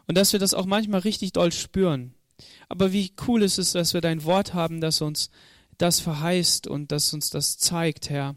Und 0.07 0.16
dass 0.16 0.32
wir 0.32 0.41
das 0.41 0.55
auch 0.55 0.64
manchmal 0.64 1.01
richtig 1.01 1.34
doll 1.34 1.53
spüren. 1.53 2.14
Aber 2.69 2.93
wie 2.93 3.12
cool 3.27 3.43
ist 3.43 3.59
es, 3.59 3.73
dass 3.73 3.95
wir 3.95 4.01
dein 4.01 4.25
Wort 4.25 4.55
haben, 4.55 4.81
das 4.81 5.01
uns 5.01 5.31
das 5.79 6.01
verheißt 6.01 6.66
und 6.66 6.93
das 6.93 7.12
uns 7.14 7.31
das 7.31 7.57
zeigt, 7.57 8.11
Herr. 8.11 8.37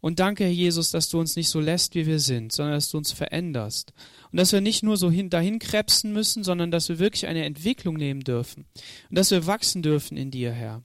Und 0.00 0.20
danke, 0.20 0.44
Herr 0.44 0.52
Jesus, 0.52 0.90
dass 0.90 1.08
du 1.08 1.18
uns 1.18 1.36
nicht 1.36 1.48
so 1.48 1.58
lässt, 1.58 1.94
wie 1.94 2.06
wir 2.06 2.20
sind, 2.20 2.52
sondern 2.52 2.74
dass 2.74 2.90
du 2.90 2.98
uns 2.98 3.12
veränderst. 3.12 3.92
Und 4.30 4.38
dass 4.38 4.52
wir 4.52 4.60
nicht 4.60 4.82
nur 4.82 4.96
so 4.96 5.10
hin, 5.10 5.30
dahin 5.30 5.58
krebsen 5.58 6.12
müssen, 6.12 6.44
sondern 6.44 6.70
dass 6.70 6.88
wir 6.88 6.98
wirklich 6.98 7.26
eine 7.26 7.44
Entwicklung 7.44 7.96
nehmen 7.96 8.20
dürfen. 8.20 8.66
Und 9.10 9.18
dass 9.18 9.30
wir 9.30 9.46
wachsen 9.46 9.82
dürfen 9.82 10.16
in 10.16 10.30
dir, 10.30 10.52
Herr. 10.52 10.82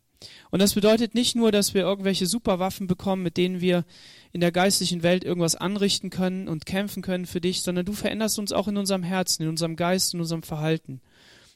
Und 0.49 0.61
das 0.61 0.73
bedeutet 0.73 1.15
nicht 1.15 1.35
nur, 1.35 1.51
dass 1.51 1.73
wir 1.73 1.81
irgendwelche 1.81 2.25
Superwaffen 2.25 2.87
bekommen, 2.87 3.23
mit 3.23 3.37
denen 3.37 3.59
wir 3.59 3.85
in 4.31 4.41
der 4.41 4.51
geistlichen 4.51 5.03
Welt 5.03 5.23
irgendwas 5.23 5.55
anrichten 5.55 6.09
können 6.09 6.47
und 6.47 6.65
kämpfen 6.65 7.01
können 7.01 7.25
für 7.25 7.41
dich, 7.41 7.61
sondern 7.61 7.85
du 7.85 7.93
veränderst 7.93 8.39
uns 8.39 8.51
auch 8.51 8.67
in 8.67 8.77
unserem 8.77 9.03
Herzen, 9.03 9.43
in 9.43 9.49
unserem 9.49 9.75
Geist, 9.75 10.13
in 10.13 10.19
unserem 10.19 10.43
Verhalten. 10.43 11.01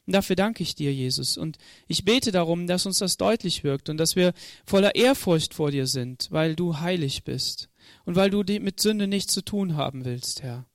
Und 0.06 0.14
dafür 0.14 0.36
danke 0.36 0.62
ich 0.62 0.76
dir, 0.76 0.94
Jesus. 0.94 1.38
Und 1.38 1.58
ich 1.88 2.06
bete 2.06 2.32
darum, 2.32 2.68
dass 2.68 2.86
uns 2.86 3.00
das 3.00 3.18
deutlich 3.18 3.64
wirkt 3.64 3.90
und 3.90 3.98
dass 3.98 4.16
wir 4.16 4.34
voller 4.66 4.96
Ehrfurcht 4.96 5.54
vor 5.54 5.72
dir 5.72 5.88
sind, 5.88 6.28
weil 6.32 6.56
du 6.56 6.80
heilig 6.80 7.24
bist 7.24 7.70
und 8.06 8.16
weil 8.16 8.30
du 8.30 8.44
mit 8.60 8.80
Sünde 8.80 9.08
nichts 9.08 9.34
zu 9.34 9.44
tun 9.44 9.76
haben 9.76 10.06
willst, 10.06 10.44
Herr. 10.44 10.66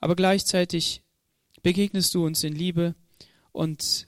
Aber 0.00 0.14
gleichzeitig 0.14 1.02
begegnest 1.62 2.14
du 2.14 2.24
uns 2.24 2.44
in 2.44 2.54
Liebe 2.54 2.94
und 3.52 4.06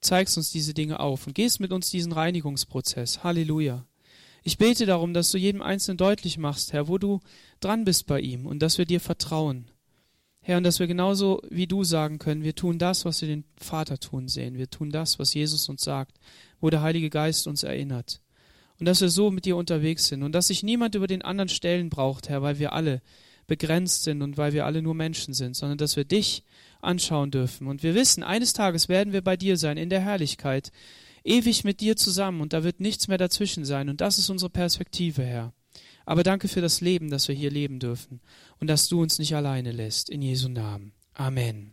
zeigst 0.00 0.36
uns 0.36 0.50
diese 0.50 0.74
Dinge 0.74 0.98
auf 0.98 1.26
und 1.26 1.34
gehst 1.34 1.60
mit 1.60 1.72
uns 1.72 1.88
diesen 1.88 2.12
Reinigungsprozess. 2.12 3.22
Halleluja. 3.22 3.86
Ich 4.42 4.58
bete 4.58 4.86
darum, 4.86 5.14
dass 5.14 5.30
du 5.30 5.38
jedem 5.38 5.62
Einzelnen 5.62 5.98
deutlich 5.98 6.36
machst, 6.36 6.72
Herr, 6.72 6.88
wo 6.88 6.98
du 6.98 7.20
dran 7.60 7.84
bist 7.84 8.06
bei 8.06 8.20
ihm 8.20 8.46
und 8.46 8.58
dass 8.58 8.78
wir 8.78 8.84
dir 8.84 9.00
vertrauen. 9.00 9.70
Herr, 10.44 10.56
und 10.56 10.64
dass 10.64 10.80
wir 10.80 10.88
genauso 10.88 11.40
wie 11.48 11.68
du 11.68 11.84
sagen 11.84 12.18
können, 12.18 12.42
wir 12.42 12.56
tun 12.56 12.78
das, 12.78 13.04
was 13.04 13.20
wir 13.20 13.28
den 13.28 13.44
Vater 13.56 13.98
tun 13.98 14.26
sehen. 14.26 14.58
Wir 14.58 14.68
tun 14.68 14.90
das, 14.90 15.20
was 15.20 15.34
Jesus 15.34 15.68
uns 15.68 15.82
sagt, 15.82 16.18
wo 16.60 16.68
der 16.68 16.82
Heilige 16.82 17.10
Geist 17.10 17.46
uns 17.46 17.62
erinnert. 17.62 18.20
Und 18.80 18.86
dass 18.86 19.00
wir 19.00 19.08
so 19.08 19.30
mit 19.30 19.44
dir 19.44 19.56
unterwegs 19.56 20.06
sind 20.06 20.24
und 20.24 20.32
dass 20.32 20.48
sich 20.48 20.64
niemand 20.64 20.96
über 20.96 21.06
den 21.06 21.22
anderen 21.22 21.48
stellen 21.48 21.90
braucht, 21.90 22.28
Herr, 22.28 22.42
weil 22.42 22.58
wir 22.58 22.72
alle 22.72 23.00
begrenzt 23.46 24.02
sind 24.02 24.20
und 24.20 24.36
weil 24.36 24.52
wir 24.52 24.66
alle 24.66 24.82
nur 24.82 24.94
Menschen 24.94 25.32
sind, 25.32 25.54
sondern 25.54 25.78
dass 25.78 25.94
wir 25.94 26.04
dich 26.04 26.42
anschauen 26.80 27.30
dürfen. 27.30 27.68
Und 27.68 27.84
wir 27.84 27.94
wissen, 27.94 28.24
eines 28.24 28.52
Tages 28.52 28.88
werden 28.88 29.12
wir 29.12 29.22
bei 29.22 29.36
dir 29.36 29.56
sein, 29.56 29.76
in 29.76 29.90
der 29.90 30.00
Herrlichkeit, 30.00 30.72
ewig 31.22 31.62
mit 31.62 31.80
dir 31.80 31.96
zusammen 31.96 32.40
und 32.40 32.52
da 32.52 32.64
wird 32.64 32.80
nichts 32.80 33.06
mehr 33.06 33.18
dazwischen 33.18 33.64
sein. 33.64 33.88
Und 33.88 34.00
das 34.00 34.18
ist 34.18 34.28
unsere 34.28 34.50
Perspektive, 34.50 35.22
Herr. 35.22 35.52
Aber 36.04 36.22
danke 36.22 36.48
für 36.48 36.60
das 36.60 36.80
Leben, 36.80 37.10
das 37.10 37.28
wir 37.28 37.34
hier 37.34 37.50
leben 37.50 37.78
dürfen 37.78 38.20
und 38.60 38.68
dass 38.68 38.88
du 38.88 39.00
uns 39.00 39.18
nicht 39.18 39.34
alleine 39.34 39.72
lässt. 39.72 40.10
In 40.10 40.22
Jesu 40.22 40.48
Namen. 40.48 40.92
Amen. 41.14 41.72